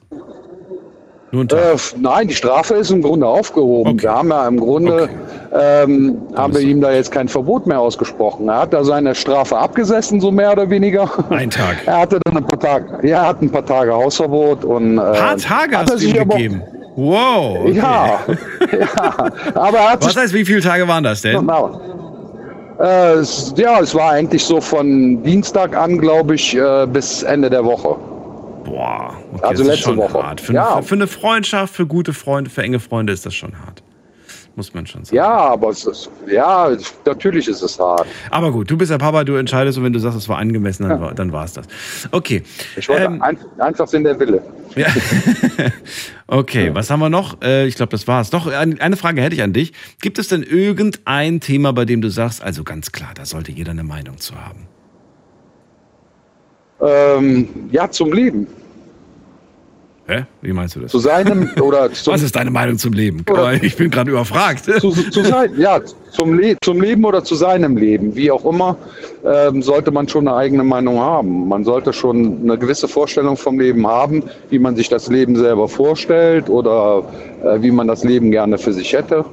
[1.34, 3.94] Äh, nein, die Strafe ist im Grunde aufgehoben.
[3.94, 4.04] Okay.
[4.04, 5.10] Wir haben ja im Grunde
[5.52, 5.84] Okay.
[5.84, 8.48] ähm, haben wir ihm da jetzt kein Verbot mehr ausgesprochen.
[8.50, 11.10] Er hat da seine Strafe abgesessen, so mehr oder weniger.
[11.32, 11.78] Ein Tag.
[11.86, 15.14] Er hatte dann ein paar Tage, ja, hat ein paar Tage Hausverbot und äh, Ein
[15.14, 16.62] paar Tage hat er sich gegeben.
[16.96, 17.62] Wow.
[17.62, 17.74] Okay.
[17.78, 18.20] Ja,
[18.80, 21.40] ja, aber er hat Was heißt, wie viele Tage waren das denn?
[21.40, 21.82] Genau.
[22.80, 23.22] Äh,
[23.56, 27.96] ja, es war eigentlich so von Dienstag an, glaube ich, äh, bis Ende der Woche.
[28.64, 30.22] Boah, okay, Also das ist schon Woche.
[30.24, 30.42] hart.
[30.42, 30.76] Für, Ja.
[30.76, 33.84] eine, für eine Freundschaft, für gute Freunde, für enge Freunde ist das schon hart.
[34.56, 35.16] Muss man schon sagen.
[35.16, 36.70] Ja, aber es ist, ja,
[37.06, 38.06] natürlich ist es hart.
[38.30, 40.88] Aber gut, du bist der Papa, du entscheidest und wenn du sagst, es war angemessen,
[40.88, 41.66] dann, war, dann war es das.
[42.12, 42.44] Okay.
[42.76, 44.44] Ich wollte Ähm, ein, einfach sind der Wille.
[44.76, 44.88] Ja.
[46.28, 47.42] okay, was haben wir noch?
[47.42, 48.30] Äh, ich glaube, das war's.
[48.30, 49.74] Doch, ein- eine Frage hätte ich an dich.
[50.02, 53.72] Gibt es denn irgendein Thema, bei dem du sagst, also ganz klar, da sollte jeder
[53.72, 54.68] eine Meinung zu haben?
[56.86, 58.48] Ähm, ja, zum Leben.
[60.06, 60.26] Hä?
[60.42, 60.92] Wie meinst du das?
[60.92, 63.24] Zu seinem oder zum, Was ist deine Meinung zum Leben?
[63.32, 64.66] Oder- Ich bin gerade überfragt.
[64.66, 65.80] zu, zu sein, ja,
[66.12, 68.76] zum, Le zum Leben oder zu seinem Leben, wie auch immer,
[69.26, 71.48] ähm, sollte man schon eine eigene Meinung haben.
[71.48, 75.70] Man sollte schon eine gewisse Vorstellung vom Leben haben, wie man sich das Leben selber
[75.70, 77.04] vorstellt oder
[77.46, 79.24] äh, wie man das Leben gerne für sich hätte.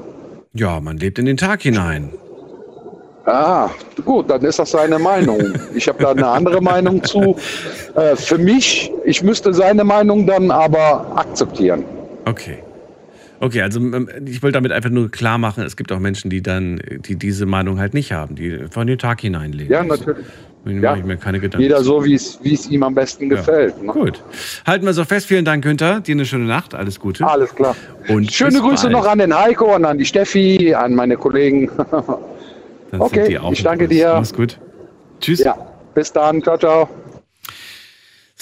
[0.52, 2.10] Ja, man lebt in den Tag hinein.
[3.26, 3.68] Ah,
[4.04, 5.40] gut, dann ist das seine Meinung.
[5.74, 7.36] Ich habe da eine andere Meinung zu.
[7.94, 11.84] Äh, für mich, ich müsste seine Meinung dann aber akzeptieren.
[12.24, 12.58] Okay.
[13.40, 16.42] Okay, also ähm, ich wollte damit einfach nur klar machen, es gibt auch Menschen, die
[16.42, 19.70] dann, die diese Meinung halt nicht haben, die von den Tag hinein leben.
[19.72, 20.26] Ja, natürlich.
[20.64, 20.96] Da Ja.
[20.96, 21.62] ich mir keine Gedanken.
[21.62, 22.38] Jeder so, wie es
[22.70, 23.82] ihm am besten gefällt.
[23.82, 23.92] Ne?
[23.92, 24.22] Gut.
[24.66, 25.24] Halten wir so fest.
[25.26, 26.00] Vielen Dank, Günther.
[26.00, 26.74] Dir eine schöne Nacht.
[26.74, 27.26] Alles Gute.
[27.26, 27.74] Alles klar.
[28.08, 28.92] Und Schöne Grüße bald.
[28.92, 31.70] noch an den Heiko und an die Steffi, an meine Kollegen.
[32.90, 34.14] Dann Okay, ich danke dir.
[34.14, 34.58] Mach's gut.
[35.20, 35.40] Tschüss.
[35.40, 35.56] ja,
[35.94, 36.42] bis dann.
[36.42, 36.88] Ciao, ciao.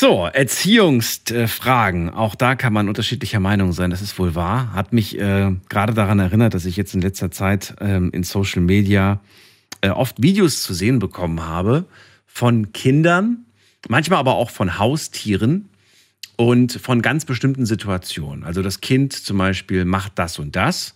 [0.00, 2.10] So, Erziehungsfragen.
[2.10, 3.90] Auch da kann man unterschiedlicher Meinung sein.
[3.90, 4.72] Das ist wohl wahr.
[4.72, 8.62] Hat mich äh, gerade daran erinnert, dass ich jetzt in letzter Zeit ähm, in Social
[8.62, 9.20] Media
[9.80, 11.84] äh, oft Videos zu sehen bekommen habe
[12.26, 13.46] von Kindern,
[13.88, 15.68] manchmal aber auch von Haustieren
[16.36, 18.44] und von ganz bestimmten Situationen.
[18.44, 20.94] Also das Kind zum Beispiel macht das und das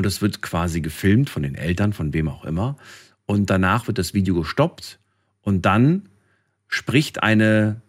[0.00, 2.78] und es wird quasi gefilmt von den Eltern, von wem auch immer.
[3.26, 4.98] Und danach wird das Video gestoppt
[5.42, 6.08] und dann
[6.68, 7.82] spricht eine,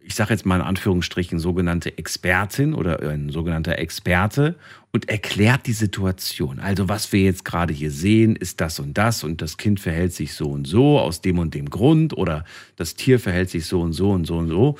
[0.00, 4.54] ich sage jetzt mal in Anführungsstrichen, sogenannte Expertin oder ein sogenannter Experte
[4.90, 6.60] und erklärt die Situation.
[6.60, 10.14] Also was wir jetzt gerade hier sehen, ist das und das und das Kind verhält
[10.14, 12.46] sich so und so aus dem und dem Grund oder
[12.76, 14.78] das Tier verhält sich so und so und so und so.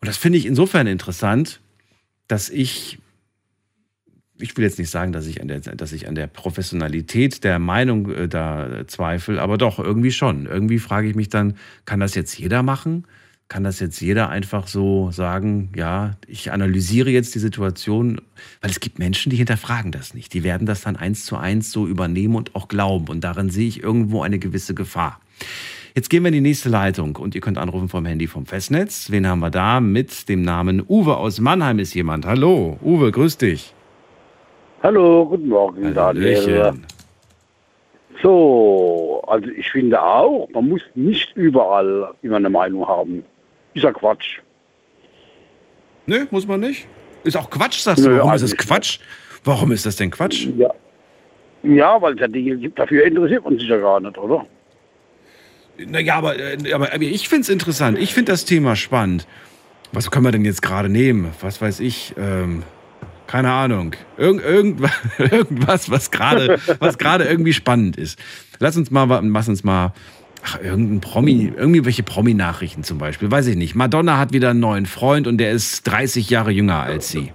[0.00, 1.58] Und das finde ich insofern interessant,
[2.28, 3.00] dass ich
[4.38, 7.58] ich will jetzt nicht sagen, dass ich an der, dass ich an der Professionalität der
[7.58, 10.46] Meinung äh, da zweifle, aber doch, irgendwie schon.
[10.46, 11.54] Irgendwie frage ich mich dann,
[11.84, 13.06] kann das jetzt jeder machen?
[13.48, 18.20] Kann das jetzt jeder einfach so sagen, ja, ich analysiere jetzt die Situation,
[18.62, 20.32] weil es gibt Menschen, die hinterfragen das nicht.
[20.32, 23.08] Die werden das dann eins zu eins so übernehmen und auch glauben.
[23.08, 25.20] Und darin sehe ich irgendwo eine gewisse Gefahr.
[25.94, 29.10] Jetzt gehen wir in die nächste Leitung und ihr könnt anrufen vom Handy vom Festnetz.
[29.10, 29.80] Wen haben wir da?
[29.80, 32.24] Mit dem Namen Uwe aus Mannheim ist jemand.
[32.24, 33.74] Hallo, Uwe, grüß dich.
[34.82, 36.74] Hallo, guten Morgen, Daniel.
[38.22, 43.24] So, also ich finde auch, man muss nicht überall immer eine Meinung haben.
[43.74, 44.40] Ist ja Quatsch.
[46.06, 46.86] Nö, muss man nicht.
[47.24, 48.10] Ist auch Quatsch, sagst du.
[48.10, 48.98] Nö, Warum ist ich- Quatsch?
[49.44, 50.46] Warum ist das denn Quatsch?
[50.56, 50.70] Ja.
[51.64, 54.44] Ja, weil es ja Dinge gibt, dafür interessiert man sich ja gar nicht, oder?
[55.78, 57.98] Naja, aber, äh, aber, aber ich finde es interessant.
[57.98, 59.26] Ich finde das Thema spannend.
[59.92, 61.30] Was können wir denn jetzt gerade nehmen?
[61.40, 62.14] Was weiß ich?
[62.18, 62.64] Ähm,
[63.32, 63.92] keine Ahnung.
[64.18, 68.18] Irgend, irgendwas, irgendwas, was gerade was gerade irgendwie spannend ist.
[68.58, 69.94] Lass uns mal, lass uns mal,
[70.44, 73.30] ach, irgendein Promi, irgendwie welche Promi-Nachrichten zum Beispiel.
[73.30, 73.74] Weiß ich nicht.
[73.74, 77.32] Madonna hat wieder einen neuen Freund und der ist 30 Jahre jünger als sie.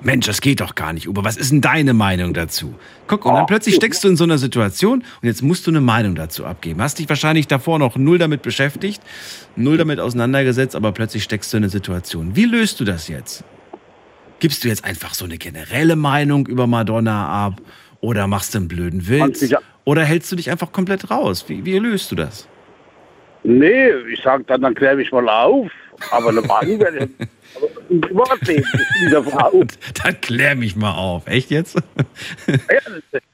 [0.00, 1.24] Mensch, das geht doch gar nicht, Uwe.
[1.24, 2.76] Was ist denn deine Meinung dazu?
[3.08, 5.80] Guck, und dann plötzlich steckst du in so einer Situation und jetzt musst du eine
[5.80, 6.80] Meinung dazu abgeben.
[6.80, 9.02] Hast dich wahrscheinlich davor noch null damit beschäftigt,
[9.56, 12.36] null damit auseinandergesetzt, aber plötzlich steckst du in einer Situation.
[12.36, 13.42] Wie löst du das jetzt?
[14.42, 17.60] Gibst du jetzt einfach so eine generelle Meinung über Madonna ab
[18.00, 19.54] oder machst du einen blöden Witz?
[19.84, 21.44] Oder hältst du dich einfach komplett raus?
[21.46, 22.48] Wie, wie löst du das?
[23.44, 25.70] Nee, ich sag dann, dann klär mich mal auf.
[26.10, 27.28] Aber eine Meinung werde ich
[27.88, 28.64] im Privatleben
[29.00, 29.62] dieser Frau.
[30.02, 31.28] Dann klär mich mal auf.
[31.28, 31.76] Echt jetzt?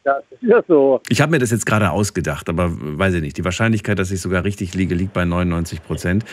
[0.04, 1.00] Ja, das ist ja so.
[1.08, 3.38] Ich habe mir das jetzt gerade ausgedacht, aber weiß ich nicht.
[3.38, 6.24] Die Wahrscheinlichkeit, dass ich sogar richtig liege, liegt bei 99 Prozent.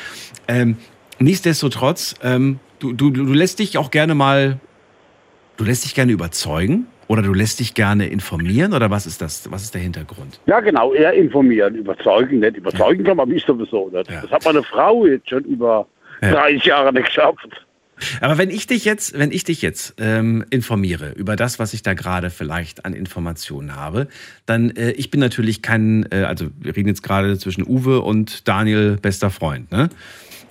[0.50, 0.78] Ähm,
[1.20, 4.60] nichtsdestotrotz, ähm, du, du, du lässt dich auch gerne mal,
[5.58, 9.50] du lässt dich gerne überzeugen oder du lässt dich gerne informieren oder was ist das?
[9.52, 10.40] Was ist der Hintergrund?
[10.46, 14.10] Ja, genau, eher informieren, überzeugen, nicht überzeugen kann man mich sowieso nicht.
[14.10, 14.22] Ja.
[14.22, 15.88] Das hat meine Frau jetzt schon über
[16.22, 16.32] Ja.
[16.32, 17.48] 30 Jahre nicht geschafft.
[18.20, 21.82] Aber wenn ich dich jetzt, wenn ich dich jetzt ähm, informiere über das, was ich
[21.82, 24.08] da gerade vielleicht an Informationen habe,
[24.46, 28.50] dann äh, ich bin natürlich kein, äh, also wir reden jetzt gerade zwischen Uwe und
[28.50, 29.90] Daniel, bester Freund, ne?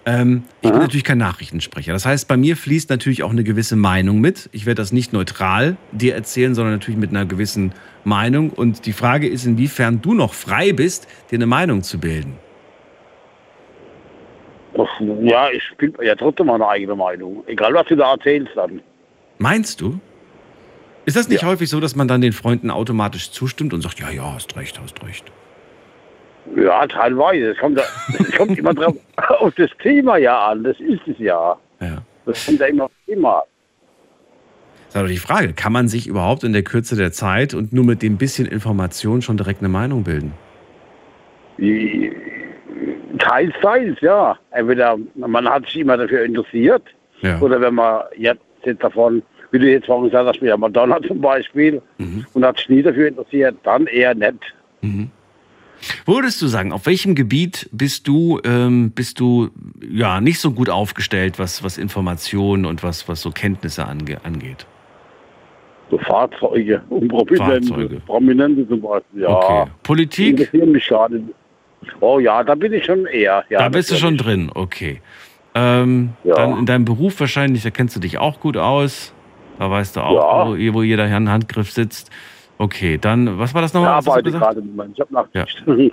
[0.06, 1.92] Ähm, ich bin natürlich kein Nachrichtensprecher.
[1.92, 4.50] Das heißt, bei mir fließt natürlich auch eine gewisse Meinung mit.
[4.52, 7.72] Ich werde das nicht neutral dir erzählen, sondern natürlich mit einer gewissen
[8.04, 8.50] Meinung.
[8.50, 12.34] Und die Frage ist, inwiefern du noch frei bist, dir eine Meinung zu bilden.
[14.76, 17.42] Ach, Ja, ich bin ja trotzdem meine eigene Meinung.
[17.46, 18.82] Egal, was du da erzählst dann.
[19.38, 20.00] Meinst du?
[21.06, 24.10] Ist das nicht häufig so, dass man dann den Freunden automatisch zustimmt und sagt, ja,
[24.10, 25.30] ja, hast recht, hast recht?
[26.56, 27.50] Ja, teilweise.
[27.52, 27.78] Es kommt,
[28.18, 28.94] es kommt immer drauf
[29.40, 30.62] auf das Thema ja an.
[30.64, 31.56] Das ist es ja.
[31.80, 31.98] Ja.
[32.26, 33.42] Das kommt ja immer auf das Thema an.
[34.86, 37.72] Das ist aber die Frage, kann man sich überhaupt in der Kürze der Zeit und
[37.72, 40.32] nur mit dem bisschen Information schon direkt eine Meinung bilden?
[43.18, 44.36] Teils, teils, ja.
[44.50, 46.82] Entweder man hat sich immer dafür interessiert
[47.22, 47.38] Ja.
[47.40, 51.20] oder wenn man jetzt, jetzt davon, wie du jetzt vorhin gesagt hast, der Madonna zum
[51.20, 52.26] Beispiel, Mhm.
[52.34, 54.34] und hat sich nie dafür interessiert, dann eher nicht.
[54.82, 54.88] Wo
[56.06, 59.50] würdest du sagen, auf welchem Gebiet bist du, ähm, bist du
[59.90, 64.66] ja nicht so gut aufgestellt, was, was Informationen und was, was so Kenntnisse ange angeht?
[65.90, 68.00] So Fahrzeuge und Prominente, Fahrzeuge.
[68.06, 69.28] Prominente zum Beispiel, ja.
[69.28, 69.70] Okay.
[69.82, 71.22] Politik, mich gerade.
[72.00, 73.44] Oh ja, da bin ich schon eher.
[73.50, 75.00] Ja, da bist du schon drin, okay.
[75.54, 76.34] Ähm, Ja.
[76.34, 79.12] Dann in deinem Beruf wahrscheinlich, da kennst du dich auch gut aus.
[79.58, 80.72] Da weißt du auch, Ja.
[80.72, 82.10] wo, wo jeder Hand- Handgriff sitzt.
[82.64, 84.00] Okay, dann, was war das nochmal?
[84.00, 84.94] du arbeite gerade im Moment.
[84.94, 85.62] Ich habe Nachricht.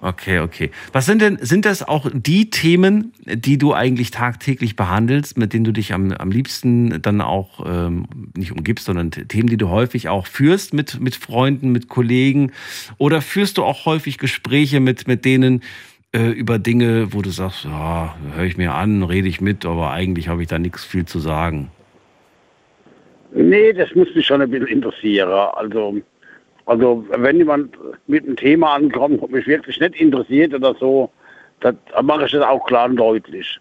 [0.00, 0.70] Okay, okay.
[0.92, 5.64] Was sind denn, sind das auch die Themen, die du eigentlich tagtäglich behandelst, mit denen
[5.64, 8.06] du dich am, am liebsten dann auch ähm,
[8.36, 12.52] nicht umgibst, sondern Themen, die du häufig auch führst mit, mit Freunden, mit Kollegen?
[12.98, 15.64] Oder führst du auch häufig Gespräche mit, mit denen
[16.12, 19.90] äh, über Dinge, wo du sagst, ja, höre ich mir an, rede ich mit, aber
[19.90, 21.72] eigentlich habe ich da nichts viel zu sagen?
[23.32, 25.30] Nee, das muss mich schon ein bisschen interessieren.
[25.30, 25.96] Also,
[26.66, 27.76] also wenn jemand
[28.06, 31.10] mit einem Thema ankommt, das mich wirklich nicht interessiert oder so,
[31.60, 33.58] dann mache ich das auch klar und deutlich.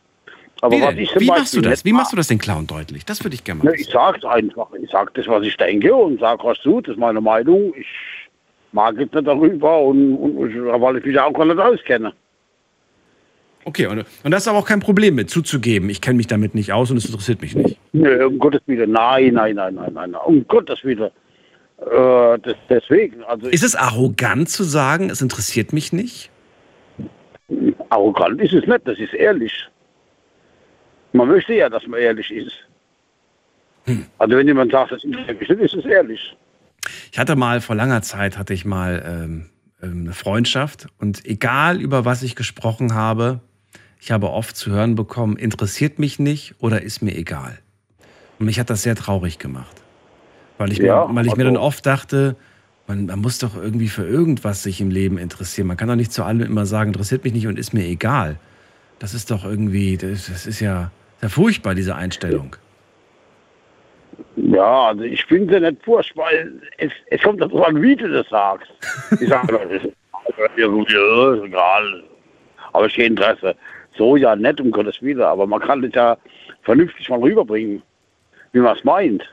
[0.62, 1.00] Aber Wie, was denn?
[1.00, 1.86] ich Wie machst du das?
[1.86, 3.06] Wie machst du das denn klar und deutlich?
[3.06, 4.68] Das würde ich gerne mal Ne, ich sag's einfach.
[4.82, 7.74] Ich sag das, was ich denke und sag, was du, das ist meine Meinung.
[7.78, 7.88] Ich
[8.72, 12.14] mag jetzt nicht darüber und, und, und weil ich mich auch gar nicht auskenne.
[13.68, 15.90] Okay, und, und das ist aber auch kein Problem mit zuzugeben.
[15.90, 17.78] Ich kenne mich damit nicht aus und es interessiert mich nicht.
[17.92, 20.22] Nö, um Gottes Willen, nein, nein, nein, nein, nein, nein.
[20.26, 21.12] um Gottes Willen.
[21.82, 26.32] Äh, das, deswegen, also Ist es arrogant zu sagen, es interessiert mich nicht?
[27.90, 29.54] arrogant ist es nicht, das ist ehrlich.
[31.12, 32.54] Man möchte ja, dass man ehrlich ist.
[34.18, 36.38] Also wenn jemand sagt, das interessiert mich nicht, ist es ehrlich.
[37.12, 39.50] Ich hatte mal vor langer Zeit hatte ich mal ähm,
[39.82, 43.42] ähm, eine Freundschaft und egal über was ich gesprochen habe,
[44.00, 47.58] ich habe oft zu hören bekommen, interessiert mich nicht oder ist mir egal.
[48.40, 49.76] Und mich hat das sehr traurig gemacht,
[50.58, 52.36] weil ich, Ja, mir, weil ich mir also- dann oft dachte,
[52.88, 55.68] man, man muss doch irgendwie für irgendwas sich im Leben interessieren.
[55.68, 58.38] Man kann doch nicht zu allem immer sagen, interessiert mich nicht und ist mir egal.
[59.00, 62.56] Das ist doch irgendwie, das, das ist ja sehr furchtbar, diese Einstellung.
[64.36, 66.30] Ja, also ich finde ja nicht furchtbar.
[66.78, 68.72] Es, es kommt darauf an, wie du das sagst.
[69.20, 69.94] Ich sage, das ist
[71.44, 72.04] egal.
[72.74, 73.56] Aber ich Interesse.
[73.98, 75.22] So ja nett, um Gottes Willen.
[75.22, 76.18] Aber man kann das ja
[76.62, 77.82] vernünftig mal rüberbringen,
[78.52, 79.24] wie man es meint.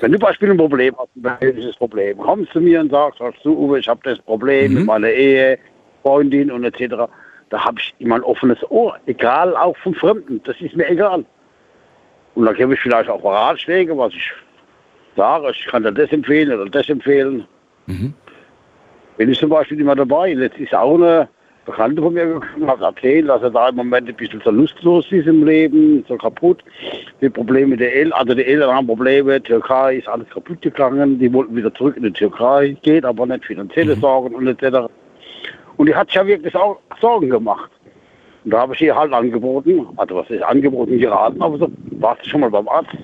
[0.00, 3.18] Wenn du zum Beispiel ein Problem hast, ein persönliches Problem, kommst zu mir und sagst,
[3.20, 5.58] sagst du, Uwe, ich habe das Problem mit meiner Ehe,
[6.02, 7.08] Freundin und etc.,
[7.50, 11.24] da habe ich immer ein offenes Ohr, egal, auch vom Fremden, das ist mir egal.
[12.34, 14.32] Und dann gebe ich vielleicht auch Ratschläge, was ich
[15.16, 17.46] sage, ich kann dir das empfehlen oder das empfehlen.
[19.16, 20.30] Bin ich zum Beispiel immer dabei.
[20.30, 21.28] Jetzt ist auch eine
[21.66, 25.10] Bekannte von mir gekommen, hat erzählt, dass er da im Moment ein bisschen so lustlos
[25.10, 26.62] ist im Leben, so kaputt.
[27.20, 31.32] Die Probleme der Eltern, also die Eltern haben Probleme, Türkei ist alles kaputt gegangen, die
[31.32, 34.88] wollten wieder zurück in die Türkei, geht aber nicht, finanzielle Sorgen und etc.
[35.76, 37.70] Und die hat sich ja wirklich auch Sorgen gemacht.
[38.44, 41.68] Und da habe ich ihr halt angeboten, also was ist angeboten, geraten, aber so,
[41.98, 42.96] warst du schon mal beim Arzt,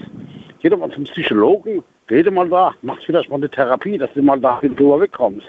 [0.61, 4.23] geh doch mal zum Psychologen, rede mal da, mach vielleicht mal eine Therapie, dass du
[4.23, 5.49] mal da drüber wegkommst.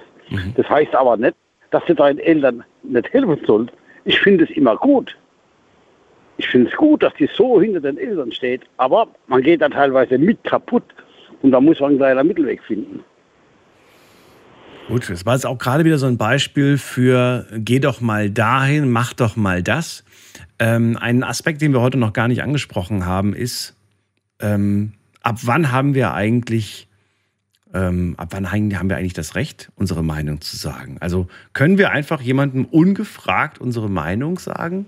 [0.55, 1.35] Das heißt aber nicht,
[1.71, 3.73] dass du deinen Eltern nicht helfen sollst.
[4.05, 5.15] Ich finde es immer gut.
[6.37, 9.69] Ich finde es gut, dass die so hinter den Eltern steht, aber man geht da
[9.69, 10.83] teilweise mit kaputt
[11.41, 13.03] und da muss man einen kleinen Mittelweg finden.
[14.87, 18.91] Gut, das war jetzt auch gerade wieder so ein Beispiel für geh doch mal dahin,
[18.91, 20.03] mach doch mal das.
[20.59, 23.75] Ähm, ein Aspekt, den wir heute noch gar nicht angesprochen haben, ist,
[24.41, 26.89] ähm, ab wann haben wir eigentlich,
[27.73, 30.97] ähm, ab wann haben wir eigentlich das Recht, unsere Meinung zu sagen?
[30.99, 34.85] Also können wir einfach jemandem ungefragt unsere Meinung sagen?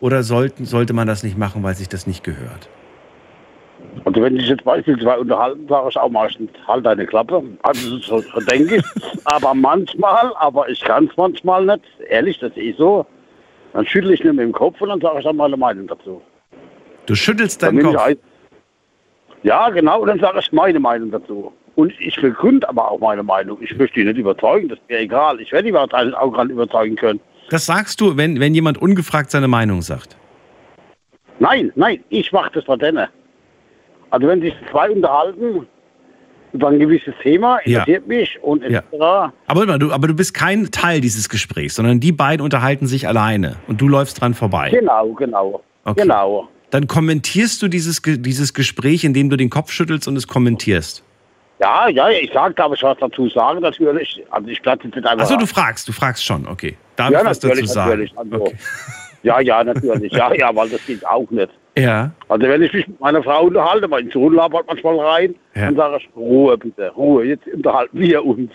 [0.00, 2.68] Oder sollten, sollte man das nicht machen, weil sich das nicht gehört?
[4.04, 7.42] Also wenn ich jetzt beispielsweise unterhalten, sage ich auch meistens, halt deine Klappe.
[7.62, 8.84] Also so, so denke ich.
[9.24, 11.84] aber manchmal, aber ich kann es manchmal nicht.
[12.08, 13.06] Ehrlich, das ist eh so.
[13.72, 16.20] Dann schüttle ich mir mit dem Kopf und dann sage ich dann meine Meinung dazu.
[17.06, 17.96] Du schüttelst deinen Kopf?
[17.96, 18.16] Ein...
[19.42, 21.52] Ja, genau, und dann sage ich meine Meinung dazu.
[21.76, 23.58] Und ich begründe aber auch meine Meinung.
[23.60, 25.40] Ich möchte die nicht überzeugen, das ist mir egal.
[25.40, 27.20] Ich werde die Parteien auch gerade überzeugen können.
[27.50, 30.16] Das sagst du, wenn, wenn jemand ungefragt seine Meinung sagt?
[31.40, 33.06] Nein, nein, ich mache das von denen.
[34.10, 35.66] Also wenn sich zwei unterhalten
[36.52, 38.16] über ein gewisses Thema, interessiert ja.
[38.16, 38.82] mich und etc.
[38.92, 39.32] Ja.
[39.48, 43.56] Aber, du, aber du bist kein Teil dieses Gesprächs, sondern die beiden unterhalten sich alleine
[43.66, 44.70] und du läufst dran vorbei.
[44.70, 45.62] Genau, genau.
[45.84, 46.02] Okay.
[46.02, 46.48] Genau.
[46.70, 51.04] Dann kommentierst du dieses, dieses Gespräch, indem du den Kopf schüttelst und es kommentierst.
[51.64, 54.22] Ja, ja, ich sage, darf ich was dazu sagen, natürlich.
[54.30, 55.24] Also ich platze jetzt einfach.
[55.24, 56.76] Achso, du fragst, du fragst schon, okay.
[56.96, 57.90] Darf ja, ich was dazu sagen?
[57.90, 58.18] Natürlich.
[58.18, 58.56] Also, okay.
[59.22, 60.12] Ja, ja, natürlich.
[60.12, 61.48] ja, ja, weil das geht auch nicht.
[61.78, 62.10] Ja.
[62.28, 65.62] Also wenn ich mich mit meiner Frau unterhalte, mein Sohn labert manchmal rein, ja.
[65.62, 68.52] dann sage ich, Ruhe bitte, Ruhe, jetzt unterhalten wir uns.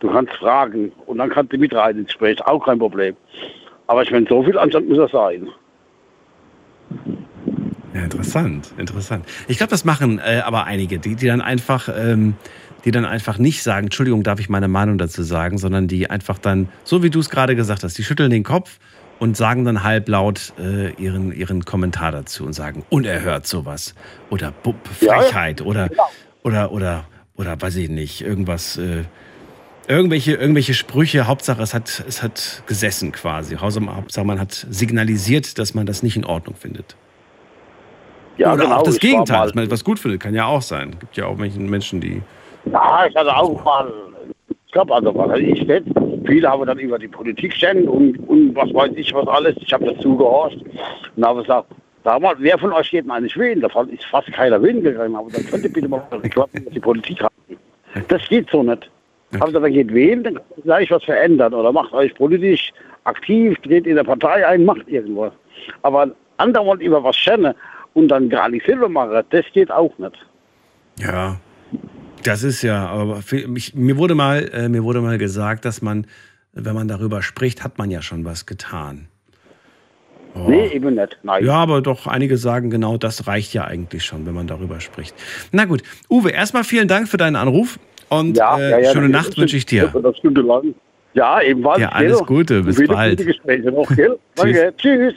[0.00, 3.16] Du kannst fragen und dann kannst du mit rein ins Gespräch, auch kein Problem.
[3.86, 5.48] Aber ich meine, so viel Anstand muss er sein.
[7.94, 9.24] Ja, interessant, interessant.
[9.46, 12.34] Ich glaube, das machen äh, aber einige, die, die dann einfach, ähm,
[12.84, 16.38] die dann einfach nicht sagen, Entschuldigung, darf ich meine Meinung dazu sagen, sondern die einfach
[16.38, 18.80] dann, so wie du es gerade gesagt hast, die schütteln den Kopf
[19.20, 23.94] und sagen dann halblaut äh, ihren, ihren Kommentar dazu und sagen, unerhört sowas.
[24.28, 26.02] Oder Bub, Frechheit ja, oder, genau.
[26.42, 27.04] oder, oder,
[27.36, 29.04] oder, weiß ich nicht, irgendwas, äh,
[29.86, 33.54] irgendwelche, irgendwelche Sprüche, Hauptsache es hat, es hat gesessen quasi.
[33.54, 36.96] Hauptsache man hat signalisiert, dass man das nicht in Ordnung findet.
[38.36, 40.90] Ja, Oder genau, auch das Gegenteil, dass man etwas gut findet, kann ja auch sein.
[40.94, 42.20] Es gibt ja auch Menschen, die.
[42.64, 43.92] Ja, ich hatte auch mal,
[44.48, 45.84] ich glaube, also was ich nicht,
[46.26, 49.54] Viele haben dann über die Politik stellen und, und was weiß ich was alles.
[49.60, 50.58] Ich habe dazu gehorcht
[51.16, 51.68] und habe gesagt,
[52.02, 53.60] sag mal, wer von euch geht denn eigentlich wählen?
[53.60, 55.14] Da ist fast keiner wählen gegangen.
[55.14, 57.32] Aber dann könnt ihr bitte mal reklamen, was die Politik hat.
[58.08, 58.90] Das geht so nicht.
[59.38, 63.96] Aber dann geht wählen, dann gleich was verändern oder macht euch politisch aktiv, dreht in
[63.96, 65.32] der Partei ein, macht irgendwas.
[65.82, 66.08] Aber
[66.38, 67.54] andauernd über was schenne
[67.94, 70.16] und dann gar nicht selber machen, das geht auch nicht.
[70.98, 71.36] Ja,
[72.22, 76.06] das ist ja, aber mich, mir wurde mal, äh, mir wurde mal gesagt, dass man,
[76.52, 79.08] wenn man darüber spricht, hat man ja schon was getan.
[80.34, 80.48] Oh.
[80.48, 81.18] Nee, eben nicht.
[81.22, 81.44] Nein.
[81.44, 85.14] Ja, aber doch, einige sagen genau, das reicht ja eigentlich schon, wenn man darüber spricht.
[85.52, 89.08] Na gut, Uwe, erstmal vielen Dank für deinen Anruf und ja, äh, ja, ja, schöne
[89.08, 89.92] Nacht wünsche ich dir.
[91.14, 91.80] Ja, ebenfalls.
[91.80, 93.24] Ja, alles Gute, bis bald.
[93.64, 93.88] Noch,
[94.34, 95.14] Danke, tschüss.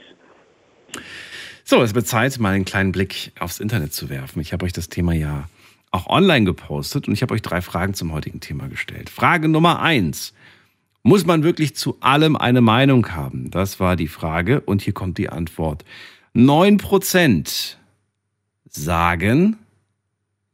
[1.70, 4.40] So, es wird Zeit, mal einen kleinen Blick aufs Internet zu werfen.
[4.40, 5.50] Ich habe euch das Thema ja
[5.92, 9.10] auch online gepostet und ich habe euch drei Fragen zum heutigen Thema gestellt.
[9.10, 10.34] Frage Nummer eins.
[11.04, 13.52] Muss man wirklich zu allem eine Meinung haben?
[13.52, 15.84] Das war die Frage und hier kommt die Antwort.
[16.32, 17.78] Neun Prozent
[18.70, 19.58] sagen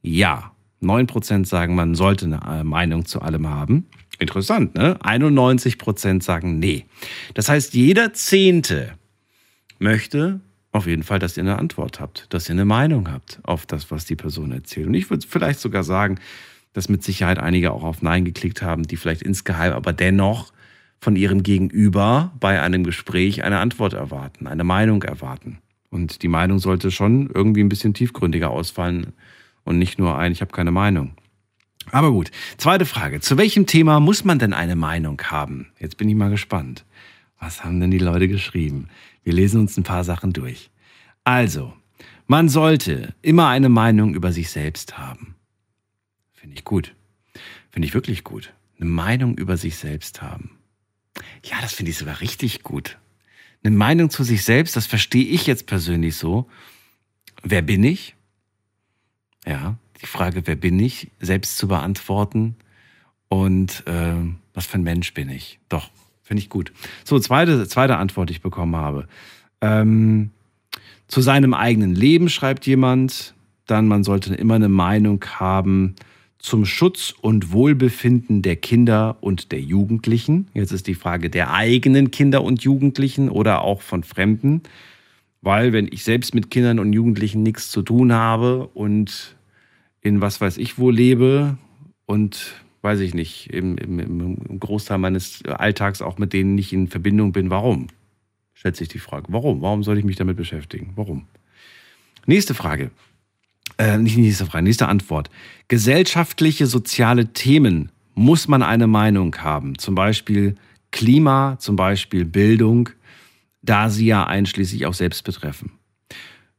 [0.01, 0.51] ja.
[0.79, 3.85] Neun Prozent sagen, man sollte eine äh, Meinung zu allem haben.
[4.17, 4.97] Interessant, ne?
[5.03, 6.87] 91 Prozent sagen nee.
[7.35, 8.95] Das heißt, jeder Zehnte
[9.77, 10.41] möchte
[10.73, 13.91] auf jeden Fall, dass ihr eine Antwort habt, dass ihr eine Meinung habt auf das,
[13.91, 14.87] was die Person erzählt.
[14.87, 16.19] Und ich würde vielleicht sogar sagen,
[16.73, 20.51] dass mit Sicherheit einige auch auf Nein geklickt haben, die vielleicht insgeheim aber dennoch
[20.99, 25.59] von ihrem Gegenüber bei einem Gespräch eine Antwort erwarten, eine Meinung erwarten.
[25.91, 29.13] Und die Meinung sollte schon irgendwie ein bisschen tiefgründiger ausfallen
[29.63, 31.13] und nicht nur ein, ich habe keine Meinung.
[31.91, 33.19] Aber gut, zweite Frage.
[33.19, 35.67] Zu welchem Thema muss man denn eine Meinung haben?
[35.79, 36.85] Jetzt bin ich mal gespannt.
[37.39, 38.87] Was haben denn die Leute geschrieben?
[39.23, 40.69] Wir lesen uns ein paar Sachen durch.
[41.23, 41.73] Also,
[42.27, 45.35] man sollte immer eine Meinung über sich selbst haben.
[46.33, 46.95] Finde ich gut.
[47.69, 48.53] Finde ich wirklich gut.
[48.79, 50.57] Eine Meinung über sich selbst haben.
[51.43, 52.97] Ja, das finde ich sogar richtig gut.
[53.63, 56.49] Eine Meinung zu sich selbst, das verstehe ich jetzt persönlich so.
[57.43, 58.15] Wer bin ich?
[59.45, 62.55] Ja, die Frage, wer bin ich, selbst zu beantworten.
[63.29, 64.15] Und äh,
[64.53, 65.59] was für ein Mensch bin ich?
[65.69, 65.89] Doch,
[66.23, 66.71] Finde ich gut.
[67.03, 69.07] So, zweite, zweite Antwort, die ich bekommen habe.
[69.61, 70.31] Ähm,
[71.07, 73.35] zu seinem eigenen Leben schreibt jemand.
[73.67, 75.95] Dann, man sollte immer eine Meinung haben
[76.43, 80.47] zum Schutz und Wohlbefinden der Kinder und der Jugendlichen.
[80.53, 84.61] Jetzt ist die Frage der eigenen Kinder und Jugendlichen oder auch von Fremden.
[85.41, 89.37] Weil wenn ich selbst mit Kindern und Jugendlichen nichts zu tun habe und
[90.01, 91.57] in was weiß ich wo lebe
[92.05, 96.87] und weiß ich nicht, im, im, im Großteil meines Alltags auch mit denen nicht in
[96.87, 97.49] Verbindung bin.
[97.49, 97.87] Warum?
[98.53, 99.27] Stellt sich die Frage.
[99.29, 99.61] Warum?
[99.61, 100.91] Warum soll ich mich damit beschäftigen?
[100.95, 101.25] Warum?
[102.25, 102.91] Nächste Frage.
[103.77, 105.29] Äh, nicht nächste Frage, nächste Antwort.
[105.67, 109.77] Gesellschaftliche, soziale Themen muss man eine Meinung haben.
[109.77, 110.55] Zum Beispiel
[110.91, 112.89] Klima, zum Beispiel Bildung,
[113.61, 115.71] da sie ja einschließlich auch selbst betreffen.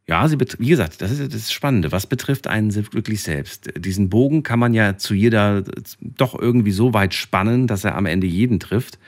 [0.07, 1.91] Ja, sie wie gesagt, das ist das Spannende.
[1.91, 3.71] Was betrifft einen wirklich selbst?
[3.79, 5.65] Diesen Bogen kann man ja zu jeder
[6.01, 8.99] doch irgendwie so weit spannen, dass er am Ende jeden trifft.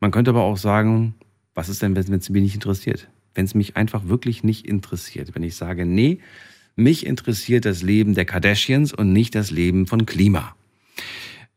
[0.00, 1.14] Man könnte aber auch sagen,
[1.54, 3.08] was ist denn, wenn es mich nicht interessiert?
[3.34, 5.34] Wenn es mich einfach wirklich nicht interessiert.
[5.34, 6.18] Wenn ich sage, nee,
[6.76, 10.54] mich interessiert das Leben der Kardashians und nicht das Leben von Klima.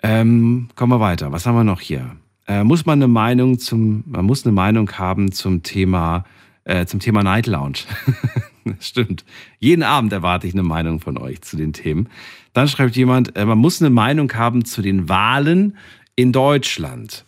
[0.04, 1.34] Ähm, kommen wir weiter.
[1.34, 2.16] Was haben wir noch hier?
[2.48, 6.24] Äh, muss man eine Meinung zum, man muss eine Meinung haben zum Thema,
[6.64, 7.80] äh, zum Thema Night Lounge.
[8.80, 9.26] Stimmt.
[9.60, 12.10] Jeden Abend erwarte ich eine Meinung von euch zu den Themen.
[12.54, 15.78] Dann schreibt jemand, äh, man muss eine Meinung haben zu den Wahlen
[16.16, 17.26] in Deutschland.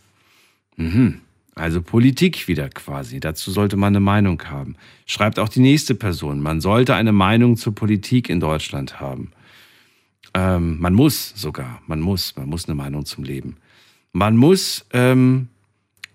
[0.77, 1.21] Mhm.
[1.55, 3.19] Also Politik wieder quasi.
[3.19, 4.75] Dazu sollte man eine Meinung haben.
[5.05, 6.39] Schreibt auch die nächste Person.
[6.41, 9.31] Man sollte eine Meinung zur Politik in Deutschland haben.
[10.33, 11.81] Ähm, man muss sogar.
[11.87, 12.35] Man muss.
[12.35, 13.57] Man muss eine Meinung zum Leben.
[14.13, 15.49] Man muss ähm,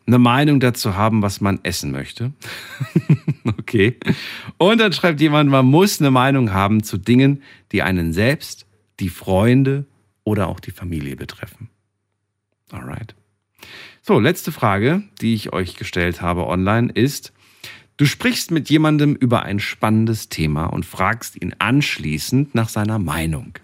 [0.06, 2.32] eine Meinung dazu haben, was man essen möchte.
[3.44, 3.98] okay.
[4.58, 8.66] Und dann schreibt jemand, man muss eine Meinung haben zu Dingen, die einen selbst,
[9.00, 9.86] die Freunde
[10.24, 11.68] oder auch die Familie betreffen.
[12.70, 13.14] Alright.
[14.00, 17.32] So, letzte Frage, die ich euch gestellt habe online ist,
[17.96, 23.58] du sprichst mit jemandem über ein spannendes Thema und fragst ihn anschließend nach seiner Meinung.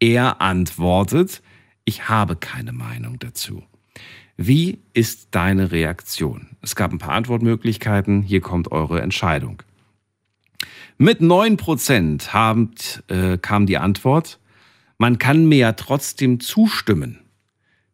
[0.00, 1.42] Er antwortet,
[1.84, 3.62] ich habe keine Meinung dazu.
[4.40, 6.56] Wie ist deine Reaktion?
[6.62, 9.64] Es gab ein paar Antwortmöglichkeiten, hier kommt eure Entscheidung.
[10.96, 14.38] Mit 9% habt, äh, kam die Antwort,
[14.96, 17.18] man kann mir ja trotzdem zustimmen.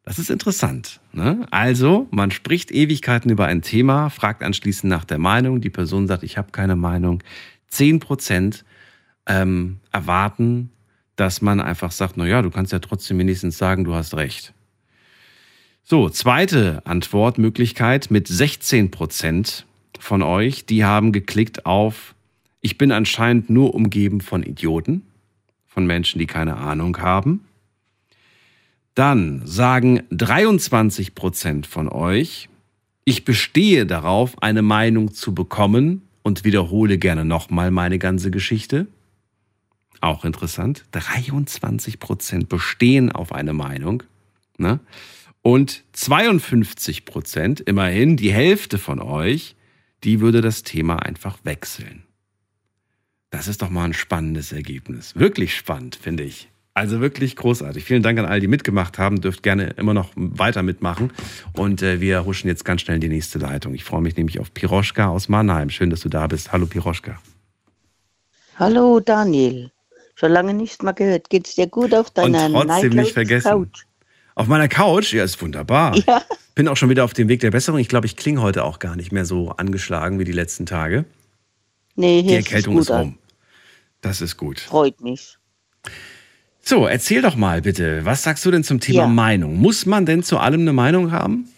[0.04, 1.00] Das ist interessant.
[1.12, 1.46] Ne?
[1.50, 5.62] Also, man spricht Ewigkeiten über ein Thema, fragt anschließend nach der Meinung.
[5.62, 7.22] Die Person sagt, ich habe keine Meinung.
[7.68, 8.66] Zehn Prozent
[9.26, 10.70] ähm, erwarten,
[11.16, 14.53] dass man einfach sagt, na ja, du kannst ja trotzdem wenigstens sagen, du hast recht.
[15.86, 19.66] So, zweite Antwortmöglichkeit mit 16 Prozent
[20.00, 22.14] von euch, die haben geklickt auf,
[22.62, 25.02] ich bin anscheinend nur umgeben von Idioten,
[25.66, 27.44] von Menschen, die keine Ahnung haben.
[28.94, 32.48] Dann sagen 23 Prozent von euch,
[33.04, 38.86] ich bestehe darauf, eine Meinung zu bekommen und wiederhole gerne nochmal meine ganze Geschichte.
[40.00, 40.86] Auch interessant.
[40.92, 44.02] 23 Prozent bestehen auf eine Meinung.
[44.56, 44.80] Ne?
[45.46, 49.56] Und 52 Prozent, immerhin die Hälfte von euch,
[50.02, 52.02] die würde das Thema einfach wechseln.
[53.28, 55.14] Das ist doch mal ein spannendes Ergebnis.
[55.16, 56.48] Wirklich spannend, finde ich.
[56.72, 57.84] Also wirklich großartig.
[57.84, 59.20] Vielen Dank an all die mitgemacht haben.
[59.20, 61.12] Dürft gerne immer noch weiter mitmachen.
[61.52, 63.74] Und äh, wir huschen jetzt ganz schnell in die nächste Leitung.
[63.74, 65.68] Ich freue mich nämlich auf Piroschka aus Mannheim.
[65.68, 66.52] Schön, dass du da bist.
[66.52, 67.20] Hallo Piroschka.
[68.56, 69.70] Hallo Daniel.
[70.14, 71.28] Schon lange nichts mehr gehört.
[71.28, 73.50] Geht's dir gut auf deiner Und trotzdem nicht vergessen.
[73.50, 73.84] Couch?
[74.34, 75.12] Auf meiner Couch?
[75.12, 75.96] Ja, ist wunderbar.
[76.06, 76.22] Ja.
[76.54, 77.80] Bin auch schon wieder auf dem Weg der Besserung.
[77.80, 81.04] Ich glaube, ich klinge heute auch gar nicht mehr so angeschlagen wie die letzten Tage.
[81.96, 83.18] Nee, hier die Erkältung ist, rum.
[84.00, 84.60] Das ist gut.
[84.60, 85.36] Freut mich.
[86.60, 89.06] So, erzähl doch mal bitte, was sagst du denn zum Thema ja.
[89.08, 89.56] Meinung?
[89.56, 91.48] Muss man denn zu allem eine Meinung haben?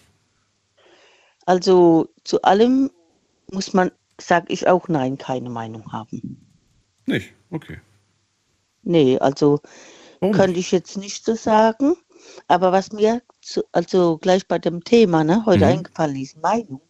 [1.45, 2.91] Also zu allem
[3.53, 6.41] muss man, sag ich auch nein, keine Meinung haben.
[7.05, 7.35] Nicht?
[7.51, 7.79] Okay.
[8.83, 9.61] Nee, also
[10.21, 10.31] oh.
[10.31, 11.97] könnte ich jetzt nicht so sagen.
[12.49, 15.73] Aber was mir zu, also gleich bei dem Thema ne, heute mhm.
[15.73, 16.81] eingefallen ist, Meinung,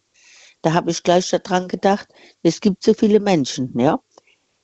[0.61, 2.07] da habe ich gleich daran gedacht,
[2.43, 3.99] es gibt so viele Menschen, ja.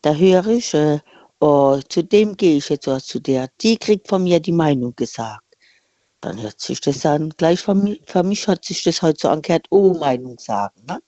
[0.02, 1.00] Da höre ich, äh,
[1.40, 4.96] oh, zu dem gehe ich jetzt oder zu der, die kriegt von mir die Meinung
[4.96, 5.44] gesagt.
[6.22, 9.30] Dann hört sich das an, gleich von mir, für mich hat sich das heute so
[9.30, 10.84] angehört, oh, Meinung sagen.
[10.88, 11.00] Ne?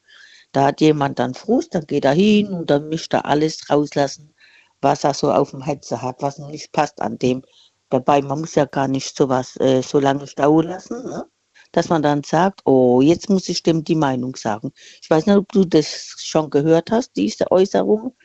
[0.52, 4.34] Da hat jemand dann Frust, dann geht er hin und dann mischt er alles rauslassen,
[4.82, 7.44] was er so auf dem Hetze hat, was nicht passt an dem.
[7.90, 11.26] Dabei, man muss ja gar nicht sowas äh, so lange stauen lassen, ne?
[11.72, 14.72] dass man dann sagt, oh, jetzt muss ich dem die Meinung sagen.
[15.02, 18.16] Ich weiß nicht, ob du das schon gehört hast, diese Äußerung.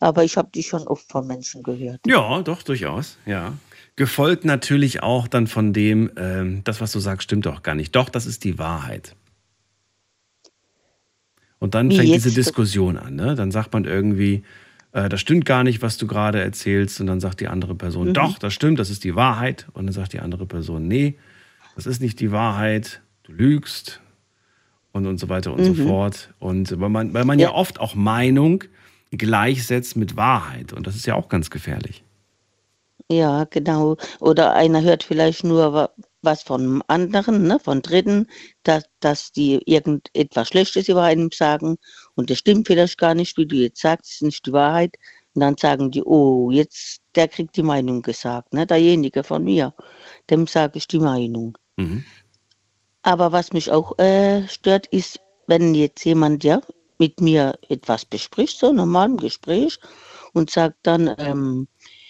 [0.00, 2.00] Aber ich habe die schon oft von Menschen gehört.
[2.06, 3.54] Ja, doch, durchaus, ja.
[3.94, 7.96] Gefolgt natürlich auch dann von dem, ähm, das, was du sagst, stimmt doch gar nicht.
[7.96, 9.16] Doch, das ist die Wahrheit.
[11.58, 13.14] Und dann Wie fängt diese Diskussion an.
[13.14, 13.34] Ne?
[13.34, 14.42] Dann sagt man irgendwie,
[14.96, 17.00] äh, das stimmt gar nicht, was du gerade erzählst.
[17.00, 18.14] Und dann sagt die andere Person, mhm.
[18.14, 19.66] doch, das stimmt, das ist die Wahrheit.
[19.74, 21.18] Und dann sagt die andere Person, nee,
[21.74, 24.00] das ist nicht die Wahrheit, du lügst.
[24.92, 25.74] Und, und so weiter und mhm.
[25.74, 26.30] so fort.
[26.38, 27.48] Und weil man, weil man ja.
[27.48, 28.64] ja oft auch Meinung
[29.10, 30.72] gleichsetzt mit Wahrheit.
[30.72, 32.02] Und das ist ja auch ganz gefährlich.
[33.10, 33.98] Ja, genau.
[34.20, 35.90] Oder einer hört vielleicht nur,
[36.22, 38.26] was von anderen, ne, von Dritten,
[38.62, 41.76] dass, dass die irgendetwas Schlechtes über einem sagen
[42.16, 44.96] und das stimmt vielleicht gar nicht, wie du jetzt sagst, ist nicht die Wahrheit.
[45.34, 49.74] Und dann sagen die, oh, jetzt, der kriegt die Meinung gesagt, ne, derjenige von mir,
[50.30, 51.58] dem sage ich die Meinung.
[51.76, 52.04] Mhm.
[53.02, 56.62] Aber was mich auch äh, stört, ist, wenn jetzt jemand ja
[56.98, 59.78] mit mir etwas bespricht, so normal im Gespräch,
[60.32, 61.68] und sagt dann, ähm,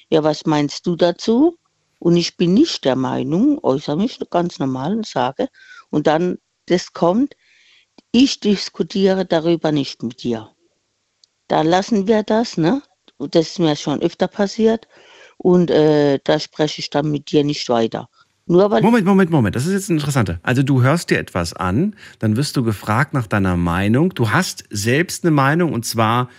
[0.08, 1.58] ja, was meinst du dazu?
[1.98, 5.48] Und ich bin nicht der Meinung, äußere mich ganz normal und sage,
[5.90, 7.34] und dann, das kommt,
[8.16, 10.48] ich diskutiere darüber nicht mit dir.
[11.48, 12.82] Da lassen wir das, ne?
[13.18, 14.88] Das ist mir schon öfter passiert.
[15.36, 18.08] Und äh, da spreche ich dann mit dir nicht weiter.
[18.46, 19.54] Nur weil Moment, Moment, Moment.
[19.54, 20.40] Das ist jetzt ein interessanter.
[20.42, 24.14] Also du hörst dir etwas an, dann wirst du gefragt nach deiner Meinung.
[24.14, 26.30] Du hast selbst eine Meinung und zwar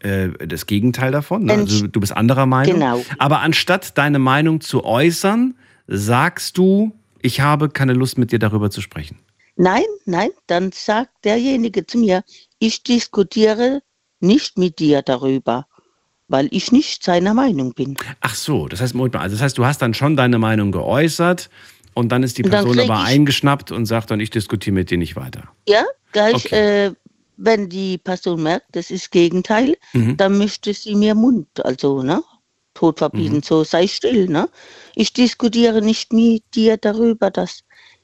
[0.00, 1.44] äh, das Gegenteil davon.
[1.44, 1.52] Ne?
[1.52, 2.74] Also du bist anderer Meinung.
[2.74, 3.04] Genau.
[3.18, 5.54] Aber anstatt deine Meinung zu äußern,
[5.86, 9.18] sagst du, ich habe keine Lust mit dir darüber zu sprechen.
[9.56, 12.22] Nein, nein, dann sagt derjenige zu mir,
[12.58, 13.82] ich diskutiere
[14.20, 15.66] nicht mit dir darüber,
[16.28, 17.96] weil ich nicht seiner Meinung bin.
[18.20, 20.72] Ach so, das heißt, Moment mal, also das heißt, du hast dann schon deine Meinung
[20.72, 21.48] geäußert
[21.94, 25.16] und dann ist die Person aber eingeschnappt und sagt dann, ich diskutiere mit dir nicht
[25.16, 25.44] weiter.
[25.66, 26.86] Ja, gleich, Okay.
[26.88, 26.92] äh,
[27.38, 30.16] wenn die Person merkt, das ist Gegenteil, Mhm.
[30.18, 32.22] dann möchte sie mir Mund, also, ne?
[32.74, 33.42] Tod verbieten, Mhm.
[33.42, 34.50] so sei still, ne?
[34.94, 37.60] Ich diskutiere nicht mit dir darüber, das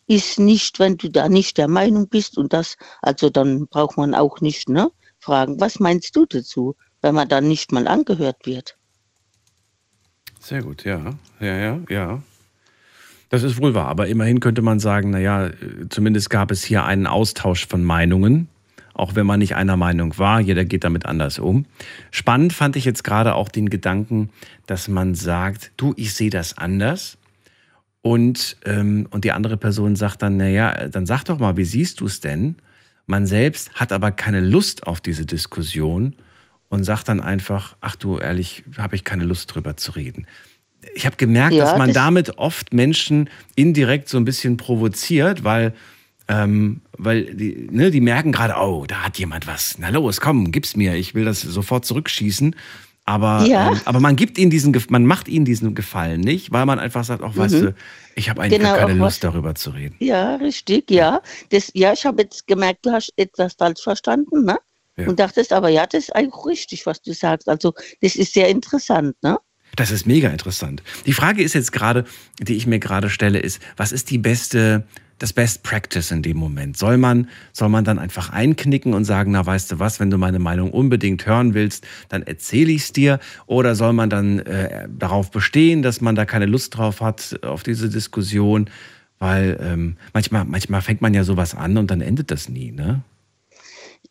[0.06, 4.14] ist nicht, wenn du da nicht der Meinung bist und das, also dann braucht man
[4.14, 4.90] auch nicht, ne?
[5.18, 8.76] Fragen, was meinst du dazu, wenn man dann nicht mal angehört wird?
[10.40, 11.14] Sehr gut, ja.
[11.40, 12.22] Ja, ja, ja.
[13.28, 15.50] Das ist wohl wahr, aber immerhin könnte man sagen, naja,
[15.88, 18.48] zumindest gab es hier einen Austausch von Meinungen,
[18.92, 21.64] auch wenn man nicht einer Meinung war, jeder geht damit anders um.
[22.10, 24.30] Spannend fand ich jetzt gerade auch den Gedanken,
[24.66, 27.16] dass man sagt, du, ich sehe das anders.
[28.02, 32.00] Und, ähm, und die andere Person sagt dann, naja, dann sag doch mal, wie siehst
[32.00, 32.56] du es denn?
[33.06, 36.14] Man selbst hat aber keine Lust auf diese Diskussion
[36.68, 40.26] und sagt dann einfach, ach du, ehrlich, habe ich keine Lust drüber zu reden.
[40.94, 45.44] Ich habe gemerkt, Ja, dass man das- damit oft Menschen indirekt so ein bisschen provoziert,
[45.44, 45.72] weil,
[46.26, 49.78] ähm, weil die, ne, die merken gerade, oh, da hat jemand was.
[49.78, 52.56] Na los, komm, gib's mir, ich will das sofort zurückschießen.
[53.04, 53.72] Aber, Ja.
[53.72, 57.02] ähm, aber man gibt ihnen diesen, man macht ihnen diesen Gefallen nicht, weil man einfach
[57.04, 57.60] sagt, auch, weißt Mhm.
[57.60, 57.74] du,
[58.14, 59.96] ich habe eigentlich Genau, gar keine Lust was- darüber zu reden.
[59.98, 61.20] Ja, richtig, ja.
[61.50, 64.56] Das, ja, ich habe jetzt gemerkt, du hast etwas falsch verstanden, ne?
[64.96, 65.08] Ja.
[65.08, 67.48] Und dachtest, aber ja, das ist eigentlich richtig, was du sagst.
[67.48, 67.72] Also,
[68.02, 69.38] das ist sehr interessant, ne?
[69.74, 70.82] Das ist mega interessant.
[71.06, 72.04] Die Frage ist jetzt gerade,
[72.40, 74.86] die ich mir gerade stelle, ist, was ist die beste,
[75.22, 76.76] das Best Practice in dem Moment?
[76.76, 80.18] Soll man, soll man dann einfach einknicken und sagen, na weißt du was, wenn du
[80.18, 83.20] meine Meinung unbedingt hören willst, dann erzähle ich es dir?
[83.46, 87.62] Oder soll man dann äh, darauf bestehen, dass man da keine Lust drauf hat, auf
[87.62, 88.68] diese Diskussion?
[89.20, 93.02] Weil ähm, manchmal, manchmal fängt man ja sowas an und dann endet das nie, ne?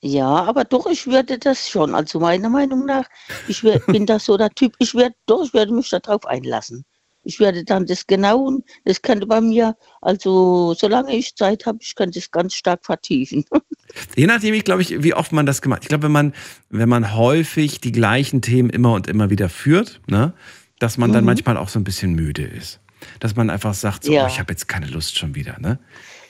[0.04, 1.94] Ja, aber doch, ich würde das schon.
[1.94, 3.06] Also, meiner Meinung nach,
[3.48, 6.86] ich wär, bin da so der Typ, ich werde doch, ich werde mich darauf einlassen.
[7.24, 11.78] Ich werde dann das genau, und das könnte bei mir, also, solange ich Zeit habe,
[11.82, 13.46] ich könnte es ganz stark vertiefen.
[14.16, 15.84] Je nachdem, ich glaube, ich, wie oft man das gemacht.
[15.84, 16.34] Ich glaube, wenn man,
[16.70, 20.34] wenn man häufig die gleichen Themen immer und immer wieder führt, ne,
[20.80, 21.28] dass man dann Mhm.
[21.28, 22.80] manchmal auch so ein bisschen müde ist.
[23.20, 24.24] Dass man einfach sagt, so, Ja.
[24.24, 25.78] oh, ich habe jetzt keine Lust schon wieder, ne?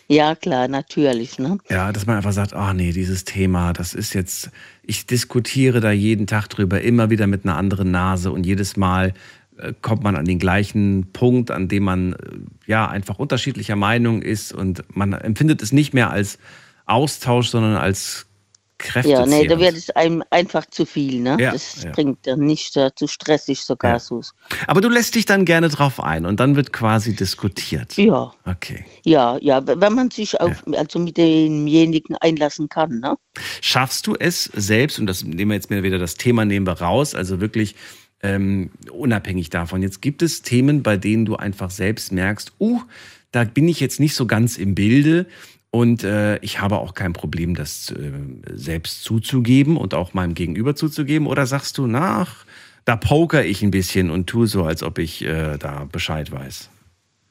[0.07, 1.57] Ja, klar, natürlich, ne?
[1.69, 4.49] Ja, dass man einfach sagt, oh nee, dieses Thema, das ist jetzt,
[4.83, 9.13] ich diskutiere da jeden Tag drüber, immer wieder mit einer anderen Nase und jedes Mal
[9.81, 12.17] kommt man an den gleichen Punkt, an dem man äh,
[12.67, 16.37] ja einfach unterschiedlicher Meinung ist und man empfindet es nicht mehr als
[16.85, 18.25] Austausch, sondern als
[18.81, 19.11] Kräfte.
[19.11, 21.37] Ja, nee, da wird es einem einfach zu viel, ne?
[21.39, 21.91] Ja, das ja.
[21.91, 23.99] bringt dann nicht äh, zu stressig sogar Ja.
[23.99, 24.21] so.
[24.67, 27.95] Aber du lässt dich dann gerne drauf ein und dann wird quasi diskutiert.
[27.97, 28.85] Ja, Okay.
[29.03, 33.15] ja, ja, wenn man sich auf, also mit demjenigen einlassen kann, ne?
[33.61, 37.13] Schaffst du es selbst, und das nehmen wir jetzt wieder das Thema nehmen wir raus,
[37.13, 37.75] also wirklich
[38.23, 39.81] ähm, unabhängig davon.
[39.81, 42.81] Jetzt gibt es Themen, bei denen du einfach selbst merkst, uh,
[43.31, 45.25] da bin ich jetzt nicht so ganz im Bilde
[45.71, 48.11] und äh, ich habe auch kein Problem, das äh,
[48.53, 51.27] selbst zuzugeben und auch meinem Gegenüber zuzugeben.
[51.27, 52.45] Oder sagst du, nach,
[52.83, 56.69] da poker ich ein bisschen und tue so, als ob ich äh, da Bescheid weiß.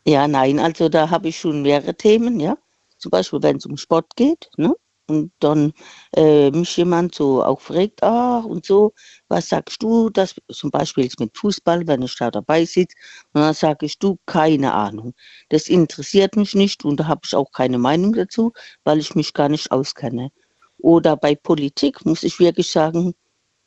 [0.07, 2.57] Ja, nein, also da habe ich schon mehrere Themen, ja.
[2.97, 4.75] Zum Beispiel, wenn es um Sport geht, ne?
[5.11, 5.73] Und dann
[6.17, 8.93] äh, mich jemand so auch fragt, ah, und so,
[9.29, 12.97] was sagst du, das zum Beispiel jetzt mit Fußball, wenn ich da dabei sitze,
[13.33, 15.15] und dann sage ich, du, keine Ahnung.
[15.49, 18.53] Das interessiert mich nicht und da habe ich auch keine Meinung dazu,
[18.85, 20.31] weil ich mich gar nicht auskenne.
[20.79, 23.15] Oder bei Politik muss ich wirklich sagen,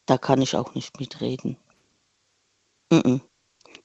[0.06, 1.58] da kann ich auch nicht mitreden.
[2.92, 3.22] Mhm.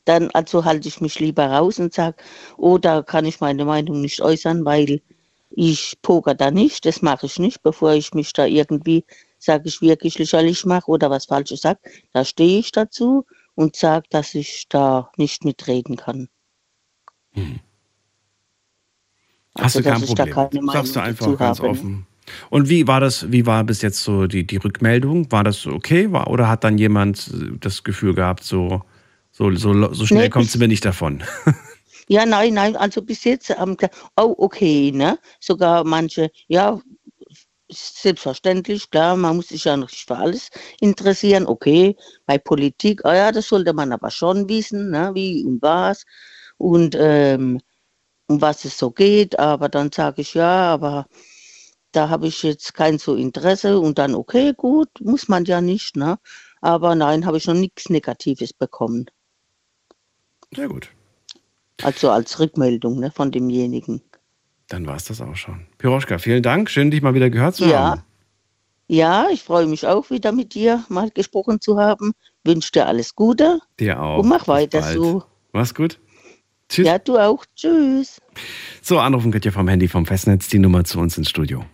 [0.04, 2.16] dann also halte ich mich lieber raus und sage,
[2.56, 5.02] oh, da kann ich meine Meinung nicht äußern, weil
[5.50, 9.04] ich poker da nicht, das mache ich nicht, bevor ich mich da irgendwie,
[9.38, 11.80] sage ich wirklich lächerlich mache oder was Falsches sage.
[12.12, 16.28] Da stehe ich dazu und sage, dass ich da nicht mitreden kann.
[17.32, 17.60] Hm.
[19.56, 20.68] Hast Also, du kein Problem.
[20.68, 21.70] Sagst du einfach ganz habe.
[21.70, 22.06] offen.
[22.50, 25.32] Und wie war das, wie war bis jetzt so die, die Rückmeldung?
[25.32, 26.12] War das okay?
[26.12, 27.30] War, oder hat dann jemand
[27.60, 28.82] das Gefühl gehabt, so,
[29.30, 31.22] so, so, so schnell Nee, kommst du mir nicht davon?
[32.08, 35.18] Ja, nein, nein, also bis jetzt haben gesagt, oh, okay, ne?
[35.40, 36.80] Sogar manche, ja,
[37.70, 43.32] selbstverständlich, klar, man muss sich ja nicht für alles interessieren, okay, bei Politik, ah ja,
[43.32, 45.10] das sollte man aber schon wissen, ne?
[45.14, 46.04] Wie und was
[46.56, 47.60] und ähm,
[48.28, 51.06] um was es so geht, aber dann sage ich, ja, aber
[51.92, 55.96] da habe ich jetzt kein so Interesse und dann, okay, gut, muss man ja nicht,
[55.96, 56.18] ne?
[56.60, 59.06] Aber nein, habe ich noch nichts Negatives bekommen.
[60.54, 60.90] Sehr gut.
[61.82, 64.02] Also als Rückmeldung ne, von demjenigen.
[64.68, 65.66] Dann war es das auch schon.
[65.78, 66.70] Piroschka, vielen Dank.
[66.70, 67.90] Schön, dich mal wieder gehört zu Ja.
[67.92, 68.02] haben.
[68.90, 72.12] Ja, ich freue mich auch wieder mit dir mal gesprochen zu haben.
[72.44, 74.18] Wünsche dir alles Gute Dir auch.
[74.20, 74.94] und mach Bis weiter bald.
[74.94, 75.22] so.
[75.52, 75.98] Mach's gut.
[76.70, 76.86] Tschüss.
[76.86, 77.44] Ja, du auch.
[77.54, 78.20] Tschüss.
[78.82, 81.64] So, anrufen könnt ihr vom Handy vom Festnetz die Nummer zu uns ins Studio.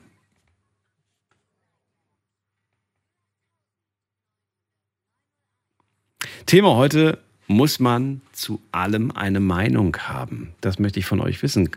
[6.47, 10.53] Thema heute, muss man zu allem eine Meinung haben?
[10.61, 11.69] Das möchte ich von euch wissen.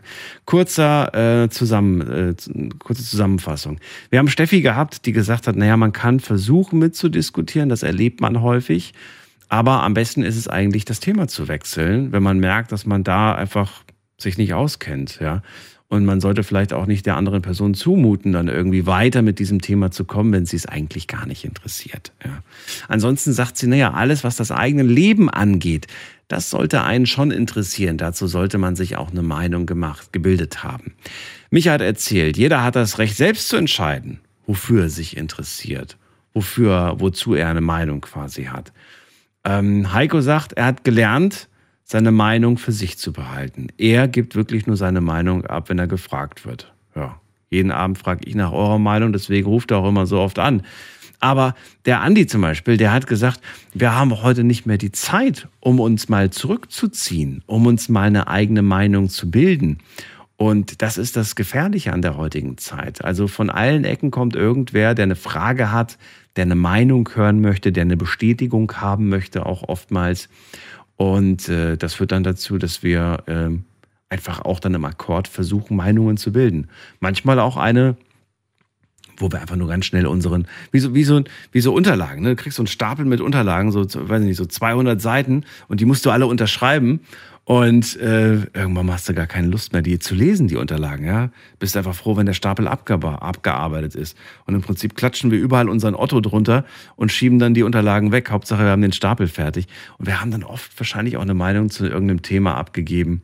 [0.44, 2.34] Kurzer, äh, zusammen, äh,
[2.78, 3.78] kurze Zusammenfassung.
[4.10, 8.40] Wir haben Steffi gehabt, die gesagt hat, naja, man kann versuchen mitzudiskutieren, das erlebt man
[8.40, 8.94] häufig.
[9.48, 13.04] Aber am besten ist es eigentlich, das Thema zu wechseln, wenn man merkt, dass man
[13.04, 13.84] da einfach
[14.18, 15.42] sich nicht auskennt, ja.
[15.90, 19.62] Und man sollte vielleicht auch nicht der anderen Person zumuten, dann irgendwie weiter mit diesem
[19.62, 22.12] Thema zu kommen, wenn sie es eigentlich gar nicht interessiert.
[22.22, 22.42] Ja.
[22.88, 25.86] Ansonsten sagt sie, naja, alles, was das eigene Leben angeht,
[26.28, 27.96] das sollte einen schon interessieren.
[27.96, 30.92] Dazu sollte man sich auch eine Meinung gemacht, gebildet haben.
[31.50, 35.96] Micha hat erzählt, jeder hat das Recht, selbst zu entscheiden, wofür er sich interessiert,
[36.34, 38.72] wofür, wozu er eine Meinung quasi hat.
[39.44, 41.48] Ähm, Heiko sagt, er hat gelernt,
[41.90, 43.68] seine Meinung für sich zu behalten.
[43.78, 46.70] Er gibt wirklich nur seine Meinung ab, wenn er gefragt wird.
[46.94, 47.18] Ja.
[47.48, 50.62] Jeden Abend frage ich nach eurer Meinung, deswegen ruft er auch immer so oft an.
[51.18, 51.54] Aber
[51.86, 53.40] der Andi zum Beispiel, der hat gesagt,
[53.72, 58.28] wir haben heute nicht mehr die Zeit, um uns mal zurückzuziehen, um uns mal eine
[58.28, 59.78] eigene Meinung zu bilden.
[60.36, 63.02] Und das ist das Gefährliche an der heutigen Zeit.
[63.02, 65.96] Also von allen Ecken kommt irgendwer, der eine Frage hat,
[66.36, 70.28] der eine Meinung hören möchte, der eine Bestätigung haben möchte, auch oftmals.
[70.98, 73.64] Und äh, das führt dann dazu, dass wir ähm,
[74.08, 76.66] einfach auch dann im Akkord versuchen, Meinungen zu bilden.
[76.98, 77.96] Manchmal auch eine,
[79.16, 81.22] wo wir einfach nur ganz schnell unseren, wie so, wie so,
[81.52, 82.30] wie so Unterlagen, ne?
[82.30, 85.80] Du kriegst so einen Stapel mit Unterlagen, so, weiß ich nicht, so 200 Seiten und
[85.80, 87.00] die musst du alle unterschreiben.
[87.48, 91.06] Und äh, irgendwann hast du gar keine Lust mehr, die zu lesen, die Unterlagen.
[91.06, 91.30] Ja?
[91.58, 94.18] Bist einfach froh, wenn der Stapel abge abgearbeitet ist.
[94.44, 98.30] Und im Prinzip klatschen wir überall unseren Otto drunter und schieben dann die Unterlagen weg.
[98.30, 99.66] Hauptsache, wir haben den Stapel fertig.
[99.96, 103.22] Und wir haben dann oft wahrscheinlich auch eine Meinung zu irgendeinem Thema abgegeben,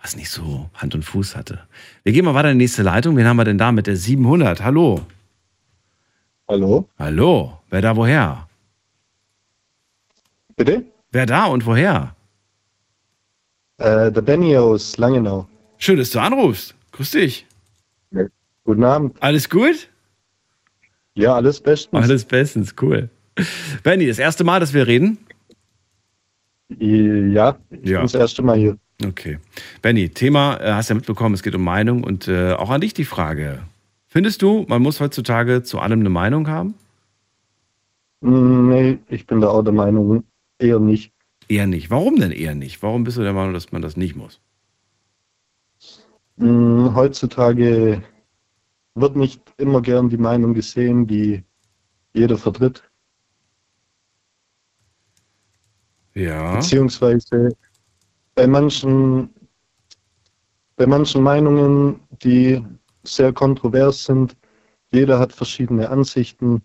[0.00, 1.58] was nicht so Hand und Fuß hatte.
[2.04, 3.16] Wir gehen mal weiter in die nächste Leitung.
[3.16, 4.62] Wen haben wir denn da mit der 700?
[4.62, 5.00] Hallo.
[6.46, 6.88] Hallo?
[7.00, 7.58] Hallo.
[7.68, 8.46] Wer da woher?
[10.54, 10.84] Bitte?
[11.10, 12.13] Wer da und woher?
[13.78, 15.46] Äh, der Benny aus Langenau.
[15.78, 16.74] Schön, dass du anrufst.
[16.92, 17.46] Grüß dich.
[18.64, 19.16] Guten Abend.
[19.20, 19.88] Alles gut?
[21.14, 22.02] Ja, alles bestens.
[22.02, 23.10] Alles bestens, cool.
[23.82, 25.18] Benny, das erste Mal, dass wir reden?
[26.78, 27.98] Ja, ich Ja.
[27.98, 28.78] bin das erste Mal hier.
[29.04, 29.38] Okay.
[29.82, 32.94] Benny, Thema, äh, hast ja mitbekommen, es geht um Meinung und äh, auch an dich
[32.94, 33.58] die Frage.
[34.06, 36.74] Findest du, man muss heutzutage zu allem eine Meinung haben?
[38.20, 40.24] Mm, Nee, ich bin da auch der Meinung,
[40.58, 41.12] eher nicht.
[41.48, 41.90] Eher nicht.
[41.90, 42.82] Warum denn eher nicht?
[42.82, 44.40] Warum bist du der Meinung, dass man das nicht muss?
[46.36, 48.02] Mm, Heutzutage
[48.94, 51.42] wird nicht immer gern die Meinung gesehen, die
[52.12, 52.82] jeder vertritt.
[56.14, 56.54] Ja.
[56.56, 57.56] Beziehungsweise
[58.34, 59.30] bei manchen,
[60.76, 62.64] bei manchen Meinungen, die
[63.02, 64.36] sehr kontrovers sind,
[64.92, 66.62] jeder hat verschiedene Ansichten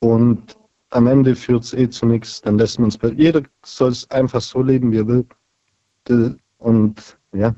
[0.00, 0.55] und
[0.90, 2.40] am Ende führt es eh zu nichts.
[2.42, 5.26] Dann lässt man es bei jeder soll es einfach so leben, wie er will.
[6.58, 7.54] Und ja.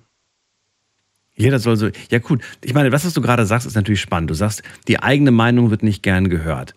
[1.34, 1.88] Jeder soll so.
[2.10, 2.42] Ja, gut.
[2.64, 4.30] Ich meine, was, was du gerade sagst, ist natürlich spannend.
[4.30, 6.74] Du sagst, die eigene Meinung wird nicht gern gehört.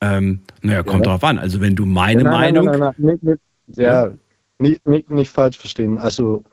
[0.00, 1.12] Ähm, naja, kommt Ja.
[1.12, 1.38] drauf an.
[1.38, 2.64] Also, wenn du meine Nein, nein, Meinung.
[2.66, 4.10] Nein, nein, nein, nicht, nicht, ja,
[4.58, 5.98] nicht, nicht, nicht falsch verstehen.
[5.98, 6.44] Also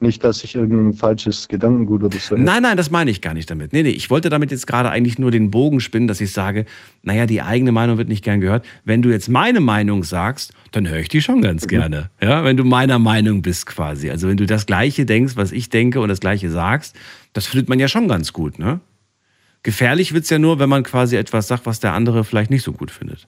[0.00, 2.36] Nicht, dass ich irgendein falsches Gedankengut oder so.
[2.36, 3.72] Nein, nein, das meine ich gar nicht damit.
[3.72, 6.66] Nee, nee, ich wollte damit jetzt gerade eigentlich nur den Bogen spinnen, dass ich sage,
[7.02, 8.64] naja, die eigene Meinung wird nicht gern gehört.
[8.84, 12.10] Wenn du jetzt meine Meinung sagst, dann höre ich die schon ganz gerne.
[12.20, 14.08] Ja, wenn du meiner Meinung bist quasi.
[14.08, 16.94] Also wenn du das Gleiche denkst, was ich denke und das Gleiche sagst,
[17.32, 18.78] das findet man ja schon ganz gut, ne?
[19.64, 22.72] Gefährlich wird's ja nur, wenn man quasi etwas sagt, was der andere vielleicht nicht so
[22.72, 23.26] gut findet.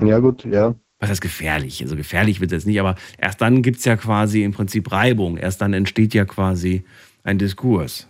[0.00, 0.76] Ja, gut, ja.
[0.98, 1.82] Was heißt gefährlich?
[1.82, 5.36] Also gefährlich wird es jetzt nicht, aber erst dann gibt's ja quasi im Prinzip Reibung.
[5.36, 6.84] Erst dann entsteht ja quasi
[7.22, 8.08] ein Diskurs.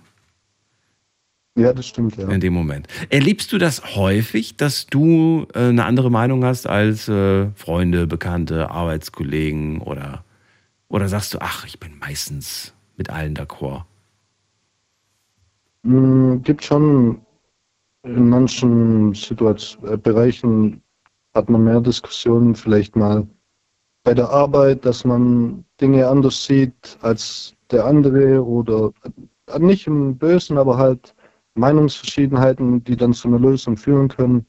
[1.59, 2.29] Ja, das stimmt, ja.
[2.29, 2.87] In dem Moment.
[3.11, 8.71] Erlebst du das häufig, dass du äh, eine andere Meinung hast als äh, Freunde, Bekannte,
[8.71, 10.25] Arbeitskollegen oder,
[10.87, 13.83] oder sagst du, ach, ich bin meistens mit allen d'accord?
[15.83, 17.21] Mm, Gibt schon
[18.05, 20.81] in manchen Situation, äh, Bereichen
[21.35, 23.27] hat man mehr Diskussionen, vielleicht mal
[24.05, 28.93] bei der Arbeit, dass man Dinge anders sieht als der andere oder
[29.59, 31.15] nicht im Bösen, aber halt
[31.55, 34.47] Meinungsverschiedenheiten, die dann zu einer Lösung führen können.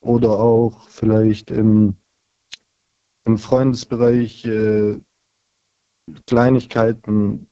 [0.00, 1.96] Oder auch vielleicht im,
[3.24, 5.00] im Freundesbereich äh,
[6.26, 7.48] Kleinigkeiten,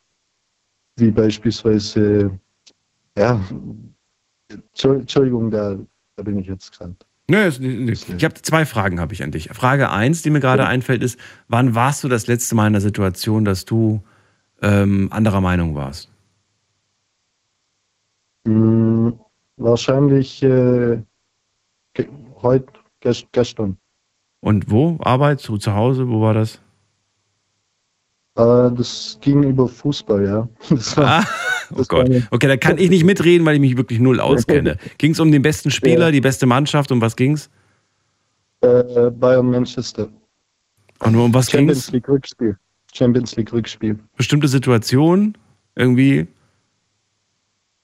[0.97, 2.39] wie beispielsweise,
[3.19, 3.41] ja,
[4.73, 5.79] Entschuldigung, da,
[6.17, 6.97] da bin ich jetzt gerade.
[7.29, 9.49] Nö, ist nicht- ich habe zwei Fragen habe ich an dich.
[9.53, 12.83] Frage eins, die mir gerade einfällt, ist, wann warst du das letzte Mal in der
[12.83, 14.01] Situation, dass du
[14.63, 16.11] ähm, anderer Meinung warst?
[18.45, 19.11] Mm,
[19.57, 21.03] Wahrscheinlich äh,
[21.95, 22.09] ge
[22.43, 22.67] heute,
[23.01, 23.79] ges gestern.
[24.41, 24.99] Und wo?
[25.01, 25.41] Arbeit?
[25.41, 26.09] Zu, zu Hause?
[26.09, 26.61] Wo war das?
[28.37, 30.49] Äh, das ging über Fußball, ja.
[30.71, 31.25] Das war, Ah,
[31.75, 32.11] oh Gott.
[32.31, 34.77] Okay, da kann ich nicht mitreden, weil ich mich wirklich null auskenne.
[34.99, 36.93] Ging es um den besten Spieler, die beste Mannschaft?
[36.93, 37.49] Um was ging's?
[38.63, 40.09] äh, Bayern Manchester.
[41.01, 41.93] Und um was Champions ging's?
[41.93, 42.57] League Rückspiel.
[42.93, 43.99] Champions League Rückspiel.
[44.17, 45.37] Bestimmte Situation?
[45.75, 46.27] Irgendwie?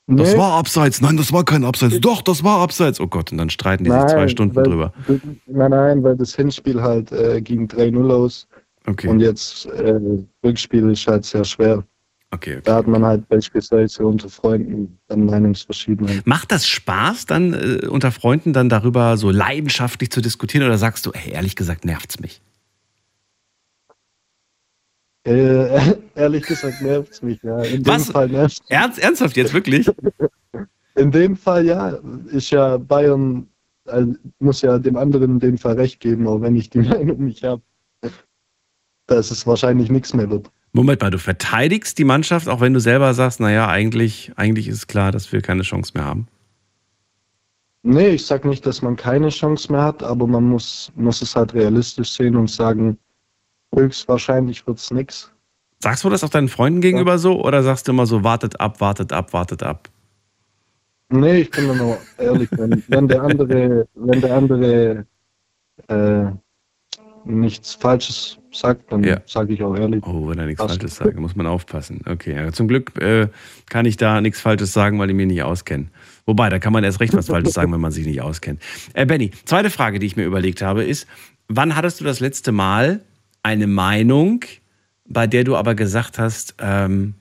[0.07, 0.39] Das Nee.
[0.39, 1.01] war abseits.
[1.01, 2.01] Nein, das war kein Abseits.
[2.01, 3.01] Doch, das war abseits.
[3.01, 4.93] Oh Gott, und dann streiten die sich zwei Stunden weil, drüber.
[5.47, 8.49] Nein, nein, weil das Hinspiel halt äh, ging 3-0 aus.
[8.87, 9.09] Okay.
[9.09, 10.01] Und jetzt äh,
[10.45, 11.85] Rückspiel ist halt sehr schwer.
[12.35, 16.23] Okay, Da hat man halt beispielsweise unter Freunden dann Meinungsverschiedenheiten.
[16.25, 21.05] Macht das Spaß, dann äh, unter Freunden dann darüber so leidenschaftlich zu diskutieren oder sagst
[21.05, 22.41] du, ey, ehrlich gesagt, nervt's mich?
[25.25, 27.63] Äh, ehrlich gesagt nervt es mich, ja.
[27.63, 28.07] In Was?
[28.07, 29.91] dem Fall nervt Ernst, ernsthaft jetzt wirklich?
[30.95, 31.99] In dem Fall ja,
[32.31, 33.47] ist ja Bayern,
[33.87, 34.05] äh,
[34.41, 37.45] muss ja dem anderen in dem Fall recht geben, auch wenn ich die Meinung nicht
[37.45, 37.63] habe,
[39.07, 40.51] dass es wahrscheinlich nichts mehr wird.
[40.73, 44.89] Moment mal, du verteidigst die Mannschaft, auch wenn du selber sagst, naja, eigentlich, eigentlich ist
[44.89, 46.27] klar, dass wir keine Chance mehr haben.
[47.82, 51.36] Nee, ich sag nicht, dass man keine Chance mehr hat, aber man muss, muss es
[51.36, 52.97] halt realistisch sehen und sagen,
[53.74, 55.31] höchstwahrscheinlich wird's nix.
[55.81, 58.81] Sagst du das auch deinen Freunden gegenüber so oder sagst du immer so, wartet ab,
[58.81, 59.90] wartet ab, wartet ab?
[61.09, 65.07] Nee, ich bin nur ehrlich, wenn, wenn der andere, wenn der andere
[65.89, 66.31] äh,
[67.24, 69.20] nichts Falsches sagt, dann Ja.
[69.27, 70.05] sage ich auch ehrlich.
[70.07, 70.62] Oh, wenn er nichts.
[70.62, 72.01] Falsches sagt, muss man aufpassen.
[72.07, 73.29] Okay, ja, zum Glück äh,
[73.69, 75.87] kann ich da nichts Falsches sagen, weil ich mich nicht auskenne.
[76.27, 78.61] Wobei, da kann man erst recht was Falsches sagen, wenn man sich nicht auskennt.
[78.95, 81.07] Äh, Benny, zweite Frage, die ich mir überlegt habe, ist,
[81.49, 83.01] wann hattest du das letzte Mal
[83.43, 84.45] eine Meinung,
[85.09, 87.15] bei der du aber gesagt hast, ähm,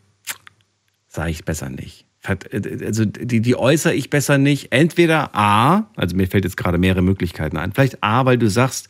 [1.08, 2.06] sage ich besser nicht?
[2.24, 4.72] Vert- äh, Also die, die äußere ich besser nicht.
[4.72, 7.72] Entweder A, also mir fällt jetzt gerade mehrere Möglichkeiten ein.
[7.74, 8.88] Vielleicht A, weil du sagst,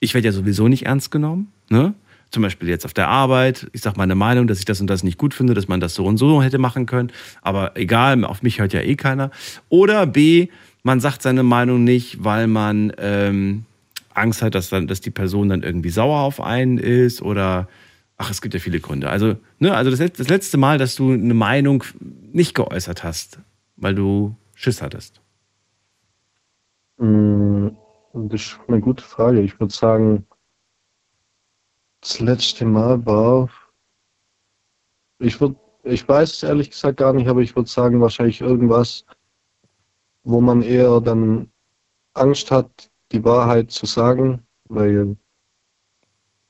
[0.00, 1.52] ich werde ja sowieso nicht ernst genommen.
[1.68, 1.94] Ne?
[2.30, 3.68] Zum Beispiel jetzt auf der Arbeit.
[3.72, 5.94] Ich sage meine Meinung, dass ich das und das nicht gut finde, dass man das
[5.94, 7.12] so und so hätte machen können.
[7.42, 9.30] Aber egal, auf mich hört ja eh keiner.
[9.68, 10.48] Oder B,
[10.82, 13.64] man sagt seine Meinung nicht, weil man ähm,
[14.12, 17.68] Angst hat, dass, dann, dass die Person dann irgendwie sauer auf einen ist oder
[18.16, 19.10] ach, es gibt ja viele Gründe.
[19.10, 21.84] Also, ne, also das, das letzte Mal, dass du eine Meinung
[22.32, 23.38] nicht geäußert hast,
[23.76, 25.20] weil du Schiss hattest.
[26.98, 27.68] Mm,
[28.16, 29.42] Das ist eine gute Frage.
[29.42, 30.26] Ich würde sagen,
[32.00, 33.50] das letzte Mal war,
[35.18, 39.04] ich würde, ich weiß es ehrlich gesagt gar nicht, aber ich würde sagen, wahrscheinlich irgendwas,
[40.24, 41.50] wo man eher dann
[42.14, 45.16] Angst hat, die Wahrheit zu sagen, weil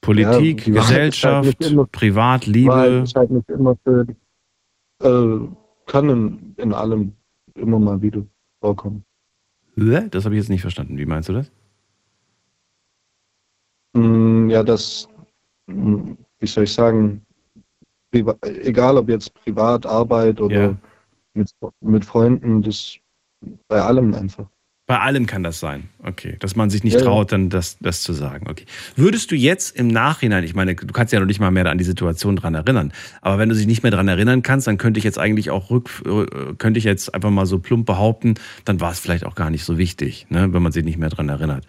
[0.02, 4.16] Politik, halt Gesellschaft, nicht immer- Privat, Wahrheit ist halt nicht immer schön.
[5.02, 5.48] Äh,
[5.86, 7.12] kann in, in allem
[7.54, 8.22] immer mal wieder
[8.60, 9.04] vorkommen.
[9.76, 10.08] Hä?
[10.10, 10.96] Das habe ich jetzt nicht verstanden.
[10.96, 11.50] Wie meinst du das?
[13.96, 15.08] Mm, Ja, das,
[15.66, 17.22] mm, wie soll ich sagen,
[18.12, 20.76] egal ob jetzt privat, Arbeit oder Ja.
[21.34, 21.50] mit,
[21.80, 22.96] mit Freunden, das
[23.68, 24.46] bei allem einfach.
[24.88, 25.88] Bei allem kann das sein.
[26.04, 26.36] Okay.
[26.38, 28.46] Dass man sich nicht Ja, traut, dann das, das zu sagen.
[28.48, 28.64] Okay.
[28.94, 31.76] Würdest du jetzt im Nachhinein, ich meine, du kannst ja noch nicht mal mehr an
[31.78, 34.98] die Situation dran erinnern, aber wenn du dich nicht mehr dran erinnern kannst, dann könnte
[34.98, 35.90] ich jetzt eigentlich auch rück,
[36.58, 39.64] könnte ich jetzt einfach mal so plump behaupten, dann war es vielleicht auch gar nicht
[39.64, 41.64] so wichtig, ne, wenn man sich nicht mehr dran erinnert.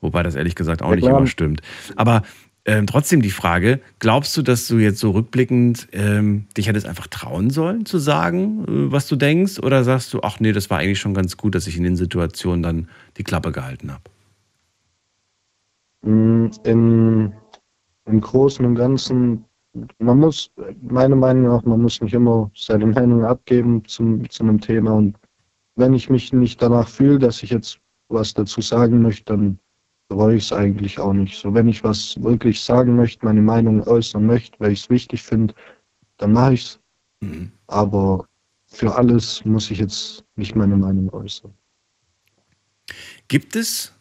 [0.00, 1.18] Wobei das ehrlich gesagt auch Ja, nicht klar.
[1.18, 1.60] immer stimmt.
[1.96, 2.22] Aber
[2.64, 7.06] ähm, trotzdem die Frage, glaubst du, dass du jetzt so rückblickend ähm, dich hättest einfach
[7.06, 9.58] trauen sollen zu sagen, äh, was du denkst?
[9.60, 11.96] Oder sagst du, ach nee, das war eigentlich schon ganz gut, dass ich in den
[11.96, 14.02] Situationen dann die Klappe gehalten habe?
[16.02, 17.32] Mm, Im,
[18.06, 19.44] Im Großen und Ganzen,
[19.98, 20.50] man muss,
[20.82, 24.92] meiner Meinung nach, man muss nicht immer seine Meinung abgeben zum, zu einem Thema.
[24.92, 25.16] Und
[25.76, 29.58] wenn ich mich nicht danach fühle, dass ich jetzt was dazu sagen möchte, dann
[30.08, 31.38] bereue ich es eigentlich auch nicht.
[31.38, 35.22] So, wenn ich was wirklich sagen möchte, meine Meinung äußern möchte, weil ich es wichtig
[35.22, 35.54] finde,
[36.16, 36.80] dann mache ich es.
[37.20, 37.52] Mhm.
[37.66, 38.26] Aber
[38.66, 41.52] für alles muss ich jetzt nicht meine Meinung äußern.
[43.28, 43.92] Gibt es,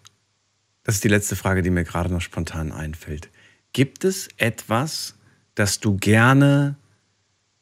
[0.84, 3.30] das ist die letzte Frage, die mir gerade noch spontan einfällt,
[3.74, 5.16] gibt es etwas,
[5.56, 6.78] das du gerne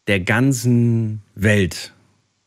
[0.06, 1.95] der ganzen Welt,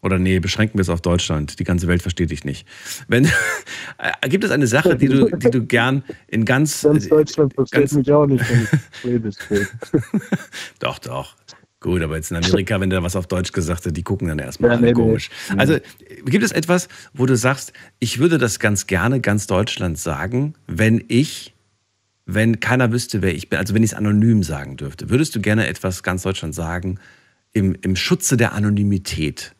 [0.00, 2.66] oder nee, beschränken wir es auf Deutschland, die ganze Welt versteht dich nicht.
[3.08, 3.24] Wenn,
[3.98, 6.82] äh, gibt es eine Sache, die du, die du gern in ganz...
[6.82, 8.44] Ganz Deutschland versteht ganz- mich auch nicht,
[9.02, 9.36] wenn ich.
[10.78, 11.36] Doch, doch.
[11.80, 14.40] Gut, aber jetzt in Amerika, wenn der was auf Deutsch gesagt hat, die gucken dann
[14.40, 14.94] erstmal Ja, alle nee, nee.
[14.94, 15.30] komisch.
[15.52, 15.58] Nee.
[15.60, 15.76] Also
[16.24, 21.04] gibt es etwas, wo du sagst, ich würde das ganz gerne ganz Deutschland sagen, wenn
[21.06, 21.54] ich,
[22.26, 25.40] wenn keiner wüsste, wer ich bin, also wenn ich es anonym sagen dürfte, würdest du
[25.40, 26.98] gerne etwas ganz Deutschland sagen
[27.52, 29.54] im, im Schutze der Anonymität?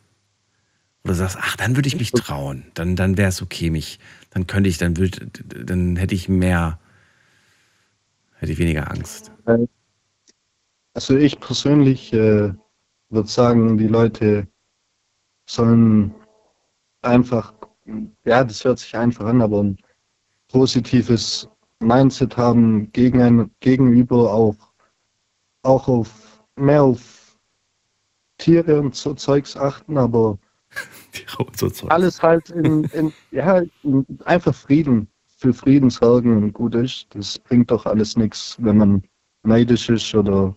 [1.05, 3.99] Du sagst, ach, dann würde ich mich trauen, dann, dann wäre es okay, mich,
[4.31, 5.27] dann könnte ich, dann würde,
[5.65, 6.79] dann hätte ich mehr,
[8.35, 9.33] hätte ich weniger Angst.
[9.47, 9.66] Äh,
[10.95, 12.53] Also ich persönlich äh,
[13.11, 14.49] würde sagen, die Leute
[15.49, 16.15] sollen
[17.03, 17.55] einfach,
[18.25, 19.79] ja, das hört sich einfach an, aber ein
[20.49, 21.49] positives
[21.81, 24.57] Mindset haben gegen ein Gegenüber auch,
[25.62, 27.39] auch auf mehr auf
[28.39, 30.39] Tiere und so Zeugs achten, aber
[31.57, 31.90] So Zeug.
[31.90, 37.07] alles halt in, in ja, in, einfach Frieden, für Frieden sorgen und gut ist.
[37.11, 39.03] Das bringt doch alles nichts, wenn man
[39.45, 40.57] neidisch ist oder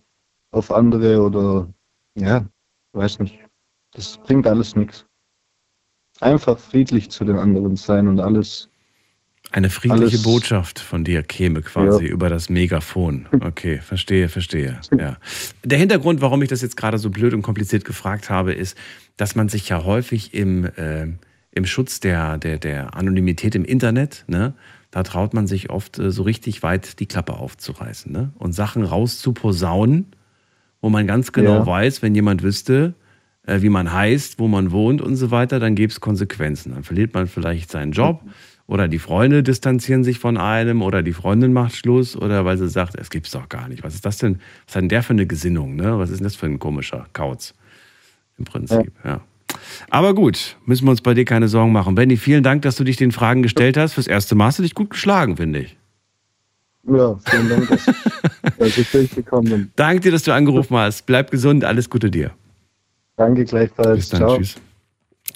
[0.50, 1.72] auf andere oder
[2.14, 2.46] ja,
[2.92, 3.38] weiß nicht.
[3.92, 5.06] Das bringt alles nichts.
[6.20, 8.68] Einfach friedlich zu den anderen sein und alles.
[9.52, 13.26] Eine friedliche Alles- Botschaft von dir käme quasi über das Megafon.
[13.42, 14.80] Okay, verstehe, verstehe.
[14.98, 15.18] Ja.
[15.62, 18.76] Der Hintergrund, warum ich das jetzt gerade so blöd und kompliziert gefragt habe, ist,
[19.18, 21.06] dass man sich ja häufig im, äh,
[21.50, 24.54] im Schutz der, der, der Anonymität im Internet, ne,
[24.90, 28.32] da traut man sich oft äh, so richtig weit die Klappe aufzureißen ne?
[28.38, 30.06] und Sachen rauszuposaunen,
[30.80, 31.66] wo man ganz genau Ja.
[31.66, 32.94] weiß, wenn jemand wüsste,
[33.46, 36.72] äh, wie man heißt, wo man wohnt und so weiter, dann gäbe es Konsequenzen.
[36.72, 38.22] Dann verliert man vielleicht seinen Job
[38.72, 42.70] oder die Freunde distanzieren sich von einem oder die Freundin macht Schluss oder weil sie
[42.70, 43.84] sagt, es gibt's doch gar nicht.
[43.84, 44.40] Was ist das denn?
[44.66, 45.76] Was hat denn der für eine Gesinnung?
[45.76, 45.98] Ne?
[45.98, 47.52] Was ist denn das für ein komischer Kauz?
[48.38, 49.20] Im Prinzip, ja.
[49.90, 51.94] Aber gut, müssen wir uns bei dir keine Sorgen machen.
[51.94, 53.92] Benny, vielen Dank, dass du dich den Fragen gestellt hast.
[53.92, 55.76] Fürs erste Mal hast du dich gut geschlagen, finde ich.
[56.84, 57.84] Ja, vielen Dank, dass,
[58.58, 59.70] dass ich durchgekommen bin.
[59.76, 61.04] Danke dir, dass du angerufen hast.
[61.04, 62.30] Bleib gesund, alles Gute dir.
[63.16, 63.96] Danke gleichfalls.
[63.96, 64.36] Bis dann, Ciao.
[64.38, 64.56] tschüss.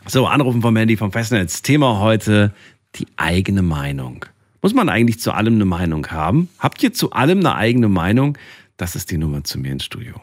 [0.07, 1.63] So, Anrufen vom Handy vom Festnetz.
[1.63, 2.53] Thema heute,
[2.99, 4.25] die eigene Meinung.
[4.63, 6.49] Muss man eigentlich zu allem eine Meinung haben?
[6.59, 8.37] Habt ihr zu allem eine eigene Meinung?
[8.77, 10.21] Das ist die Nummer zu mir ins Studio.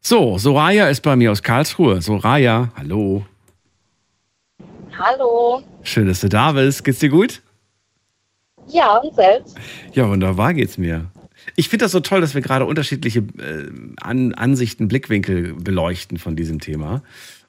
[0.00, 2.02] So, Soraya ist bei mir aus Karlsruhe.
[2.02, 3.24] Soraya, hallo.
[4.98, 5.62] Hallo.
[5.82, 6.84] Schön, dass du da bist.
[6.84, 7.42] Geht's dir gut?
[8.68, 9.56] Ja, und selbst?
[9.92, 11.10] Ja, wunderbar geht's mir.
[11.56, 13.70] Ich finde das so toll, dass wir gerade unterschiedliche äh,
[14.00, 17.02] An Ansichten, Blickwinkel beleuchten von diesem Thema.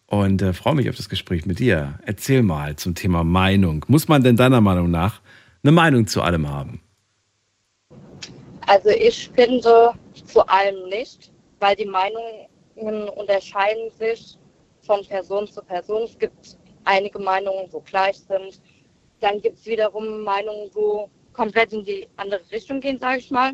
[0.08, 2.00] Und äh, freue mich auf das Gespräch mit dir.
[2.06, 3.84] Erzähl mal zum Thema Meinung.
[3.88, 5.22] Muss man denn deiner Meinung nach
[5.64, 6.82] eine Meinung zu allem haben?
[8.68, 9.94] Also ich finde
[10.28, 14.38] zu allem nicht, weil die Meinungen unterscheiden sich
[14.82, 16.04] von Person zu Person.
[16.04, 18.62] Es gibt einige Meinungen, wo gleich sind.
[19.22, 23.54] Dann gibt es wiederum Meinungen, wo komplett in die andere Richtung gehen, sage ich mal.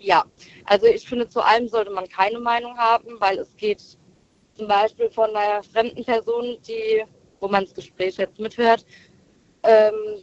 [0.00, 0.24] Ja,
[0.64, 3.82] also ich finde, zu allem sollte man keine Meinung haben, weil es geht
[4.54, 7.04] zum Beispiel von einer fremden Person, die,
[7.40, 8.84] wo man das Gespräch jetzt mithört,
[9.62, 10.22] ähm,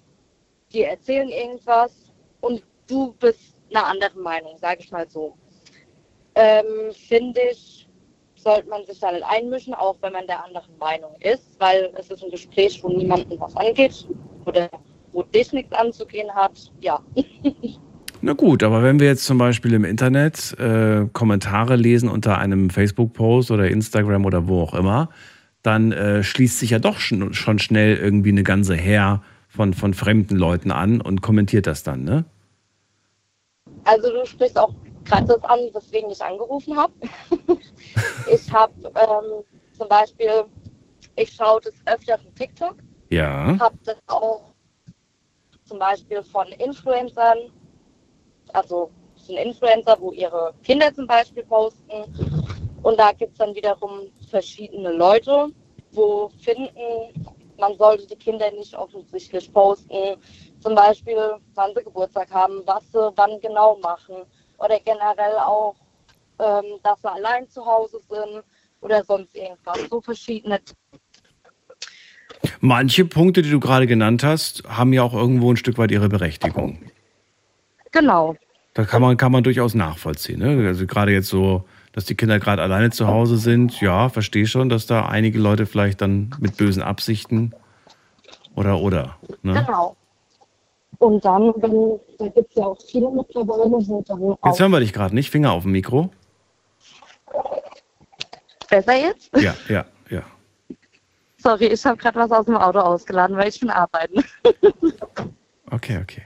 [0.72, 2.12] die erzählen irgendwas
[2.42, 5.38] und du bist einer anderen Meinung, sage ich mal so.
[6.36, 7.88] Ähm, finde ich,
[8.36, 12.10] sollte man sich da nicht einmischen, auch wenn man der anderen Meinung ist, weil es
[12.10, 14.08] ist ein Gespräch, wo niemandem was angeht
[14.46, 14.70] oder
[15.12, 16.72] wo dich nichts anzugehen hat.
[16.82, 17.04] Ja.
[18.26, 22.70] Na gut, aber wenn wir jetzt zum Beispiel im Internet äh, Kommentare lesen unter einem
[22.70, 25.10] Facebook-Post oder Instagram oder wo auch immer,
[25.62, 29.94] dann äh, schließt sich ja doch schon, schon schnell irgendwie eine ganze Heer von, von
[29.94, 32.24] fremden Leuten an und kommentiert das dann, ne?
[33.84, 34.74] Also du sprichst auch
[35.04, 36.94] gerade das an, weswegen ich angerufen habe.
[38.34, 39.44] ich habe ähm,
[39.78, 40.46] zum Beispiel,
[41.18, 42.78] ich schaue das öfter auf TikTok.
[43.10, 43.58] Ja.
[43.60, 44.54] Habe das auch
[45.66, 47.52] zum Beispiel von Influencern,
[48.54, 52.04] also sind Influencer, wo ihre Kinder zum Beispiel posten.
[52.82, 55.50] Und da gibt es dann wiederum verschiedene Leute,
[55.92, 56.72] wo finden,
[57.58, 60.18] man sollte die Kinder nicht offensichtlich posten.
[60.60, 64.16] Zum Beispiel, wann sie Geburtstag haben, was sie wann genau machen.
[64.58, 65.76] Oder generell auch,
[66.40, 68.44] ähm, dass sie allein zu Hause sind
[68.82, 69.80] oder sonst irgendwas.
[69.90, 70.60] So verschiedene.
[72.60, 76.10] Manche Punkte, die du gerade genannt hast, haben ja auch irgendwo ein Stück weit ihre
[76.10, 76.80] Berechtigung.
[77.92, 78.36] Genau.
[78.74, 80.40] Das kann man, kann man durchaus nachvollziehen.
[80.40, 80.68] Ne?
[80.68, 84.70] Also gerade jetzt so, dass die Kinder gerade alleine zu Hause sind, ja, verstehe schon,
[84.70, 87.54] dass da einige Leute vielleicht dann mit bösen Absichten
[88.56, 89.18] oder oder.
[89.44, 89.54] Ne?
[89.54, 89.96] Genau.
[90.98, 94.40] Und dann, wenn, da gibt es ja auch viele mittlerweile, wo dann auch.
[94.46, 95.30] Jetzt hören wir dich gerade nicht.
[95.30, 96.10] Finger auf dem Mikro.
[98.70, 99.30] Besser jetzt?
[99.38, 100.24] Ja, ja, ja.
[101.38, 104.24] Sorry, ich habe gerade was aus dem Auto ausgeladen, weil ich bin arbeiten.
[105.70, 106.24] Okay, okay.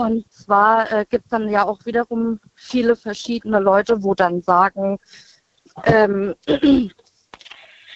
[0.00, 4.98] Und zwar äh, gibt es dann ja auch wiederum viele verschiedene Leute, wo dann sagen,
[5.84, 6.34] ähm,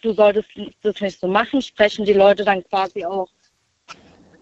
[0.02, 0.50] du solltest
[0.82, 3.28] das nicht so machen, sprechen die Leute dann quasi auch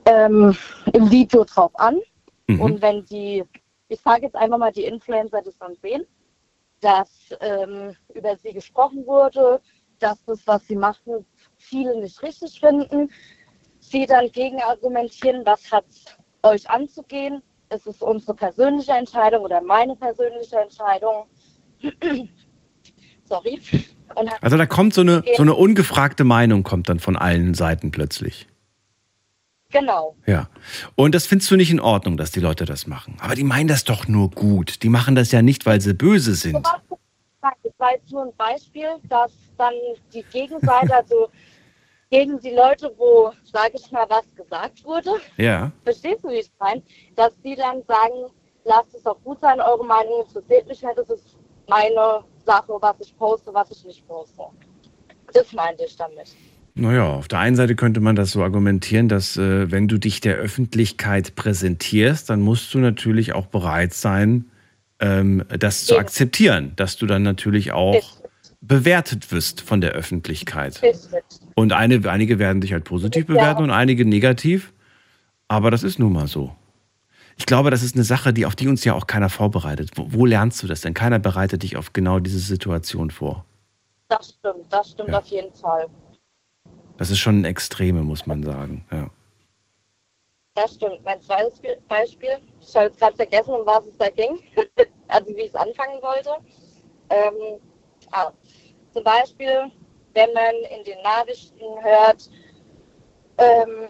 [0.06, 0.56] ähm,
[0.92, 2.00] im Video drauf an.
[2.48, 2.60] Mhm.
[2.60, 3.44] Und wenn die,
[3.86, 6.04] ich sage jetzt einfach mal, die Influencer das dann sehen,
[6.80, 9.60] dass ähm, über sie gesprochen wurde,
[10.00, 11.24] dass das, was sie machen,
[11.58, 13.08] viele nicht richtig finden,
[13.78, 15.84] sie dann gegen argumentieren, was hat
[16.42, 17.40] euch anzugehen,
[17.74, 21.26] ist es unsere persönliche Entscheidung oder meine persönliche Entscheidung.
[23.24, 23.60] Sorry.
[24.40, 28.46] Also da kommt so eine, so eine ungefragte Meinung kommt dann von allen Seiten plötzlich.
[29.70, 30.16] Genau.
[30.26, 30.48] Ja.
[30.96, 33.16] Und das findest du nicht in Ordnung, dass die Leute das machen.
[33.20, 34.82] Aber die meinen das doch nur gut.
[34.82, 36.66] Die machen das ja nicht, weil sie böse sind.
[37.42, 39.72] Das war jetzt nur ein Beispiel, dass dann
[40.12, 41.28] die Gegenseite, also
[42.12, 45.72] gegen die Leute, wo, sage ich mal, was gesagt wurde, Ja.
[45.82, 46.82] verstehst du, wie ich meine?
[47.16, 48.30] Dass die dann sagen,
[48.64, 51.36] lasst es doch gut sein, eure Meinung interessiert mich nicht, das ist
[51.68, 54.42] meine Sache, was ich poste, was ich nicht poste.
[55.32, 56.28] Das meinte ich damit.
[56.74, 60.20] Naja, auf der einen Seite könnte man das so argumentieren, dass äh, wenn du dich
[60.20, 64.50] der Öffentlichkeit präsentierst, dann musst du natürlich auch bereit sein,
[65.00, 68.02] ähm, das zu akzeptieren, dass du dann natürlich auch
[68.60, 70.80] bewertet wirst von der Öffentlichkeit.
[71.54, 74.72] Und eine, einige werden dich halt positiv bewerten und einige negativ.
[75.48, 76.54] Aber das ist nun mal so.
[77.36, 79.90] Ich glaube, das ist eine Sache, die auf die uns ja auch keiner vorbereitet.
[79.96, 80.94] Wo, wo lernst du das denn?
[80.94, 83.44] Keiner bereitet dich auf genau diese Situation vor.
[84.08, 85.86] Das stimmt, das stimmt auf jeden Fall.
[86.98, 88.84] Das ist schon ein Extreme, muss man sagen.
[88.90, 89.10] Ja.
[90.54, 91.02] Das stimmt.
[91.04, 94.38] Mein zweites Be- Beispiel, ich habe jetzt gerade vergessen, um was es da ging,
[95.08, 96.30] also wie ich es anfangen wollte.
[97.08, 97.58] Ähm,
[98.10, 98.30] ah,
[98.92, 99.70] zum Beispiel,
[100.14, 102.28] wenn man in den Nachrichten hört,
[103.38, 103.88] ähm,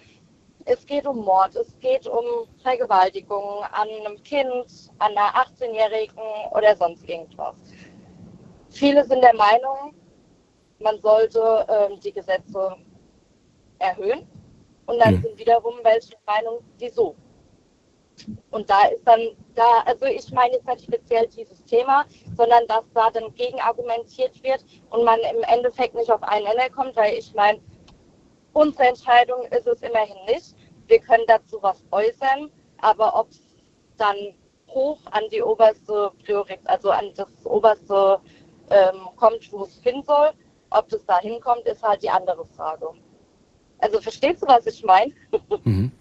[0.65, 2.25] es geht um Mord, es geht um
[2.63, 6.23] Vergewaltigung an einem Kind, an einer 18-Jährigen
[6.53, 7.55] oder sonst irgendwas.
[8.71, 9.95] Viele sind der Meinung,
[10.79, 12.77] man sollte ähm, die Gesetze
[13.79, 14.27] erhöhen.
[14.87, 15.23] Und dann Mhm.
[15.23, 17.15] sind wiederum welche Meinung, wieso?
[18.51, 19.21] Und da ist dann,
[19.55, 22.05] da, also ich meine jetzt nicht speziell dieses Thema,
[22.43, 26.69] sondern dass da dann gegen argumentiert wird und man im Endeffekt nicht auf einen Nenner
[26.71, 27.61] kommt, weil ich meine,
[28.53, 30.57] unsere Entscheidung ist es immerhin nicht.
[30.89, 32.51] Wir können dazu was äußern,
[32.81, 33.41] aber ob es
[33.97, 34.17] dann
[34.69, 38.19] hoch an die oberste Priorität, also an das oberste
[38.71, 40.31] ähm, kommt, wo es hin soll,
[40.71, 42.89] ob das da hinkommt, ist halt die andere Frage.
[43.79, 45.13] Also verstehst du, was ich meine?
[45.65, 45.92] Soraya,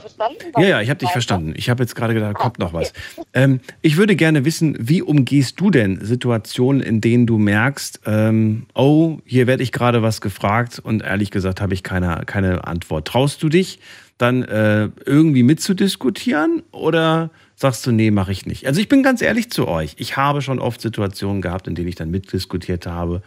[0.00, 1.52] verstanden, ja, ja, ich habe dich verstanden.
[1.56, 2.92] Ich habe jetzt gerade gedacht, da kommt noch was.
[3.34, 8.66] Ähm, ich würde gerne wissen, wie umgehst du denn Situationen, in denen du merkst, ähm,
[8.74, 13.06] oh, hier werde ich gerade was gefragt und ehrlich gesagt habe ich keine, keine Antwort.
[13.06, 13.78] Traust du dich
[14.18, 18.66] dann äh, irgendwie mitzudiskutieren oder sagst du, nee, mache ich nicht?
[18.66, 19.94] Also ich bin ganz ehrlich zu euch.
[19.98, 23.22] Ich habe schon oft Situationen gehabt, in denen ich dann mitdiskutiert habe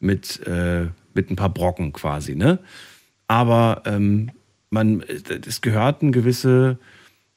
[0.00, 2.58] mit, äh, mit ein paar Brocken quasi, ne?
[3.28, 4.30] Aber ähm,
[4.70, 6.78] man, es gehört ein gewisse,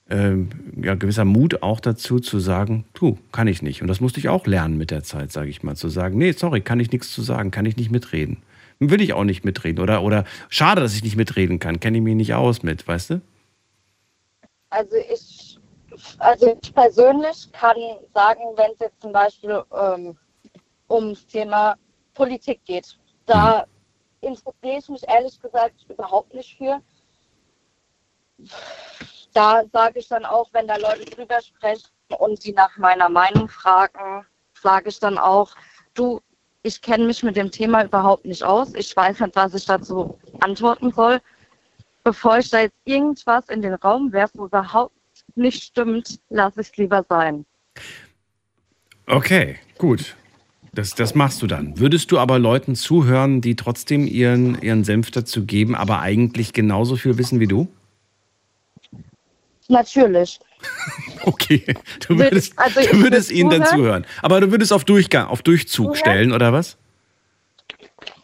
[0.09, 0.49] ähm,
[0.81, 3.81] ja, gewisser Mut auch dazu, zu sagen, du, kann ich nicht.
[3.81, 6.31] Und das musste ich auch lernen mit der Zeit, sage ich mal, zu sagen, nee,
[6.31, 8.37] sorry, kann ich nichts zu sagen, kann ich nicht mitreden.
[8.79, 9.83] Will ich auch nicht mitreden.
[9.83, 11.79] Oder, oder schade, dass ich nicht mitreden kann.
[11.79, 13.21] Kenne ich mich nicht aus mit, weißt du?
[14.69, 15.59] Also ich,
[16.19, 17.75] also ich persönlich kann
[18.13, 20.15] sagen, wenn es jetzt zum Beispiel ähm,
[20.89, 21.75] ums Thema
[22.13, 23.65] Politik geht, da
[24.21, 26.81] interessiere ich mich ehrlich gesagt überhaupt nicht für.
[29.33, 31.87] Da sage ich dann auch, wenn da Leute drüber sprechen
[32.17, 35.55] und die nach meiner Meinung fragen, sage ich dann auch,
[35.93, 36.19] du,
[36.63, 38.73] ich kenne mich mit dem Thema überhaupt nicht aus.
[38.73, 41.19] Ich weiß nicht, was ich dazu antworten soll.
[42.03, 44.95] Bevor ich da jetzt irgendwas in den Raum werfe, wo überhaupt
[45.35, 47.45] nicht stimmt, lasse ich es lieber sein.
[49.05, 50.15] Okay, gut.
[50.73, 51.79] Das, das machst du dann.
[51.79, 56.95] Würdest du aber Leuten zuhören, die trotzdem ihren, ihren Senf dazu geben, aber eigentlich genauso
[56.95, 57.67] viel wissen wie du?
[59.69, 60.39] Natürlich.
[61.25, 61.63] Okay,
[62.07, 64.03] du würdest, Also du würdest würd ihnen dann zuhören.
[64.03, 64.05] zuhören.
[64.21, 65.95] Aber du würdest auf, Durchgang, auf Durchzug Zuhören?
[65.97, 66.77] stellen, oder was?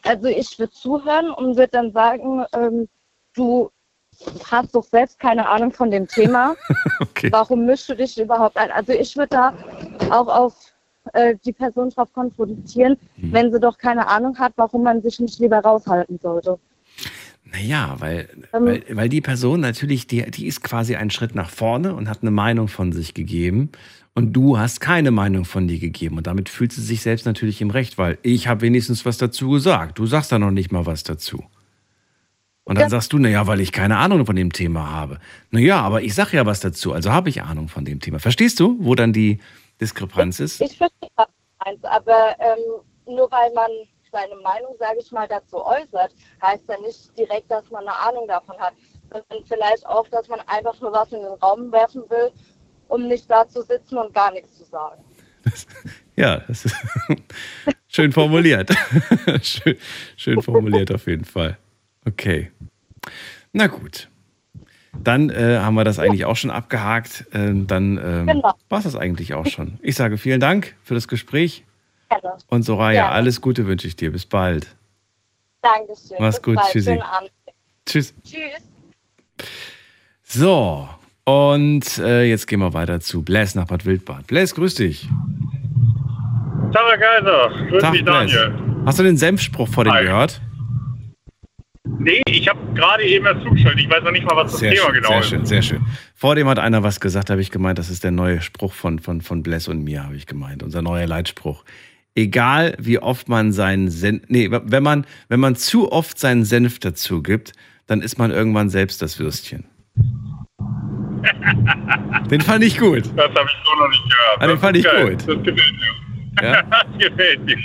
[0.04, 2.88] Also ich würde zuhören und würde dann sagen, ähm,
[3.34, 3.70] du
[4.50, 6.56] hast doch selbst keine Ahnung von dem Thema.
[7.02, 7.30] Okay.
[7.32, 8.72] Warum mischst du dich überhaupt ein?
[8.72, 9.54] Also ich würde da
[10.10, 10.54] auch auf
[11.14, 13.34] äh, die Person drauf konfrontieren, Hm.
[13.34, 16.58] wenn sie doch keine Ahnung hat, warum man sich nicht lieber raushalten sollte.
[17.52, 18.66] Naja, weil, Ähm.
[18.66, 22.22] weil, weil die Person natürlich, die, die ist quasi einen Schritt nach vorne und hat
[22.22, 23.70] eine Meinung von sich gegeben.
[24.14, 26.18] Und du hast keine Meinung von dir gegeben.
[26.18, 29.50] Und damit fühlt sie sich selbst natürlich im Recht, weil ich habe wenigstens was dazu
[29.50, 30.00] gesagt.
[30.00, 31.44] Du sagst da noch nicht mal was dazu.
[32.64, 35.20] Und dann sagst du, naja, weil ich keine Ahnung von dem Thema habe.
[35.52, 38.20] Naja, aber ich sage ja was dazu, also habe ich Ahnung von dem Thema.
[38.20, 39.40] Verstehst du, wo dann die
[39.80, 40.62] Diskrepanz ist?
[40.62, 41.28] Ich verstehe das
[41.60, 43.70] eins, aber ähm, nur weil man
[44.16, 48.28] seine Meinung, sage ich mal, dazu äußert, heißt ja nicht direkt, dass man eine Ahnung
[48.28, 48.74] davon hat.
[49.12, 52.32] Sondern vielleicht auch, dass man einfach nur was in den Raum werfen will,
[52.88, 55.04] um nicht da zu sitzen und gar nichts zu sagen.
[56.18, 56.76] Ja, das ist
[57.90, 58.70] schön formuliert.
[59.42, 59.76] schön,
[60.16, 61.58] schön formuliert auf jeden Fall.
[62.08, 62.54] Okay.
[63.52, 64.10] Na gut.
[65.04, 67.26] Dann äh, haben wir das eigentlich auch schon abgehakt.
[67.34, 68.54] Ähm, dann ähm, Genau.
[68.70, 69.78] war es das eigentlich auch schon.
[69.82, 71.66] Ich sage vielen Dank für das Gespräch.
[72.10, 72.38] Gerne.
[72.48, 73.16] Und Soraya, Gerne.
[73.16, 74.12] alles Gute wünsche ich dir.
[74.12, 74.68] Bis bald.
[75.62, 76.18] Dankeschön.
[76.20, 76.56] Mach's Bis gut.
[76.56, 76.72] Bald.
[76.72, 77.00] Tschüssi.
[77.86, 78.14] Tschüss.
[78.24, 78.42] Tschüss.
[80.24, 80.90] So,
[81.26, 84.28] und äh, jetzt gehen wir weiter zu Bless nach Bad Wildbad.
[84.28, 85.10] Bless, grüß dich.
[86.72, 87.68] Tag, Herr Kaiser.
[87.70, 88.32] Grüß Tag, dich, Bless.
[88.32, 88.84] Daniel.
[88.86, 90.42] Hast du den Senfspruch vor dem gehört?
[92.00, 93.82] Nee, ich habe gerade eben erst zugeschaltet.
[93.82, 95.30] Ich weiß noch nicht mal, was das Sehr Thema schön, genau sehr ist.
[95.30, 95.86] schön, sehr schön.
[96.16, 99.00] Vor dem hat einer was gesagt, habe ich gemeint, das ist der neue Spruch von,
[99.00, 100.64] von, von Bless und mir, habe ich gemeint.
[100.64, 101.64] Unser neuer Leitspruch.
[102.16, 106.80] Egal wie oft man seinen Senf, nee, wenn man, wenn man zu oft seinen Senf
[106.80, 107.52] dazu gibt,
[107.88, 109.66] dann ist man irgendwann selbst das Würstchen.
[112.32, 113.04] Den fand ich gut.
[113.16, 114.40] Das habe ich so noch nicht gehört.
[114.40, 115.10] Ah, den fand ich geil.
[115.10, 115.20] gut.
[115.28, 116.44] Das gefällt mir.
[116.44, 116.62] Ja?
[116.72, 117.58] das gefällt mir.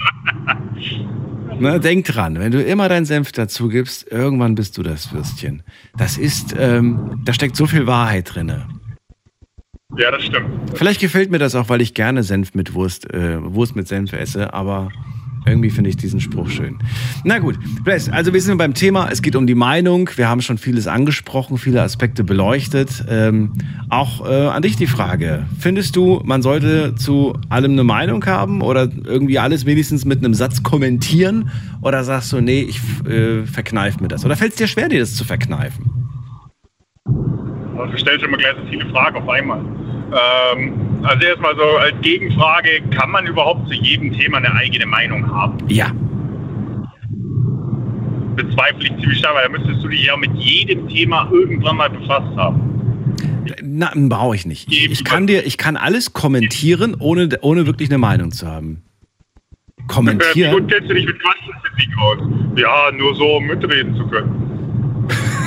[1.61, 5.63] Ne, denk dran, wenn du immer deinen Senf dazu gibst, irgendwann bist du das Würstchen.
[5.97, 8.67] Das ist, ähm, da steckt so viel Wahrheit drinne.
[9.97, 10.47] Ja, das stimmt.
[10.75, 14.13] Vielleicht gefällt mir das auch, weil ich gerne Senf mit Wurst, äh, Wurst mit Senf
[14.13, 14.91] esse, aber
[15.47, 16.79] irgendwie finde ich diesen Spruch schön.
[17.25, 20.43] Na gut, Bless, also wir sind beim Thema, es geht um die Meinung, wir haben
[20.43, 23.05] schon vieles angesprochen, viele Aspekte beleuchtet.
[23.09, 23.53] Ähm,
[23.89, 28.61] auch äh, an dich die Frage, findest du, man sollte zu allem eine Meinung haben
[28.61, 31.51] oder irgendwie alles wenigstens mit einem Satz kommentieren
[31.81, 34.25] oder sagst du, nee, ich äh, verkneif mir das?
[34.25, 35.91] Oder fällt es dir schwer, dir das zu verkneifen?
[37.79, 39.65] Also du stellst immer gleich so viele Fragen auf einmal.
[40.13, 40.73] Ähm,
[41.03, 45.59] also erstmal so als Gegenfrage, kann man überhaupt zu jedem Thema eine eigene Meinung haben?
[45.69, 45.93] Ja.
[48.37, 51.91] Bezweifle ich ziemlich stark, weil da müsstest du dich ja mit jedem Thema irgendwann mal
[51.91, 52.71] befasst haben.
[53.63, 54.73] Na, brauche ich nicht.
[54.73, 58.83] Ich, kann dir, ich kann alles kommentieren, ohne, ohne wirklich eine Meinung zu haben.
[59.77, 60.53] Wie Kommentieren?
[60.53, 62.19] gut kennst du dich mit Quantenphysik aus?
[62.57, 64.50] Ja, nur so um mitreden zu können.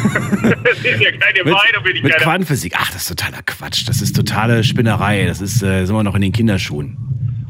[0.04, 2.74] Das ist ja keine Mit, Meinung, bin ich mit keine Quantenphysik.
[2.78, 3.88] Ach, das ist totaler Quatsch.
[3.88, 5.26] Das ist totale Spinnerei.
[5.26, 6.98] Das ist, äh, sind wir noch in den Kinderschuhen.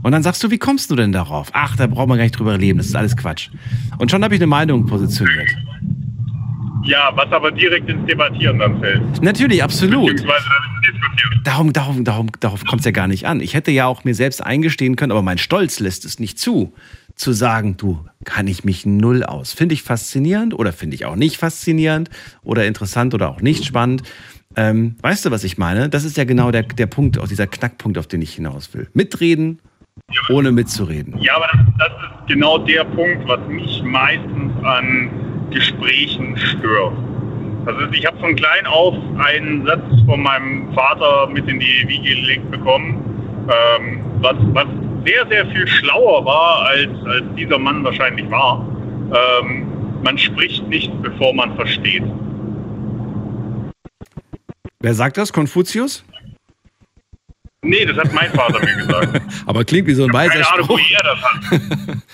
[0.03, 1.49] Und dann sagst du, wie kommst du denn darauf?
[1.53, 2.77] Ach, da braucht man gar nicht drüber reden.
[2.77, 3.49] Das ist alles Quatsch.
[3.97, 5.55] Und schon habe ich eine Meinung positioniert.
[6.85, 9.21] Ja, was aber direkt ins Debattieren dann fällt.
[9.21, 10.21] Natürlich, absolut.
[11.45, 13.39] Darum, darum, darum, darauf kommt es ja gar nicht an.
[13.39, 16.73] Ich hätte ja auch mir selbst eingestehen können, aber mein Stolz lässt es nicht zu,
[17.23, 19.53] zu sagen, du, kann ich mich null aus.
[19.53, 22.09] Finde ich faszinierend oder finde ich auch nicht faszinierend
[22.43, 24.03] oder interessant oder auch nicht spannend.
[24.57, 25.87] Ähm, weißt du, was ich meine?
[25.87, 28.89] Das ist ja genau der, der Punkt, auch dieser Knackpunkt, auf den ich hinaus will.
[28.93, 29.59] Mitreden,
[30.29, 31.17] ohne mitzureden.
[31.19, 31.47] Ja, aber
[31.79, 35.09] das, das ist genau der Punkt, was mich meistens an
[35.49, 36.93] Gesprächen stört.
[37.65, 38.95] Also ich habe von klein auf
[39.25, 44.67] einen Satz von meinem Vater mit in die Wiege gelegt bekommen, ähm, was, was
[45.05, 48.65] sehr, sehr viel schlauer war, als, als dieser Mann wahrscheinlich war.
[49.41, 49.67] Ähm,
[50.03, 52.03] man spricht nicht, bevor man versteht.
[54.79, 55.31] Wer sagt das?
[55.31, 56.03] Konfuzius?
[57.61, 59.21] Nee, das hat mein Vater mir gesagt.
[59.45, 60.91] Aber klingt wie so ein Ich habe weiser keine Ahnung, wo Spruch.
[60.91, 61.97] er das hat.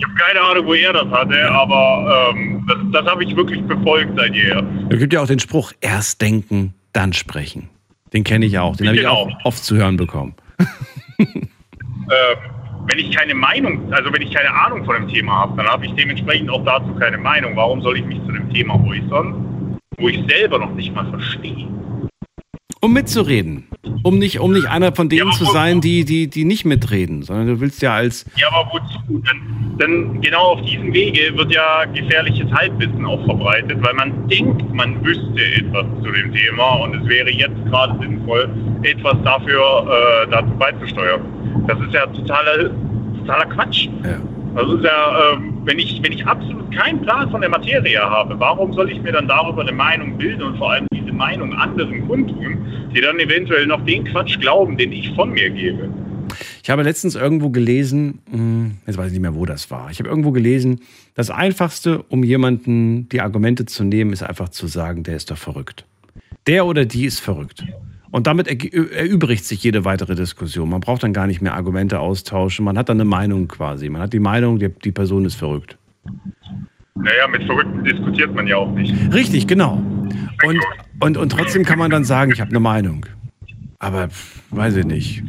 [0.00, 3.60] Ich habe keine Ahnung, wo er das hatte, aber ähm, das, das habe ich wirklich
[3.64, 4.64] befolgt seit jeher.
[4.90, 7.68] Es gibt ja auch den Spruch, erst denken, dann sprechen.
[8.12, 8.76] Den kenne ich auch.
[8.76, 10.34] Den habe ich auch oft zu hören bekommen.
[12.08, 12.36] Äh,
[12.90, 15.84] wenn ich keine Meinung, also wenn ich keine Ahnung von dem Thema habe, dann habe
[15.84, 17.54] ich dementsprechend auch dazu keine Meinung.
[17.54, 21.68] Warum soll ich mich zu dem Thema äußern, wo ich selber noch nicht mal verstehe?
[22.80, 23.64] Um mitzureden.
[24.02, 27.48] Um nicht, um nicht einer von denen zu sein, die, die, die nicht mitreden, sondern
[27.48, 28.24] du willst ja als.
[28.36, 28.98] Ja, aber wozu?
[29.08, 34.72] Denn, denn genau auf diesem Wege wird ja gefährliches Halbwissen auch verbreitet, weil man denkt,
[34.72, 38.48] man wüsste etwas zu dem Thema und es wäre jetzt gerade sinnvoll,
[38.82, 41.20] etwas dafür äh, dazu beizusteuern.
[41.66, 42.70] Das ist ja totaler,
[43.18, 43.88] totaler Quatsch.
[44.02, 48.38] Das ist ja, ähm, wenn ich, wenn ich absolut keinen Plan von der Materie habe,
[48.38, 52.06] warum soll ich mir dann darüber eine Meinung bilden und vor allem diese Meinung anderen
[52.06, 55.88] kundtun, die dann eventuell noch den Quatsch glauben, den ich von mir gebe?
[56.62, 59.90] Ich habe letztens irgendwo gelesen, mh, jetzt weiß ich nicht mehr, wo das war.
[59.90, 60.80] Ich habe irgendwo gelesen,
[61.14, 65.38] das Einfachste, um jemanden die Argumente zu nehmen, ist einfach zu sagen, der ist doch
[65.38, 65.86] verrückt.
[66.46, 67.64] Der oder die ist verrückt.
[68.10, 70.70] Und damit erübrigt sich jede weitere Diskussion.
[70.70, 72.64] Man braucht dann gar nicht mehr Argumente austauschen.
[72.64, 73.88] Man hat dann eine Meinung quasi.
[73.88, 75.76] Man hat die Meinung, die, die Person ist verrückt.
[76.94, 78.94] Naja, mit Verrückten diskutiert man ja auch nicht.
[79.12, 79.82] Richtig, genau.
[80.44, 80.58] Und,
[81.00, 83.06] und, und trotzdem kann man dann sagen, ich habe eine Meinung.
[83.78, 84.08] Aber
[84.50, 85.22] weiß ich nicht.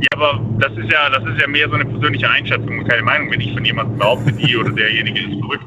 [0.00, 3.02] Ja, aber das ist ja, das ist ja mehr so eine persönliche Einschätzung und keine
[3.02, 5.66] Meinung, wenn ich von jemandem behaupte, die oder derjenige ist verrückt.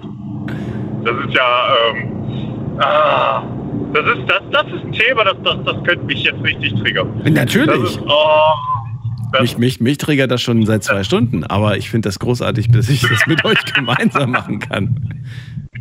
[1.03, 3.43] Das ist ja, ähm, ah,
[3.93, 7.09] das ist, das, das ist ein Thema, das, das, das könnte mich jetzt richtig triggern.
[7.31, 7.83] Natürlich.
[7.83, 12.19] Ist, oh, Mich, mich, mich triggert das schon seit zwei Stunden, aber ich finde das
[12.19, 15.23] großartig, dass ich das mit euch gemeinsam machen kann.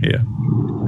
[0.01, 0.25] Hier.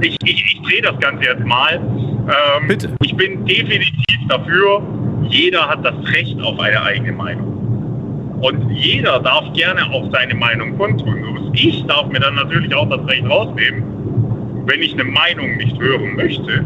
[0.01, 1.75] ich, ich, ich drehe das Ganze jetzt mal.
[1.75, 2.95] Ähm, Bitte.
[3.01, 4.81] Ich bin definitiv dafür,
[5.29, 8.37] jeder hat das Recht auf eine eigene Meinung.
[8.41, 11.51] Und jeder darf gerne auch seine Meinung kundtun.
[11.53, 13.83] Ich darf mir dann natürlich auch das Recht rausnehmen,
[14.67, 16.63] wenn ich eine Meinung nicht hören möchte,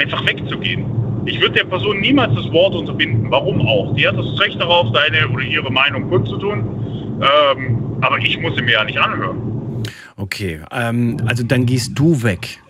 [0.00, 0.86] einfach wegzugehen.
[1.24, 3.30] Ich würde der Person niemals das Wort unterbinden.
[3.30, 3.94] Warum auch?
[3.94, 7.20] Die hat das Recht darauf, seine oder ihre Meinung kundzutun.
[7.20, 9.82] Ähm, aber ich muss sie mir ja nicht anhören.
[10.16, 12.60] Okay, ähm, also dann gehst du weg.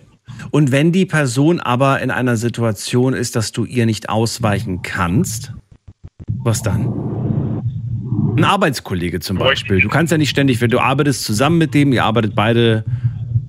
[0.50, 5.52] Und wenn die Person aber in einer Situation ist, dass du ihr nicht ausweichen kannst,
[6.28, 6.92] was dann?
[8.36, 9.80] Ein Arbeitskollege zum Beispiel.
[9.80, 12.84] Du kannst ja nicht ständig, wenn du arbeitest zusammen mit dem, ihr arbeitet beide,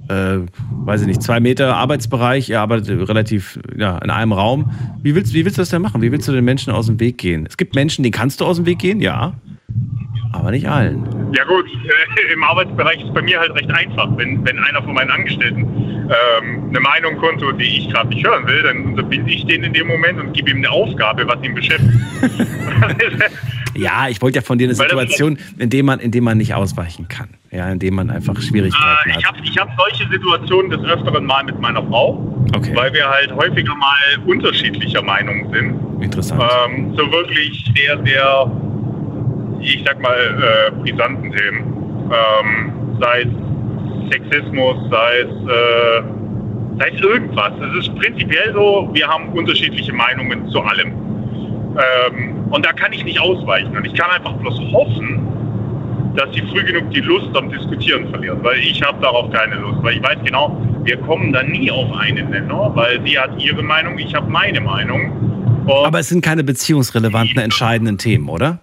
[0.08, 0.40] äh,
[0.88, 4.72] weiß ich nicht, zwei Meter Arbeitsbereich, ihr arbeitet relativ ja, in einem Raum.
[5.04, 6.02] Wie willst, wie willst du das denn machen?
[6.02, 7.46] Wie willst du den Menschen aus dem Weg gehen?
[7.46, 9.34] Es gibt Menschen, denen kannst du aus dem Weg gehen, ja,
[10.32, 11.06] aber nicht allen.
[11.36, 14.08] Ja gut, äh, im Arbeitsbereich ist bei mir halt recht einfach.
[14.16, 18.48] Wenn, wenn einer von meinen Angestellten ähm, eine Meinung konnte, die ich gerade nicht hören
[18.48, 21.54] will, dann unterbinde ich den in dem Moment und gebe ihm eine Aufgabe, was ihn
[21.54, 21.92] beschäftigt.
[23.78, 26.54] Ja, ich wollte ja von dir eine Situation, in der man, in dem man nicht
[26.54, 27.30] ausweichen kann.
[27.52, 29.20] Ja, in dem man einfach Schwierigkeiten Äh, hat.
[29.20, 32.18] ich habe ich hab solche Situationen des Öfteren mal mit meiner Frau,
[32.76, 33.96] weil wir halt häufiger mal
[34.26, 36.04] unterschiedlicher Meinung sind.
[36.04, 36.44] Interessant.
[36.68, 38.52] Ähm, so wirklich sehr, sehr,
[39.62, 42.10] ich sag mal, äh, brisanten Themen.
[42.12, 46.04] Ähm, sei es Sexismus, sei es, äh,
[46.80, 47.52] sei es irgendwas.
[47.62, 50.92] Es ist prinzipiell so, wir haben unterschiedliche Meinungen zu allem.
[51.78, 53.76] Ähm, und da kann ich nicht ausweichen.
[53.76, 55.20] Und ich kann einfach bloß hoffen,
[56.16, 59.84] dass sie früh genug die Lust am Diskutieren verlieren, weil ich habe darauf keine Lust,
[59.84, 63.62] weil ich weiß genau, wir kommen da nie auf einen Nenner, weil sie hat ihre
[63.62, 65.12] Meinung, ich habe meine Meinung.
[65.86, 68.60] Aber es sind keine beziehungsrelevanten, entscheidenden Themen, oder?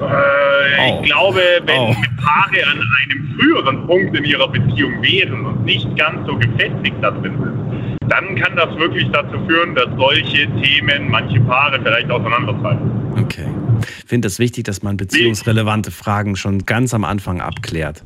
[0.00, 5.96] Äh, Ich glaube, wenn Paare an einem früheren Punkt in ihrer Beziehung wären und nicht
[5.96, 11.08] ganz so gefestigt da drin sind, dann kann das wirklich dazu führen, dass solche Themen
[11.08, 13.14] manche Paare vielleicht auseinanderfallen.
[13.18, 13.48] Okay.
[13.80, 18.04] Ich finde es wichtig, dass man beziehungsrelevante Fragen schon ganz am Anfang abklärt.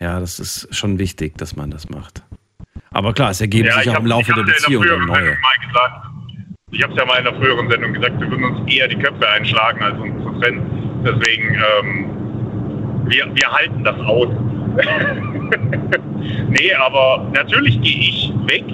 [0.00, 2.24] Ja, das ist schon wichtig, dass man das macht.
[2.90, 5.36] Aber klar, es ergeben sich auch im Laufe der ja Beziehung der neue.
[5.66, 6.06] Gesagt,
[6.72, 8.96] ich habe es ja mal in der früheren Sendung gesagt, wir würden uns eher die
[8.96, 11.02] Köpfe einschlagen, als uns zu trennen.
[11.04, 14.28] Deswegen, ähm, wir, wir halten das aus.
[16.48, 18.64] nee, aber natürlich gehe ich weg,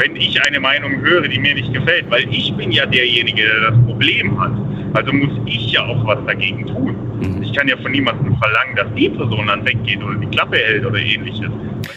[0.00, 3.70] wenn ich eine Meinung höre, die mir nicht gefällt, weil ich bin ja derjenige, der
[3.70, 4.52] das Problem hat.
[4.94, 6.96] Also muss ich ja auch was dagegen tun.
[7.20, 7.42] Mhm.
[7.42, 10.84] Ich kann ja von niemandem verlangen, dass die Person dann weggeht oder die Klappe hält
[10.84, 11.50] oder ähnliches.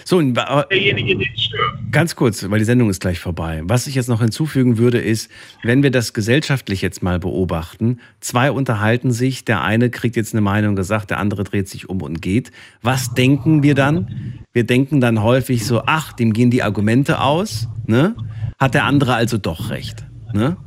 [0.05, 1.77] So, derjenige, den stört.
[1.91, 3.61] Ganz kurz, weil die Sendung ist gleich vorbei.
[3.63, 5.31] Was ich jetzt noch hinzufügen würde, ist,
[5.63, 10.41] wenn wir das gesellschaftlich jetzt mal beobachten, zwei unterhalten sich, der eine kriegt jetzt eine
[10.41, 12.51] Meinung gesagt, der andere dreht sich um und geht.
[12.81, 14.35] Was denken wir dann?
[14.53, 18.15] Wir denken dann häufig so, ach, dem gehen die Argumente aus, ne?
[18.59, 20.05] Hat der andere also doch recht.
[20.33, 20.57] Ne?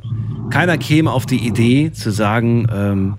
[0.51, 3.17] Keiner käme auf die Idee zu sagen, ähm,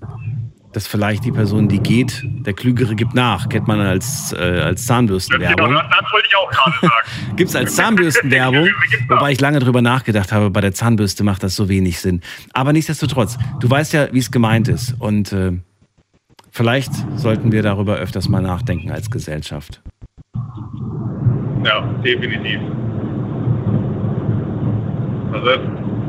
[0.72, 3.48] dass vielleicht die Person, die geht, der Klügere gibt nach.
[3.48, 5.68] Kennt man als, äh, als Zahnbürstenwerbung.
[5.68, 7.08] Genau, das wollte ich auch gerade sagen.
[7.36, 8.68] Gibt es als Zahnbürstenwerbung,
[9.08, 12.20] wobei ich lange drüber nachgedacht habe, bei der Zahnbürste macht das so wenig Sinn.
[12.52, 14.94] Aber nichtsdestotrotz, du weißt ja, wie es gemeint ist.
[14.98, 15.52] Und äh,
[16.50, 19.82] vielleicht sollten wir darüber öfters mal nachdenken als Gesellschaft.
[21.64, 22.60] Ja, definitiv.
[25.32, 25.50] Also,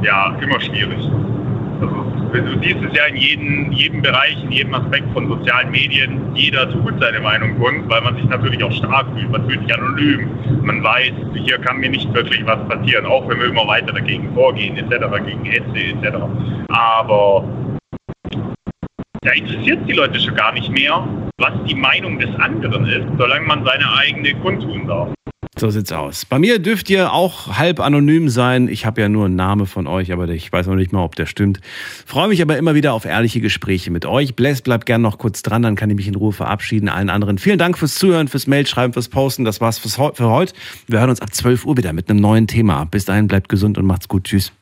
[0.01, 0.99] ja, immer schwierig.
[1.81, 6.35] Also, du siehst es ja in jedem, jedem Bereich, in jedem Aspekt von sozialen Medien.
[6.35, 9.31] Jeder tut seine Meinung kund, weil man sich natürlich auch stark fühlt.
[9.31, 10.29] Man fühlt sich anonym.
[10.63, 14.33] Man weiß, hier kann mir nicht wirklich was passieren, auch wenn wir immer weiter dagegen
[14.33, 16.17] vorgehen, etc., gegen Hetze, etc.
[16.69, 17.43] Aber
[19.21, 21.05] da interessiert die Leute schon gar nicht mehr,
[21.37, 25.09] was die Meinung des anderen ist, solange man seine eigene kundtun darf.
[25.57, 26.25] So sieht's aus.
[26.25, 28.69] Bei mir dürft ihr auch halb anonym sein.
[28.69, 31.15] Ich habe ja nur einen Namen von euch, aber ich weiß noch nicht mal, ob
[31.15, 31.59] der stimmt.
[32.05, 34.35] Freue mich aber immer wieder auf ehrliche Gespräche mit euch.
[34.35, 36.87] Bless, bleibt gern noch kurz dran, dann kann ich mich in Ruhe verabschieden.
[36.87, 39.43] Allen anderen vielen Dank fürs Zuhören, fürs Mailschreiben, fürs Posten.
[39.43, 40.53] Das war's für heute.
[40.87, 42.85] Wir hören uns ab 12 Uhr wieder mit einem neuen Thema.
[42.85, 44.25] Bis dahin bleibt gesund und macht's gut.
[44.25, 44.53] Tschüss.